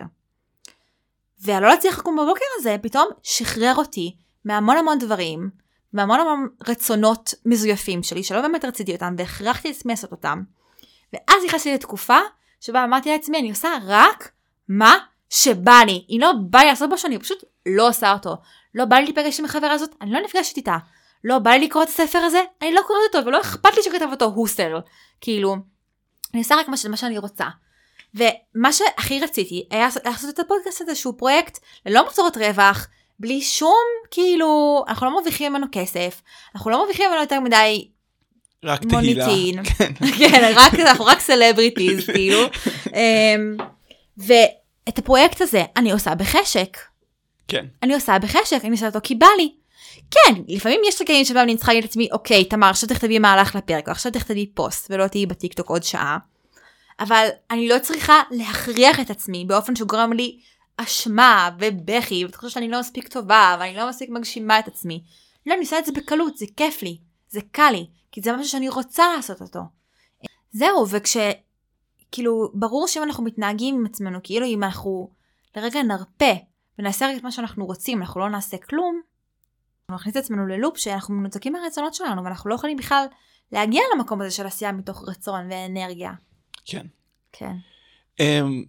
והלא 1.40 1.68
להצליח 1.68 2.00
לקום 2.00 2.16
בבוקר 2.16 2.46
הזה, 2.60 2.76
פתאום 2.82 3.08
שחרר 3.24 3.74
אותי 3.78 4.16
מהמון 4.46 4.78
המון 4.78 5.00
דברים, 5.00 5.50
מהמון 5.94 6.20
המון 6.20 6.48
רצונות 6.68 7.34
מזויפים 7.46 8.04
שלי, 8.04 8.24
שלא 8.24 8.42
באמת 8.42 8.66
רציתי 8.66 8.94
אותם, 8.94 9.16
והכרחתי 9.18 9.72
את 9.72 9.76
עצמי 9.76 9.94
לעשות 9.94 10.12
אותם. 10.12 10.44
ואז 11.14 11.44
נכנסתי 11.46 11.74
לתקופה 11.74 12.18
שבה 12.60 12.84
אמרתי 12.84 13.12
לעצמי, 13.12 13.40
אני 13.40 13.50
עושה 13.50 13.70
רק 13.88 14.32
מה 14.70 14.98
שבא 15.30 15.80
לי. 15.86 16.06
אם 16.10 16.18
לא 16.22 16.32
בא 16.50 16.60
לי 16.60 16.66
לעשות 16.66 16.90
משהו, 16.94 17.08
אני 17.08 17.20
פשוט 17.20 17.44
לא 17.66 17.88
עושה 17.88 18.14
אותו. 18.14 18.36
לא 18.76 18.86
בא 18.86 18.96
לי 18.96 19.04
להיפגש 19.04 19.40
עם 19.40 19.46
החברה 19.46 19.72
הזאת, 19.72 19.96
אני 20.02 20.12
לא 20.12 20.20
נפגשת 20.26 20.58
איתה. 20.58 20.78
לא 21.24 21.40
בא 21.40 21.52
לי 21.52 21.66
לקרוא 21.66 21.84
את 21.84 21.88
הספר 21.88 22.20
הזה, 22.20 22.42
אני 22.62 22.74
לא 22.74 22.82
קוראת 22.88 23.16
אותו, 23.16 23.28
ולא 23.28 23.42
אכפת 23.42 23.76
לי 23.76 23.84
שכתב 23.84 24.08
אותו 24.12 24.26
הוסר. 24.26 24.80
כאילו, 25.22 25.56
אני 26.34 26.42
עושה 26.42 26.56
רק 26.56 26.68
מה, 26.68 26.98
שאני 26.98 27.18
רוצה. 27.18 27.46
ומה 28.16 28.74
שהכי 28.74 29.20
רציתי 29.20 29.68
היה 29.72 29.88
לעשות 30.06 30.30
את 30.30 30.40
הפודקאסט 30.40 30.82
הזה 30.82 30.96
שהוא 30.96 31.14
פרויקט 31.18 31.60
ללא 31.86 32.08
מטרות 32.08 32.38
רווח, 32.38 32.88
בלי 33.20 33.42
שום 33.42 33.84
כאילו, 34.12 34.84
אנחנו 34.88 35.06
לא 35.06 35.14
מרוויחים 35.14 35.52
ממנו 35.52 35.68
כסף, 35.72 36.22
אנחנו 36.56 36.72
לא 36.72 36.78
מרוויחים 36.78 37.10
ממנו 37.10 37.22
יותר 37.22 37.40
מדי 37.40 37.88
רק 38.64 38.82
תהילה. 38.82 39.26
מוניטין. 39.26 39.64
כן. 39.78 39.94
כן, 40.20 40.54
רק, 40.56 40.74
אנחנו 40.74 41.06
רק 41.06 41.20
celebrities, 41.20 42.06
כאילו. 42.06 42.40
אמ, 42.96 43.58
ואת 44.18 44.98
הפרויקט 44.98 45.42
הזה 45.42 45.64
אני 45.76 45.92
עושה 45.92 46.16
בחשק. 46.16 46.78
כן. 47.48 47.66
אני 47.84 47.94
עושה 47.94 48.20
בחשק, 48.20 48.60
אני 48.64 48.72
עושה 48.72 48.86
אותו 48.86 49.00
כי 49.04 49.16
בא 49.16 49.28
לי. 49.38 49.56
כן, 50.12 50.34
לפעמים 50.48 50.82
יש 50.88 51.02
רגעים 51.02 51.26
שבהם 51.26 51.44
אני 51.44 51.58
צריכה 51.58 51.72
להגיד 51.72 51.84
לעצמי, 51.84 52.08
אוקיי, 52.12 52.46
תמר, 52.46 52.70
עכשיו 52.70 52.90
תכתבי 52.90 53.20
מהלך 53.20 53.56
לפרק, 53.56 53.88
או 53.88 53.92
עכשיו 53.92 54.12
תכתבי 54.12 54.48
פוסט, 54.54 54.92
ולא 54.92 55.08
תהיי 55.08 55.26
בטיקטוק 55.26 55.70
עוד 55.70 55.84
שעה. 55.84 56.18
אבל 57.00 57.28
אני 57.52 57.68
לא 57.68 57.80
צריכה 57.80 58.22
להכריח 58.32 59.00
את 59.00 59.10
עצמי 59.10 59.46
באופן 59.46 59.76
שגורם 59.76 60.14
לי 60.14 60.40
אשמה 60.78 61.50
ובכי, 61.60 62.26
ותחושה 62.26 62.54
שאני 62.54 62.70
לא 62.70 62.80
מספיק 62.80 63.08
טובה, 63.08 63.58
ואני 63.60 63.76
לא 63.76 63.90
מספיק 63.90 64.10
מגשימה 64.10 64.60
את 64.60 64.68
עצמי. 64.68 65.04
לא, 65.46 65.54
אני 65.54 65.62
עושה 65.62 65.80
את 65.80 65.86
זה 65.86 65.92
בקלות, 65.92 66.38
זה 66.38 66.46
כיף 66.58 66.82
לי, 66.82 66.98
זה 67.30 67.40
קל 67.52 67.70
לי, 67.72 67.86
כי 68.12 68.22
זה 68.22 68.34
משהו 68.34 68.52
שאני 68.52 68.70
רוצה 68.70 69.04
לעשות 69.16 69.42
אותו. 69.42 69.60
זהו, 70.52 70.90
וכש... 70.90 71.18
כאילו, 72.12 72.52
ברור 72.54 72.88
שאם 72.88 73.04
אנחנו 73.04 73.24
מתנהגים 73.24 73.76
עם 73.76 73.86
עצמנו, 73.86 74.20
כאילו 74.24 74.46
אם 74.46 74.64
אנחנו 74.64 75.10
לרגע 75.56 75.84
נרפה 75.84 76.34
ונעשה 76.80 77.10
רק 77.10 77.18
את 77.18 77.24
מה 77.24 77.32
שאנחנו 77.32 77.66
רוצים, 77.66 78.02
אנחנו 78.02 78.20
לא 78.20 78.30
נעשה 78.30 78.58
כלום, 78.58 79.02
אנחנו 79.90 79.96
נכניס 80.02 80.18
את 80.18 80.24
עצמנו 80.24 80.48
ללופ 80.48 80.78
שאנחנו 80.78 81.16
מנותקים 81.16 81.54
מהרצונות 81.54 81.94
שלנו, 81.94 82.24
ואנחנו 82.24 82.50
לא 82.50 82.56
יכולים 82.56 82.78
בכלל 82.78 83.06
להגיע 83.52 83.82
למקום 83.96 84.22
הזה 84.22 84.32
של 84.32 84.46
עשייה 84.46 84.72
מתוך 84.72 85.10
רצון 85.10 85.52
ואנרגיה. 85.52 86.14
כן. 86.66 86.86
כן. 87.32 87.56
אמ, 88.20 88.64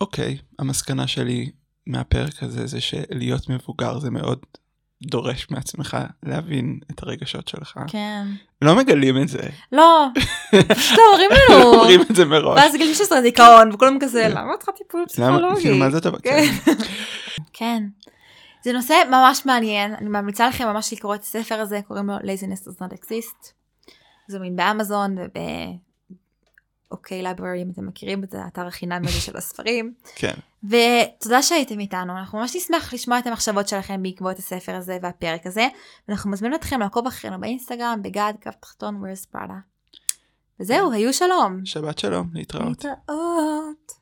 אוקיי, 0.00 0.38
המסקנה 0.58 1.06
שלי 1.06 1.50
מהפרק 1.86 2.42
הזה 2.42 2.66
זה 2.66 2.80
שלהיות 2.80 3.48
מבוגר 3.48 3.98
זה 3.98 4.10
מאוד 4.10 4.46
דורש 5.02 5.46
מעצמך 5.50 5.96
להבין 6.22 6.78
את 6.90 7.02
הרגשות 7.02 7.48
שלך. 7.48 7.78
כן. 7.88 8.26
לא 8.62 8.76
מגלים 8.76 9.22
את 9.22 9.28
זה, 9.28 9.38
לא, 9.72 10.06
פשוט 10.74 10.98
לא 10.98 11.02
אומרים 11.12 11.30
לנו. 11.50 11.62
אומרים 11.74 12.00
את 12.02 12.16
זה 12.16 12.24
מראש. 12.24 12.58
ואז 12.58 12.74
גיל 12.76 12.94
16 12.94 13.20
דיכאון, 13.20 13.72
וכולם 13.72 13.98
כזה, 14.00 14.28
למה 14.30 14.56
צריכה 14.56 14.72
טיפול 14.72 15.00
למה- 15.00 15.06
פסיכולוגי? 15.08 15.60
כאילו, 15.62 15.76
מה 15.76 15.90
זה 15.90 15.98
אתה... 15.98 16.10
כן. 16.22 16.44
כן. 17.52 17.82
זה 18.64 18.72
נושא 18.72 18.94
ממש 19.10 19.46
מעניין, 19.46 19.94
אני 19.94 20.08
ממליצה 20.08 20.48
לכם 20.48 20.66
ממש 20.68 20.92
לקרוא 20.92 21.14
את 21.14 21.22
הספר 21.22 21.54
הזה, 21.54 21.80
קוראים 21.88 22.06
לו 22.06 22.16
Laziness 22.18 22.68
does 22.68 22.82
not 22.82 22.94
exist. 22.94 23.52
זמין 24.28 24.56
באמזון 24.56 25.18
וב... 25.18 25.32
אוקיי 26.90 27.22
Library 27.22 27.62
אם 27.62 27.70
אתם 27.70 27.86
מכירים 27.86 28.24
את 28.24 28.34
האתר 28.34 28.66
החינמי 28.66 29.08
הזה 29.08 29.20
של 29.20 29.36
הספרים. 29.36 29.94
כן. 30.16 30.34
ותודה 30.64 31.42
שהייתם 31.42 31.80
איתנו, 31.80 32.18
אנחנו 32.18 32.38
ממש 32.38 32.56
נשמח 32.56 32.94
לשמוע 32.94 33.18
את 33.18 33.26
המחשבות 33.26 33.68
שלכם 33.68 34.02
בעקבות 34.02 34.38
הספר 34.38 34.74
הזה 34.74 34.98
והפרק 35.02 35.46
הזה, 35.46 35.68
ואנחנו 36.08 36.30
מזמינים 36.30 36.58
אתכם 36.58 36.80
לעקוב 36.80 37.06
אחרינו 37.06 37.40
באינסטגרם, 37.40 38.00
בגד, 38.02 38.32
קו 38.42 38.50
תחתון, 38.60 39.02
where's 39.04 39.26
פראדה. 39.30 39.58
וזהו, 40.60 40.92
היו 40.92 41.12
שלום. 41.12 41.64
שבת 41.64 41.98
שלום, 41.98 42.30
להתראות. 42.32 42.84
להתראות. 42.84 43.99